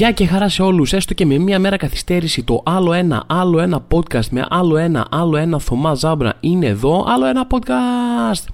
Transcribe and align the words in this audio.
Γεια 0.00 0.12
και 0.12 0.26
χαρά 0.26 0.48
σε 0.48 0.62
όλους. 0.62 0.92
Έστω 0.92 1.14
και 1.14 1.26
με 1.26 1.38
μία 1.38 1.58
μέρα 1.58 1.76
καθυστέρηση, 1.76 2.42
το 2.42 2.62
άλλο 2.64 2.92
ένα, 2.92 3.24
άλλο 3.26 3.60
ένα 3.60 3.86
podcast 3.92 4.26
με 4.30 4.46
άλλο 4.48 4.76
ένα, 4.76 5.06
άλλο 5.10 5.36
ένα 5.36 5.58
Θωμά 5.58 5.94
Ζάμπρα 5.94 6.34
είναι 6.40 6.66
εδώ. 6.66 7.04
Άλλο 7.08 7.26
ένα 7.26 7.46
podcast. 7.50 8.44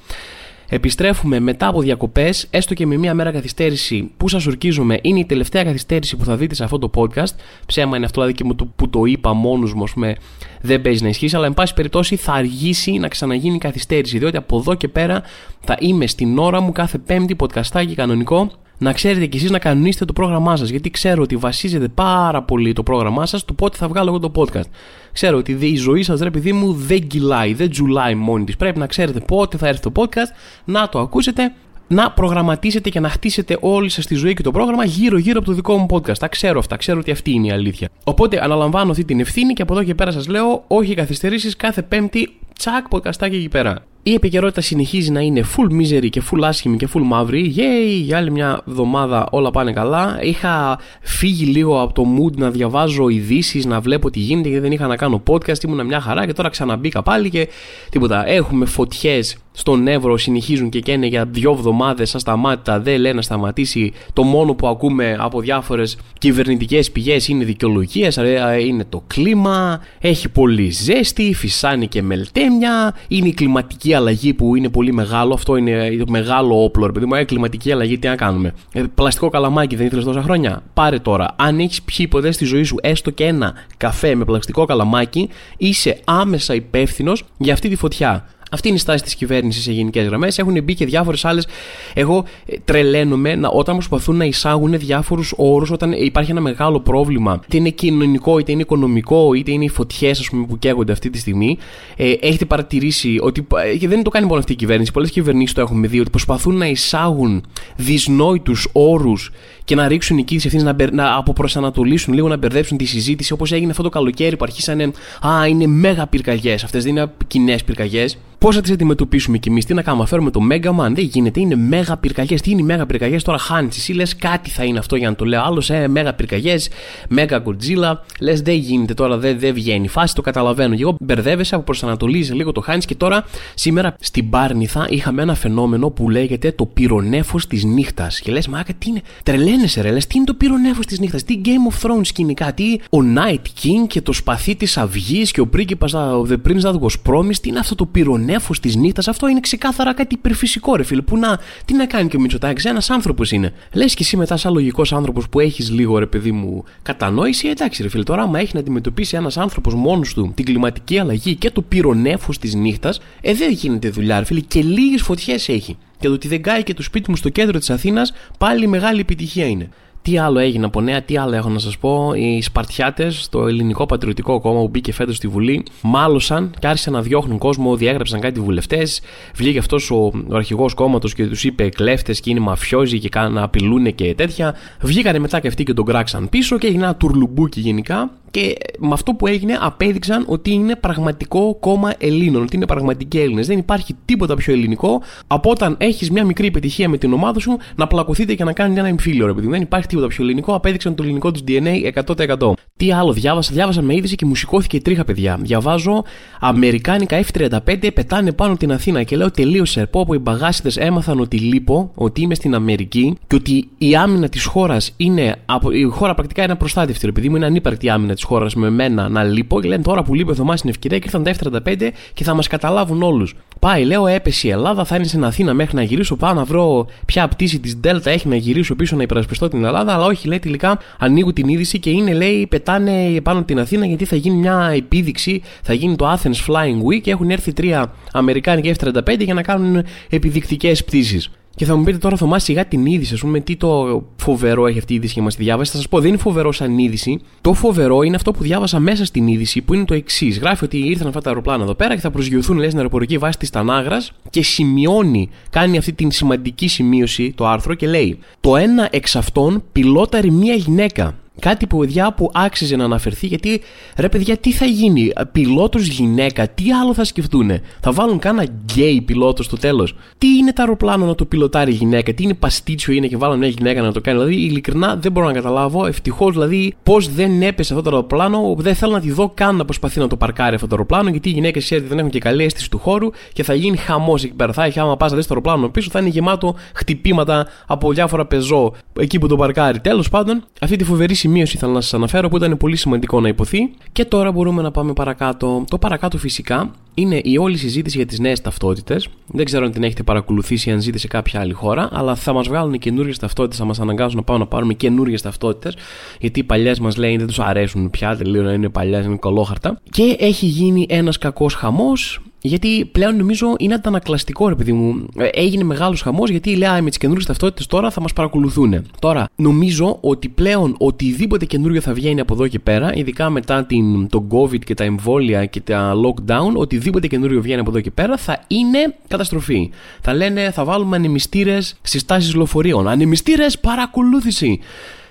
Επιστρέφουμε 0.69 1.41
μετά 1.41 1.67
από 1.67 1.81
διακοπές, 1.81 2.47
έστω 2.51 2.75
και 2.75 2.87
με 2.87 2.97
μία 2.97 3.15
μέρα 3.15 3.33
καθυστέρηση 3.33 4.11
που 4.17 4.29
σας 4.29 4.47
ορκίζομαι. 4.47 4.99
Είναι 5.03 5.19
η 5.19 5.25
τελευταία 5.25 5.65
καθυστέρηση 5.65 6.17
που 6.17 6.25
θα 6.25 6.37
δείτε 6.37 6.55
σε 6.55 6.65
αυτό 6.65 6.79
το 6.79 6.91
podcast. 6.95 7.35
Ψέμα 7.67 7.97
είναι 7.97 8.05
αυτό 8.05 8.21
δηλαδή 8.21 8.39
και 8.39 8.45
μου 8.45 8.55
το, 8.55 8.69
που 8.77 8.89
το 8.89 9.05
είπα 9.05 9.33
μόνος 9.33 9.75
μου, 9.75 9.85
πούμε, 9.95 10.17
δεν 10.61 10.83
παίζει 10.83 11.03
να 11.03 11.09
ισχύσει. 11.09 11.37
Αλλά, 11.37 11.47
εν 11.47 11.55
πάση 11.55 11.75
περιπτώσει, 11.75 12.17
θα 12.17 12.33
αργήσει 12.33 12.93
να 12.93 13.09
ξαναγίνει 13.09 13.59
καθυστέρηση. 13.59 14.19
Διότι 14.19 14.37
από 14.37 14.57
εδώ 14.57 14.75
και 14.75 14.89
πέρα 14.89 15.23
θα 15.61 15.77
είμαι 15.79 16.07
στην 16.07 16.39
ώρα 16.39 16.61
μου 16.61 16.73
κάθε 16.73 16.99
Πέμπτη 16.99 17.37
podcastάκι 17.41 17.95
κανονικό 17.95 18.51
να 18.79 18.93
ξέρετε 18.93 19.27
κι 19.27 19.37
εσείς 19.37 19.51
να 19.51 19.59
κανονίσετε 19.59 20.05
το 20.05 20.13
πρόγραμμά 20.13 20.57
σας. 20.57 20.69
Γιατί 20.69 20.91
ξέρω 20.91 21.23
ότι 21.23 21.37
βασίζεται 21.37 21.89
πάρα 21.89 22.43
πολύ 22.43 22.73
το 22.73 22.83
πρόγραμμά 22.83 23.27
σας 23.27 23.45
το 23.45 23.53
πότε 23.53 23.77
θα 23.77 23.89
βγάλω 23.89 24.09
εγώ 24.09 24.19
το 24.19 24.33
podcast. 24.35 24.69
Ξέρω 25.13 25.37
ότι 25.37 25.59
η 25.61 25.77
ζωή 25.77 26.03
σας, 26.03 26.21
ρε 26.21 26.31
παιδί 26.31 26.53
μου, 26.53 26.73
δεν 26.73 27.07
κυλάει, 27.07 27.55
δεν 27.55 27.71
τζουλάει 27.71 28.15
μόνη 28.15 28.45
της. 28.45 28.57
Πρέπει 28.57 28.79
να 28.79 28.87
ξέρετε 28.87 29.21
πότε 29.21 29.57
θα 29.57 29.69
έρθει 29.69 29.91
το 29.91 29.93
podcast, 29.95 30.35
να 30.65 30.89
το 30.89 30.99
ακούσετε, 30.99 31.53
να 31.89 32.11
προγραμματίσετε 32.11 32.91
και 32.91 33.01
να 33.01 33.09
χτίσετε 33.09 33.59
όλη 33.61 33.89
σας 33.89 34.07
τη 34.07 34.15
ζωή 34.15 34.35
και 34.35 34.43
το 34.43 34.51
πρόγραμμα 34.51 34.85
γύρω-γύρω 34.85 35.39
από 35.39 35.47
το 35.47 35.53
δικό 35.53 35.77
μου 35.77 35.87
podcast. 35.91 36.19
Τα 36.19 36.29
ξέρω 36.29 36.59
αυτά, 36.59 36.77
ξέρω 36.77 36.99
ότι 36.99 37.11
αυτή 37.11 37.31
είναι 37.31 37.47
η 37.47 37.51
αλήθεια. 37.51 37.89
Οπότε 38.05 38.45
αναλαμβάνω 38.45 38.91
αυτή 38.91 39.05
την 39.05 39.21
ευθύνη 39.21 39.53
και 39.53 39.63
από 39.63 39.73
εδώ 39.73 39.83
και 39.83 39.95
πέρα 39.95 40.11
σας 40.11 40.29
λέω: 40.29 40.65
Όχι 40.67 40.95
καθυστερήσεις 40.95 41.57
κάθε 41.57 41.83
Πέμπτη, 41.83 42.37
τσακ, 42.59 42.87
podcastάκι 42.91 43.35
εκεί 43.35 43.49
πέρα. 43.49 43.85
Η 44.03 44.15
επικαιρότητα 44.15 44.61
συνεχίζει 44.61 45.11
να 45.11 45.21
είναι 45.21 45.45
full 45.57 45.73
misery 45.73 46.09
και 46.11 46.23
full 46.31 46.43
άσχημη 46.43 46.77
και 46.77 46.89
full 46.95 47.03
μαύρη. 47.05 47.55
Yay, 47.57 48.03
για 48.03 48.17
άλλη 48.17 48.31
μια 48.31 48.63
εβδομάδα 48.69 49.29
όλα 49.31 49.51
πάνε 49.51 49.73
καλά. 49.73 50.19
Είχα 50.23 50.79
φύγει 51.01 51.45
λίγο 51.45 51.81
από 51.81 51.93
το 51.93 52.05
mood 52.19 52.37
να 52.37 52.51
διαβάζω 52.51 53.09
ειδήσεις, 53.09 53.65
να 53.65 53.81
βλέπω 53.81 54.11
τι 54.11 54.19
γίνεται 54.19 54.49
γιατί 54.49 54.63
δεν 54.63 54.73
είχα 54.73 54.87
να 54.87 54.97
κάνω 54.97 55.23
podcast. 55.31 55.65
Ήμουν 55.65 55.87
μια 55.87 56.01
χαρά 56.01 56.27
και 56.27 56.33
τώρα 56.33 56.49
ξαναμπήκα 56.49 57.03
πάλι 57.03 57.31
και 57.31 57.49
τίποτα. 57.91 58.29
Έχουμε 58.29 58.67
φωτιές 58.67 59.37
στον 59.53 59.87
Εύρο, 59.87 60.17
συνεχίζουν 60.17 60.69
και 60.69 60.81
καίνε 60.81 61.07
για 61.07 61.25
δύο 61.25 61.51
εβδομάδες 61.51 62.15
ασταμάτητα. 62.15 62.81
Δεν 62.81 63.01
λένε 63.01 63.15
να 63.15 63.23
σταματήσει. 63.23 63.93
Το 64.13 64.23
μόνο 64.23 64.55
που 64.55 64.69
ακούμε 64.69 65.17
από 65.21 65.41
διάφορες 65.41 65.99
κυβερνητικές 66.19 66.91
πηγές 66.91 67.29
είναι 67.29 67.45
δικαιολογίες. 67.45 68.19
Είναι 68.61 68.85
το 68.89 69.05
κλίμα, 69.07 69.81
έχει 69.99 70.29
πολύ 70.29 70.71
ζέστη, 70.71 71.35
φυσάνει 71.35 71.89
και 71.89 72.03
μελτέμια, 72.49 72.95
είναι 73.09 73.29
η 73.29 73.33
κλιματική 73.33 73.95
αλλαγή 73.95 74.35
που 74.35 74.57
είναι 74.57 74.69
πολύ 74.69 74.93
μεγάλο. 74.93 75.35
Αυτό 75.35 75.57
είναι 75.57 76.05
μεγάλο 76.09 76.65
όπλο, 76.65 76.87
ρε 76.87 76.93
παιδί 76.93 77.07
μου. 77.07 77.15
Ε, 77.15 77.25
κλιματική 77.25 77.73
αλλαγή, 77.73 77.99
τι 77.99 78.09
να 78.09 78.17
κάνουμε. 78.17 78.55
Ε, 78.73 78.83
πλαστικό 78.95 79.29
καλαμάκι 79.29 79.77
δεν 79.77 79.87
ήθελες 79.87 80.05
τόσα 80.05 80.23
χρόνια. 80.23 80.63
Πάρε 80.75 80.99
τώρα. 80.99 81.35
Αν 81.37 81.59
έχεις 81.59 81.83
πιει 81.83 82.09
ποτέ 82.09 82.31
στη 82.31 82.45
ζωή 82.45 82.63
σου 82.63 82.77
έστω 82.83 83.11
και 83.11 83.25
ένα 83.25 83.55
καφέ 83.77 84.15
με 84.15 84.25
πλαστικό 84.25 84.65
καλαμάκι, 84.65 85.29
είσαι 85.57 86.01
άμεσα 86.05 86.55
υπεύθυνος 86.55 87.25
για 87.37 87.53
αυτή 87.53 87.69
τη 87.69 87.77
φωτιά. 87.77 88.25
Αυτή 88.51 88.69
είναι 88.69 88.77
η 88.77 88.81
στάση 88.81 89.03
της 89.03 89.15
κυβέρνησης 89.15 89.63
σε 89.63 89.73
γενικές 89.73 90.07
γραμμές. 90.07 90.39
Έχουν 90.39 90.63
μπει 90.63 90.75
και 90.75 90.85
διάφορες 90.85 91.25
άλλες. 91.25 91.47
Εγώ 91.95 92.25
ε, 92.47 92.57
τρελαίνομαι 92.65 93.35
να, 93.35 93.49
όταν 93.49 93.75
προσπαθούν 93.75 94.17
να 94.17 94.25
εισάγουν 94.25 94.79
διάφορους 94.79 95.35
όρους, 95.37 95.71
όταν 95.71 95.93
υπάρχει 95.93 96.31
ένα 96.31 96.41
μεγάλο 96.41 96.81
πρόβλημα, 96.81 97.41
είτε 97.45 97.57
είναι 97.57 97.71
κοινωνικό, 97.71 98.39
είτε 98.39 98.53
είναι 98.53 98.61
οικονομικό, 98.61 99.35
είτε 99.35 99.51
είναι 99.51 99.65
οι 99.65 99.69
φωτιές 99.69 100.31
που 100.49 100.59
καίγονται 100.59 100.93
αυτή 100.93 101.11
τη 101.11 101.19
στιγμή. 101.19 101.59
Ε, 101.97 102.13
έχετε 102.21 102.45
παρατηρήσει 102.45 103.19
ότι. 103.21 103.47
Ε, 103.73 103.77
και 103.77 103.89
δεν 103.89 104.03
το 104.03 104.11
κάνει 104.11 104.27
μόνο 104.27 104.39
αυτή 104.39 104.53
η 104.53 104.57
κυβέρνηση. 104.57 104.93
Πολλές 104.93 105.11
κυβερνήσεις 105.11 105.55
το 105.55 105.61
έχουμε 105.61 105.87
δει 105.87 106.01
ότι 106.01 106.11
προσπαθούν 106.11 106.57
να 106.57 106.67
εισάγουν 106.67 107.45
δυσνόητους 107.77 108.69
όρους 108.73 109.31
και 109.65 109.75
να 109.75 109.89
ρίξουν 109.89 110.19
εκεί 110.19 110.35
τις 110.35 110.45
ευθύνες, 110.45 110.75
να, 110.77 110.91
να 110.93 111.17
αποπροσανατολίσουν 111.17 112.15
λίγο, 112.15 112.29
να 112.29 112.37
μπερδέψουν 112.37 112.77
τη 112.77 112.85
συζήτηση 112.85 113.33
όπως 113.33 113.53
έγινε 113.53 113.71
αυτό 113.71 113.83
το 113.83 113.89
καλοκαίρι 113.89 114.37
που 114.37 114.45
αρχίσανε. 114.45 114.91
Α, 115.27 115.47
είναι 115.47 115.67
μέγα 115.67 116.07
πυρκαγιές. 116.07 116.65
Αυτές 116.65 116.85
δεν 116.85 116.97
είναι 116.97 117.13
κοινές 117.27 117.65
πυρκαγιές. 117.65 118.19
Πώς 118.47 118.55
θα 118.55 118.61
τις 118.61 118.71
αντιμετωπίσουμε 118.71 119.39
κι 119.39 119.49
εμείς, 119.49 119.65
τι 119.65 119.75
να 119.75 119.83
κάνουμε, 119.83 120.07
φέρουμε 120.07 120.31
το 120.31 120.41
Mega 120.51 120.69
Man, 120.69 120.93
δεν 120.95 121.05
γίνεται, 121.05 121.41
είναι 121.41 121.57
μέγα 121.57 121.97
πυρκαγιές. 121.97 122.41
Τι 122.41 122.51
είναι 122.51 122.61
οι 122.61 122.65
μέγα 122.65 122.87
πυρκαγιές, 122.87 123.23
τώρα 123.23 123.39
χάνεις. 123.39 123.77
Εσύ 123.77 123.93
λες 123.93 124.17
κάτι 124.17 124.51
θα 124.51 124.65
είναι 124.65 124.79
αυτό 124.79 124.97
για 124.97 125.09
να 125.09 125.15
το 125.17 125.25
λέω. 125.25 125.43
Άλλος, 125.43 125.71
ε, 125.71 125.89
μέγα 125.89 126.15
πυρκαγιές, 126.15 126.69
μέγα 127.09 127.43
Godzilla. 127.47 127.93
Λες 128.21 128.41
δεν 128.41 128.55
γίνεται 128.55 128.95
τώρα, 128.95 129.19
δεν, 129.19 129.39
δεν 129.39 129.55
βγαίνει. 129.55 129.89
Φάση 129.89 130.15
το 130.15 130.21
καταλαβαίνω. 130.21 130.75
Και 130.75 130.83
εγώ 130.83 130.97
μπερδεύεσαι, 131.01 131.55
από 131.55 131.65
προσανατολίζει 131.65 132.33
λίγο 132.33 132.53
το 132.53 132.61
χάνεις 132.61 132.85
και 132.85 132.95
τώρα 132.95 133.25
σήμερα 133.55 133.97
στην 134.01 134.31
Πάρνηθα 134.31 134.87
είχαμε 134.89 135.23
ένα 135.23 135.35
φαινόμενο 135.35 135.91
που 135.91 136.11
λέγεται 136.11 136.53
το 136.53 136.67
πυρονέφος 136.67 137.47
της 137.47 137.65
νύχτας. 137.65 138.21
Και 138.21 138.33
λες, 138.33 138.49
μα 138.49 138.63
τι 138.63 138.89
είναι, 138.89 139.01
τρελαίνεσαι 139.23 139.81
ρε, 139.81 139.91
λες, 139.91 140.07
τι 140.07 140.17
είναι 140.17 140.27
το 140.27 140.35
πυρονέφος 140.35 140.87
της 140.87 140.99
νύχτας, 140.99 141.25
τι 141.25 141.41
Game 141.45 141.73
of 141.73 141.87
Thrones 141.87 142.05
σκηνικά, 142.05 142.53
τι 142.53 142.75
ο 142.75 142.99
Night 143.17 143.65
King 143.65 143.87
και 143.87 144.01
το 144.01 144.13
σπαθί 144.13 144.57
της 144.57 144.77
αυγής 144.77 145.31
και 145.31 145.41
ο 145.41 145.47
πρίγκιπας 145.47 145.95
The 146.29 146.37
Prince 146.49 146.61
That 146.61 146.75
Was 146.81 147.13
Promised, 147.13 147.37
τι 147.41 147.49
είναι 147.49 147.59
αυτό 147.59 147.75
το 147.75 147.87
πυρονέφος 147.87 148.35
της 148.61 148.77
νύχτας, 148.77 149.09
αυτό 149.09 149.29
είναι 149.29 149.41
ξεκάθαρα 149.41 149.95
κάτι 149.95 150.15
υπερφυσικό, 150.15 150.77
ρε 150.77 150.83
φίλε. 150.83 151.01
Που 151.01 151.19
να, 151.19 151.39
τι 151.65 151.75
να 151.75 151.87
κάνει 151.87 152.09
και 152.09 152.17
ο 152.17 152.21
Μητσοτάκης, 152.21 152.65
ένας 152.65 152.91
άνθρωπος 152.91 153.33
είναι. 153.33 153.53
Λες 153.73 153.95
και 153.95 154.03
εσύ 154.03 154.17
μετά, 154.17 154.37
σαν 154.37 154.53
λογικός 154.53 154.93
άνθρωπος 154.93 155.29
που 155.29 155.41
έχεις 155.41 155.71
λίγο, 155.71 155.99
ρε 155.99 156.07
παιδί 156.07 156.33
μου, 156.33 156.65
κατανόηση, 156.83 157.49
εντάξει, 157.49 157.83
ρε 157.83 157.89
φίλε. 157.89 158.03
Τώρα, 158.03 158.23
άμα 158.23 158.39
έχει 158.39 158.51
να 158.55 158.61
αντιμετωπίσει 158.61 159.17
ένας 159.17 159.37
άνθρωπος 159.37 159.75
μόνος 159.75 160.15
του 160.15 160.33
την 160.35 160.45
κλιματική 160.45 160.99
αλλαγή 160.99 161.35
και 161.35 161.51
το 161.51 161.63
πυρονέφο 161.63 162.33
της 162.41 162.55
νύχτας, 162.55 163.01
ε, 163.21 163.35
δεν 163.35 163.53
γίνεται 163.53 163.91
δουλειά, 163.91 164.19
ρε 164.19 164.25
φίλε. 164.25 164.41
Και 164.41 164.63
λίγες 164.63 165.03
φωτιές 165.03 165.49
έχει. 165.49 165.77
Και 165.99 166.07
το 166.07 166.13
ότι 166.13 166.29
δεν 166.29 166.43
κάει 166.43 166.63
και 166.63 166.75
το 166.75 166.83
σπίτι 166.83 167.11
μου 167.11 167.17
στο 167.17 167.29
κέντρο 167.29 167.59
της 167.59 167.71
Αθήνας, 167.71 168.13
πάλι 168.39 168.67
μεγάλη 168.67 169.01
επιτυχία 169.01 169.47
είναι. 169.47 169.69
Τι 170.07 170.19
άλλο 170.19 170.39
έγινε 170.39 170.65
από 170.65 170.81
νέα, 170.81 171.03
τι 171.03 171.17
άλλο 171.17 171.35
έχω 171.35 171.49
να 171.49 171.59
σας 171.59 171.79
πω. 171.79 172.13
Οι 172.15 172.43
Σπαρτιάτες, 172.43 173.29
το 173.29 173.47
ελληνικό 173.47 173.87
πατριωτικό 173.87 174.41
κόμμα 174.41 174.61
που 174.61 174.69
μπήκε 174.69 174.93
φέτος 174.93 175.17
στη 175.17 175.29
Βουλή, 175.29 175.65
μάλωσαν 175.83 176.55
και 176.59 176.67
άρχισαν 176.67 176.93
να 176.93 177.03
διώχνουν 177.03 177.39
κόσμο, 177.39 177.77
διέγραψαν 177.77 178.21
κάτι 178.21 178.41
βουλευτές. 178.41 179.01
Βγήκε 179.35 179.59
αυτός 179.59 179.91
ο, 179.91 179.97
ο 180.29 180.37
αρχηγός 180.37 180.75
κόμματος 180.75 181.15
και 181.15 181.27
τους 181.27 181.45
είπε 181.45 181.69
κλέφτες 181.69 182.21
και 182.21 182.31
είναι 182.31 182.41
μαφιόζοι 182.41 182.99
και 182.99 183.19
να 183.19 183.43
απειλούν 183.43 183.95
και 183.95 184.15
τέτοια. 184.15 184.55
Βγήκανε 184.81 185.19
μετά 185.19 185.41
και 185.41 185.49
αυτοί 185.49 185.65
και 185.65 185.73
τον 185.73 185.85
κράξαν 185.85 186.29
πίσω 186.29 186.59
και 186.59 186.67
έγινε 186.67 186.85
ένα 186.85 186.95
τουρλουμπούκι 186.95 187.61
γενικά. 187.61 188.11
Και 188.31 188.55
με 188.79 188.93
αυτό 188.93 189.15
που 189.15 189.27
έγινε 189.27 189.59
απέδειξαν 189.61 190.25
ότι 190.29 190.53
είναι 190.53 190.77
πραγματικό 190.77 191.57
κόμμα 191.61 191.93
Ελλήνων, 191.99 192.43
ότι 192.43 192.57
είναι 192.57 192.67
πραγματικοί 192.67 193.19
Έλληνες. 193.19 193.47
Δεν 193.47 193.59
υπάρχει 193.59 193.95
τίποτα 194.05 194.35
πιο 194.35 194.53
ελληνικό 194.53 195.03
από 195.27 195.51
όταν 195.51 195.77
έχεις 195.79 196.11
μια 196.11 196.25
μικρή 196.25 196.47
επιτυχία 196.47 196.89
με 196.89 196.99
την 196.99 197.13
ομάδα 197.13 197.41
σου 197.41 197.57
να 197.77 197.87
πλακωθείτε 197.87 198.35
και 198.35 198.45
να 198.45 198.53
κάνετε 198.53 198.81
ένα 198.81 198.89
εμφύλιο. 198.89 199.29
Επειδή 199.29 199.47
δεν 199.47 199.63
υπάρχει 199.63 199.87
τίποτα 199.87 200.07
πιο 200.07 200.25
ελληνικό, 200.25 200.55
απέδειξαν 200.55 200.95
το 200.95 201.03
ελληνικό 201.03 201.31
τους 201.31 201.43
DNA 201.49 202.03
100%. 202.05 202.53
Τι 202.77 202.93
άλλο 202.93 203.13
διάβασα, 203.13 203.53
διάβασα 203.53 203.83
με 203.83 203.95
είδηση 203.95 204.15
και 204.15 204.27
μου 204.27 204.35
σηκώθηκε 204.35 204.81
τρίχα, 204.81 205.05
παιδιά. 205.05 205.39
Διαβάζω 205.41 206.05
Αμερικάνικα 206.41 207.25
F-35 207.25 207.89
πετάνε 207.95 208.33
πάνω 208.33 208.57
την 208.57 208.73
Αθήνα 208.73 209.03
και 209.03 209.17
λέω 209.17 209.31
τελείωσε. 209.31 209.87
Πω 209.87 210.01
από 210.01 210.15
οι 210.15 210.19
μπαγάσιδες 210.19 210.77
έμαθαν 210.77 211.21
ότι 211.21 211.39
λείπω, 211.39 211.91
ότι 211.95 212.21
είμαι 212.21 212.35
στην 212.35 212.55
Αμερική 212.55 213.17
και 213.27 213.37
ότι 213.37 213.69
η 213.79 213.97
άμυνα 213.97 214.29
της 214.29 214.45
χώρας 214.45 214.93
είναι. 214.97 215.37
Η 215.73 215.83
χώρα 215.83 216.15
πρακτικά 216.15 216.43
είναι 216.43 216.53
απροστάτευτη, 216.53 217.09
επειδή 217.09 217.29
μου 217.29 217.37
είναι 217.37 217.47
ανύπαρκτη 217.47 217.87
η 217.87 217.91
άμυνα 217.91 218.15
της 218.15 218.25
χώρα 218.27 218.47
με 218.55 218.71
μένα 218.71 219.09
να 219.09 219.23
λείπω 219.23 219.61
και 219.61 219.69
λένε 219.69 219.83
τώρα 219.83 220.03
που 220.03 220.15
λείπω 220.15 220.35
Θωμάς 220.35 220.59
στην 220.59 220.71
ευκαιρία 220.71 220.99
και 220.99 221.09
ήρθαν 221.13 221.23
τα 221.23 221.63
F-35 221.67 221.91
και 222.15 222.25
θα 222.25 222.35
μας 222.35 222.47
καταλάβουν 222.47 223.03
όλους. 223.03 223.35
Πάει, 223.61 223.85
λέω, 223.85 224.07
έπεσε 224.07 224.47
η 224.47 224.51
Ελλάδα, 224.51 224.85
θα 224.85 224.97
είναι 224.97 225.05
στην 225.05 225.25
Αθήνα 225.25 225.55
μέχρι 225.55 225.77
να 225.77 225.83
γυρίσω. 225.83 226.17
Πάω 226.17 226.33
να 226.35 226.45
βρω 226.45 226.87
ποια 227.07 227.29
πτήση 227.29 227.61
της 227.61 227.81
Delta 227.85 228.07
έχει 228.07 228.29
να 228.29 228.37
γυρίσω 228.37 228.75
πίσω 228.75 228.97
να 228.97 229.03
υπερασπιστώ 229.03 229.49
την 229.49 229.65
Ελλάδα. 229.65 229.95
Αλλά 229.95 230.05
όχι, 230.05 230.29
λέει 230.29 230.39
τελικά 230.39 230.79
ανοίγω 230.99 231.33
την 231.33 231.49
είδηση 231.49 231.79
και 231.79 231.91
είναι, 231.91 232.13
λέει, 232.13 232.47
πετάνε 232.47 233.21
πάνω 233.23 233.43
την 233.43 233.59
Αθήνα 233.59 233.87
γιατί 233.87 234.05
θα 234.05 234.17
γίνει 234.17 234.37
μια 234.37 234.73
επίδειξη. 234.75 235.43
Θα 235.63 235.73
γίνει 235.73 235.97
το 235.97 236.13
Athens 236.13 236.47
Flying 236.47 236.91
Week 236.91 237.01
και 237.03 237.11
έχουν 237.11 237.31
έρθει 237.31 237.53
τρία 237.53 237.93
Αμερικάνικα 238.13 238.75
F-35 238.81 239.19
για 239.19 239.35
να 239.35 239.43
κάνουν 239.43 239.85
επιδεικτικές 240.11 240.85
πτήσεις. 240.85 241.31
Και 241.57 241.65
θα 241.65 241.77
μου 241.77 241.85
πείτε 241.85 241.99
τώρα, 241.99 242.17
Θωμάς, 242.17 242.43
σιγά 242.43 242.67
την 242.67 242.87
είδηση, 242.87 243.15
ας 243.15 243.21
πούμε, 243.21 243.41
τι 243.41 243.57
το 243.57 244.03
φοβερό 244.17 244.67
έχει 244.67 244.79
αυτή 244.79 244.93
η 244.93 244.97
είδηση 244.97 245.15
και 245.15 245.23
μας 245.23 245.37
τη 245.37 245.43
διάβασε. 245.43 245.71
Θα 245.71 245.77
σας 245.77 245.89
πω, 245.89 246.01
δεν 246.01 246.09
είναι 246.09 246.19
φοβερό 246.19 246.53
σαν 246.53 246.79
είδηση. 246.79 247.21
Το 247.41 247.53
φοβερό 247.53 248.03
είναι 248.03 248.17
αυτό 248.17 248.33
που 248.33 248.43
διάβασα 248.43 248.79
μέσα 248.79 249.05
στην 249.05 249.27
είδηση, 249.27 249.61
που 249.61 249.75
είναι 249.75 249.85
το 249.85 249.95
εξής. 249.95 250.39
Γράφει 250.39 250.65
ότι 250.65 250.79
ήρθαν 250.79 251.07
αυτά 251.07 251.21
τα 251.21 251.29
αεροπλάνα 251.29 251.63
εδώ 251.63 251.75
πέρα 251.75 251.95
και 251.95 252.01
θα 252.01 252.11
προσγειωθούν, 252.11 252.57
λέει, 252.57 252.67
στην 252.67 252.79
αεροπορική 252.79 253.19
βάση 253.19 253.39
της 253.39 253.51
Τανάγρας 253.51 254.13
και 254.31 254.43
σημειώνει, 254.43 255.29
κάνει 255.51 255.77
αυτή 255.79 255.93
την 255.93 256.11
σημαντική 256.11 256.69
σημείωση 256.69 257.33
το 257.37 257.47
άρθρο 257.47 257.75
και 257.75 257.87
λέει: 257.87 258.19
Το 258.41 258.57
ένα 258.57 258.89
εξ 258.91 259.17
αυτών 259.17 259.63
πιλόταρει 259.73 260.31
μία 260.31 260.55
γυναίκα. 260.55 261.15
Κάτι 261.41 261.67
που 261.67 261.79
παιδιά 261.87 262.13
που 262.13 262.31
άξιζε 262.35 262.77
να 262.77 262.85
αναφερθεί 262.85 263.27
γιατί 263.27 263.61
ρε 263.97 264.09
παιδιά 264.09 264.37
τι 264.37 264.53
θα 264.53 264.65
γίνει, 264.65 265.13
πιλότος 265.33 265.87
γυναίκα, 265.87 266.49
τι 266.49 266.73
άλλο 266.73 266.95
θα 266.95 267.05
σκεφτούν. 267.05 267.51
Θα 267.81 267.93
βάλουν 267.93 268.19
κάνα 268.19 268.45
γκέι 268.45 269.01
πιλότο 269.01 269.43
στο 269.43 269.57
τέλος. 269.57 269.95
Τι 270.19 270.27
είναι 270.37 270.53
το 270.53 270.63
αεροπλάνο 270.63 271.07
να 271.07 271.15
το 271.15 271.25
πιλωτάρει 271.25 271.73
γυναίκα, 271.73 272.15
τι 272.15 272.23
είναι 272.23 272.35
παστίτσιο 272.35 272.95
είναι 272.95 273.07
και 273.07 273.17
βάλουν 273.17 273.39
μια 273.39 273.49
γυναίκα 273.49 273.83
να 273.83 273.93
το 273.93 274.01
κάνει; 274.01 274.19
Δηλαδή 274.19 274.43
ειλικρινά 274.45 274.97
δεν 274.97 275.13
μπορώ 275.13 275.27
να 275.27 275.33
καταλάβω. 275.33 275.87
Ευτυχώς 275.87 276.33
δηλαδή 276.33 276.75
πώς 276.83 277.09
δεν 277.15 277.43
έπεσε 277.43 277.75
αυτό 277.75 277.91
το 277.91 277.97
αεροπλάνο, 277.97 278.55
δεν 278.59 278.75
θέλω 278.75 278.93
να 278.93 279.01
τη 279.01 279.11
δω 279.13 279.31
καν 279.35 279.57
να 279.57 279.65
προσπαθεί 279.65 279.99
να 279.99 280.07
το 280.07 280.17
παρκάρει 280.17 280.55
αυτό 280.55 280.67
το 280.67 280.75
αεροπλάνο 280.75 281.11
γιατί 281.11 281.29
οι 281.29 281.33
γυναίκες 281.33 281.65
ξέρετε 281.65 281.89
δεν 281.89 281.99
έχουν 281.99 282.11
και 282.11 282.19
καλή 282.19 282.45
αίσθηση 282.45 282.71
του 282.71 282.79
χώρου 282.79 283.11
και 283.33 283.43
θα 283.43 283.55
γίνει 283.55 283.77
χαμός 283.77 284.25
εκεί 284.25 284.35
πέρα. 284.35 284.53
Θα 284.53 284.65
έχει 284.65 284.79
άμα 284.81 284.97
πας 284.97 285.11
να 285.11 285.17
δεις 285.17 285.27
το 285.27 285.35
αεροπλάνο 285.35 285.69
πίσω 285.69 285.91
θα 285.91 285.99
είναι 285.99 286.09
γεμάτο 286.09 286.55
χτυπήματα 286.75 287.47
από 287.67 287.93
διάφορα 287.93 288.27
πεζό 288.27 288.73
εκεί 289.01 289.19
που 289.19 289.27
το 289.27 289.37
παρκάρει. 289.37 289.81
Τέλος 289.81 290.09
πάντων 290.09 290.45
αυτή 290.61 290.77
τη 290.77 290.85
φοβερή 290.85 291.15
σημείωση 291.27 291.57
ήθελα 291.57 291.73
να 291.73 291.81
σας 291.81 291.95
αναφέρω 291.95 292.29
που 292.29 292.37
ήταν 292.37 292.57
πολύ 292.57 292.77
σημαντικό 292.77 293.21
να 293.21 293.29
υποθεί. 293.29 293.71
Και 293.93 294.05
τώρα 294.05 294.33
μπορούμε 294.33 294.63
να 294.63 294.71
πάμε 294.71 294.93
παρακάτω. 294.93 295.65
Το 295.69 295.79
παρακάτω 295.79 296.19
φυσικά 296.19 296.71
είναι 296.95 297.21
η 297.25 297.39
όλη 297.39 297.57
συζήτηση 297.57 297.97
για 297.97 298.07
τις 298.07 298.19
νέες 298.19 298.41
ταυτότητες. 298.41 299.09
Δεν 299.27 299.45
ξέρω 299.45 299.65
αν 299.65 299.73
την 299.73 299.83
έχετε 299.83 300.03
παρακολουθήσει, 300.03 300.71
αν 300.71 300.81
ζείτε 300.81 300.99
σε 300.99 301.07
κάποια 301.07 301.41
άλλη 301.41 301.53
χώρα, 301.53 301.89
αλλά 301.93 302.15
θα 302.15 302.33
μας 302.33 302.49
βγάλουν 302.49 302.79
καινούριες 302.79 303.19
ταυτότητες, 303.19 303.59
θα 303.59 303.65
μας 303.65 303.81
αναγκάζουν 303.81 304.17
να 304.17 304.23
πάμε 304.23 304.39
να 304.39 304.47
πάρουμε 304.47 304.75
καινούριες 304.75 305.23
ταυτότητες, 305.23 305.77
γιατί 306.21 306.41
οι 306.41 306.45
παλιές 306.45 306.79
μας 306.79 306.97
λέει 306.97 307.17
δεν 307.17 307.27
τους 307.27 307.39
αρέσουν 307.39 307.91
πια, 307.91 308.17
τελείω 308.17 308.51
είναι 308.51 308.69
παλιέ, 308.69 309.03
είναι 309.03 309.17
κολόχαρτα. 309.17 309.81
Και 309.91 310.17
έχει 310.19 310.47
γίνει 310.47 310.87
ένας 310.89 311.19
κακός 311.19 311.55
χαμός 311.55 312.21
γιατί 312.41 312.89
πλέον 312.93 313.17
νομίζω 313.17 313.55
είναι 313.59 313.75
αντανακλαστικό, 313.75 314.49
ρε 314.49 314.55
παιδί 314.55 314.73
μου. 314.73 315.07
Ε, 315.17 315.29
έγινε 315.33 315.65
μεγάλος 315.65 316.01
χαμός 316.01 316.31
γιατί 316.31 316.57
λέει 316.57 316.81
με 316.81 316.89
τις 316.89 316.99
καινούριες 316.99 317.27
ταυτότητες 317.27 317.67
τώρα 317.67 317.91
θα 317.91 318.01
μας 318.01 318.13
παρακολουθούν. 318.13 318.85
Τώρα, 318.99 319.29
νομίζω 319.37 319.99
ότι 320.01 320.29
πλέον 320.29 320.75
οτιδήποτε 320.79 321.45
καινούριο 321.45 321.81
θα 321.81 321.93
βγαίνει 321.93 322.21
από 322.21 322.35
εδώ 322.35 322.49
και 322.49 322.59
πέρα, 322.59 322.95
ειδικά 322.95 323.31
μετά 323.31 323.65
την, 323.65 324.09
τον 324.09 324.29
COVID 324.31 324.59
και 324.65 324.75
τα 324.75 324.85
εμβόλια 324.85 325.47
και 325.47 325.61
τα 325.61 325.95
lockdown, 325.95 326.53
οτιδήποτε 326.55 327.07
καινούριο 327.07 327.41
βγαίνει 327.43 327.61
από 327.61 327.71
εδώ 327.71 327.81
και 327.81 327.91
πέρα 327.91 328.17
θα 328.17 328.45
είναι 328.47 328.95
καταστροφή. 329.09 329.71
Θα 330.01 330.15
λένε, 330.15 330.51
θα 330.51 330.65
βάλουμε 330.65 330.97
ανεμιστήρες 330.97 331.77
στι 331.83 332.05
τάσει 332.05 332.37
λεωφορείων. 332.37 332.89
Ανεμιστήρες 332.89 333.59
παρακολούθηση 333.59 334.61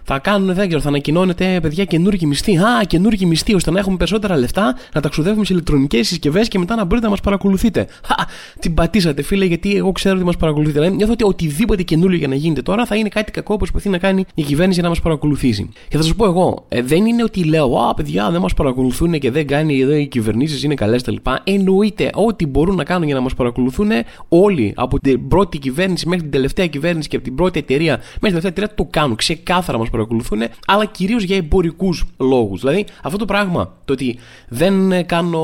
θα 0.07 0.19
κάνουν, 0.19 0.54
δεν 0.54 0.68
ξέρω, 0.68 0.81
θα 0.81 0.88
ανακοινώνεται 0.88 1.60
παιδιά 1.62 1.86
καινούργιοι 1.86 2.28
μισθοί. 2.28 2.57
Α, 2.57 2.84
καινούργιοι 2.88 3.28
μισθοί, 3.30 3.54
ώστε 3.54 3.72
να 3.72 3.80
έχουμε 3.80 3.98
περισσότερα 3.98 4.38
λεφτά, 4.38 4.75
να 4.94 5.02
τα 5.02 5.10
ξοδεύουμε 5.10 5.46
σε 5.46 5.54
ηλεκτρονικές 5.54 6.07
συσκευές 6.07 6.48
και 6.48 6.60
μετά 6.60 6.75
να 6.75 6.84
μπορείτε 6.84 7.06
να 7.06 7.12
μας 7.12 7.22
παρακολουθείτε. 7.22 7.88
Χα, 8.06 8.16
την 8.60 8.74
πατήσατε, 8.74 9.22
φίλε, 9.22 9.46
γιατί 9.46 9.75
εγώ 9.75 9.92
ξέρω 9.92 10.16
ότι 10.16 10.25
μας 10.25 10.38
παρακολουθείτε. 10.38 10.80
Δηλαδή, 10.80 10.96
νιώθω 10.98 11.13
ότι 11.13 11.24
οτιδήποτε 11.24 11.84
καινούριο 11.84 12.18
για 12.18 12.28
να 12.28 12.36
γίνεται 12.36 12.62
τώρα 12.62 12.86
θα 12.86 12.96
είναι 12.96 13.10
κάτι 13.10 13.31
κακό 13.31 13.52
που 13.52 13.57
προσπαθεί 13.57 13.90
να 13.90 13.98
κάνει 13.98 14.25
η 14.36 14.44
κυβέρνηση 14.44 14.74
για 14.74 14.84
να 14.84 14.90
μας 14.90 15.02
παρακολουθήσει. 15.02 15.69
Και 15.88 15.98
θα 15.98 16.04
σας 16.04 16.16
πω 16.16 16.25
εγώ, 16.25 16.66
ε, 16.69 16.81
δεν 16.81 17.06
είναι 17.06 17.24
ότι 17.24 17.44
λέω, 17.44 17.75
Α, 17.75 17.94
παιδιά, 17.94 18.30
δεν 18.31 18.42
μας 18.42 18.54
παρακολουθούν 18.54 19.19
και 19.19 19.31
δεν 19.31 19.48
κάνει 19.48 19.80
εδώ 19.80 19.94
οι 19.96 20.08
κυβερνήσεις 20.08 20.63
είναι 20.63 20.74
καλές 20.74 21.08
λοιπά. 21.08 21.42
Εννοείται 21.44 22.10
ό,τι 22.13 22.46
μπορούν 22.46 22.75
να 22.75 22.84
κάνουν 22.84 23.06
για 23.06 23.16
να 23.16 23.22
μας 23.22 23.34
παρακολουθούν 23.34 23.90
όλοι 24.30 24.74
από 24.75 25.00
την 25.00 25.28
πρώτη 25.28 25.58
κυβέρνηση 25.58 26.08
μέχρι 26.08 26.22
την 26.22 26.31
τελευταία 26.31 26.68
κυβέρνηση 26.68 27.08
και 27.08 27.16
από 27.16 27.25
την 27.25 27.36
πρώτη 27.36 27.60
εταιρεία 27.60 27.94
μέχρι 27.98 28.19
την 28.19 28.22
τελευταία 28.22 28.51
εταιρεία 28.51 28.75
το 28.75 28.88
κάνουν. 28.90 29.16
Ξεκάθαρα 29.16 29.78
μας 29.78 29.90
παρακολουθούν, 29.96 30.42
αλλά 30.66 30.86
κυρίως 30.86 31.24
για 31.24 31.36
εμπορικούς 31.36 32.04
λόγους. 32.18 32.60
Δηλαδή, 32.60 32.86
αυτό 33.04 33.18
το 33.18 33.26
πράγμα, 33.26 33.74
το 33.86 33.94
ότι 33.94 34.18
δεν 34.50 35.06
κάνω 35.06 35.44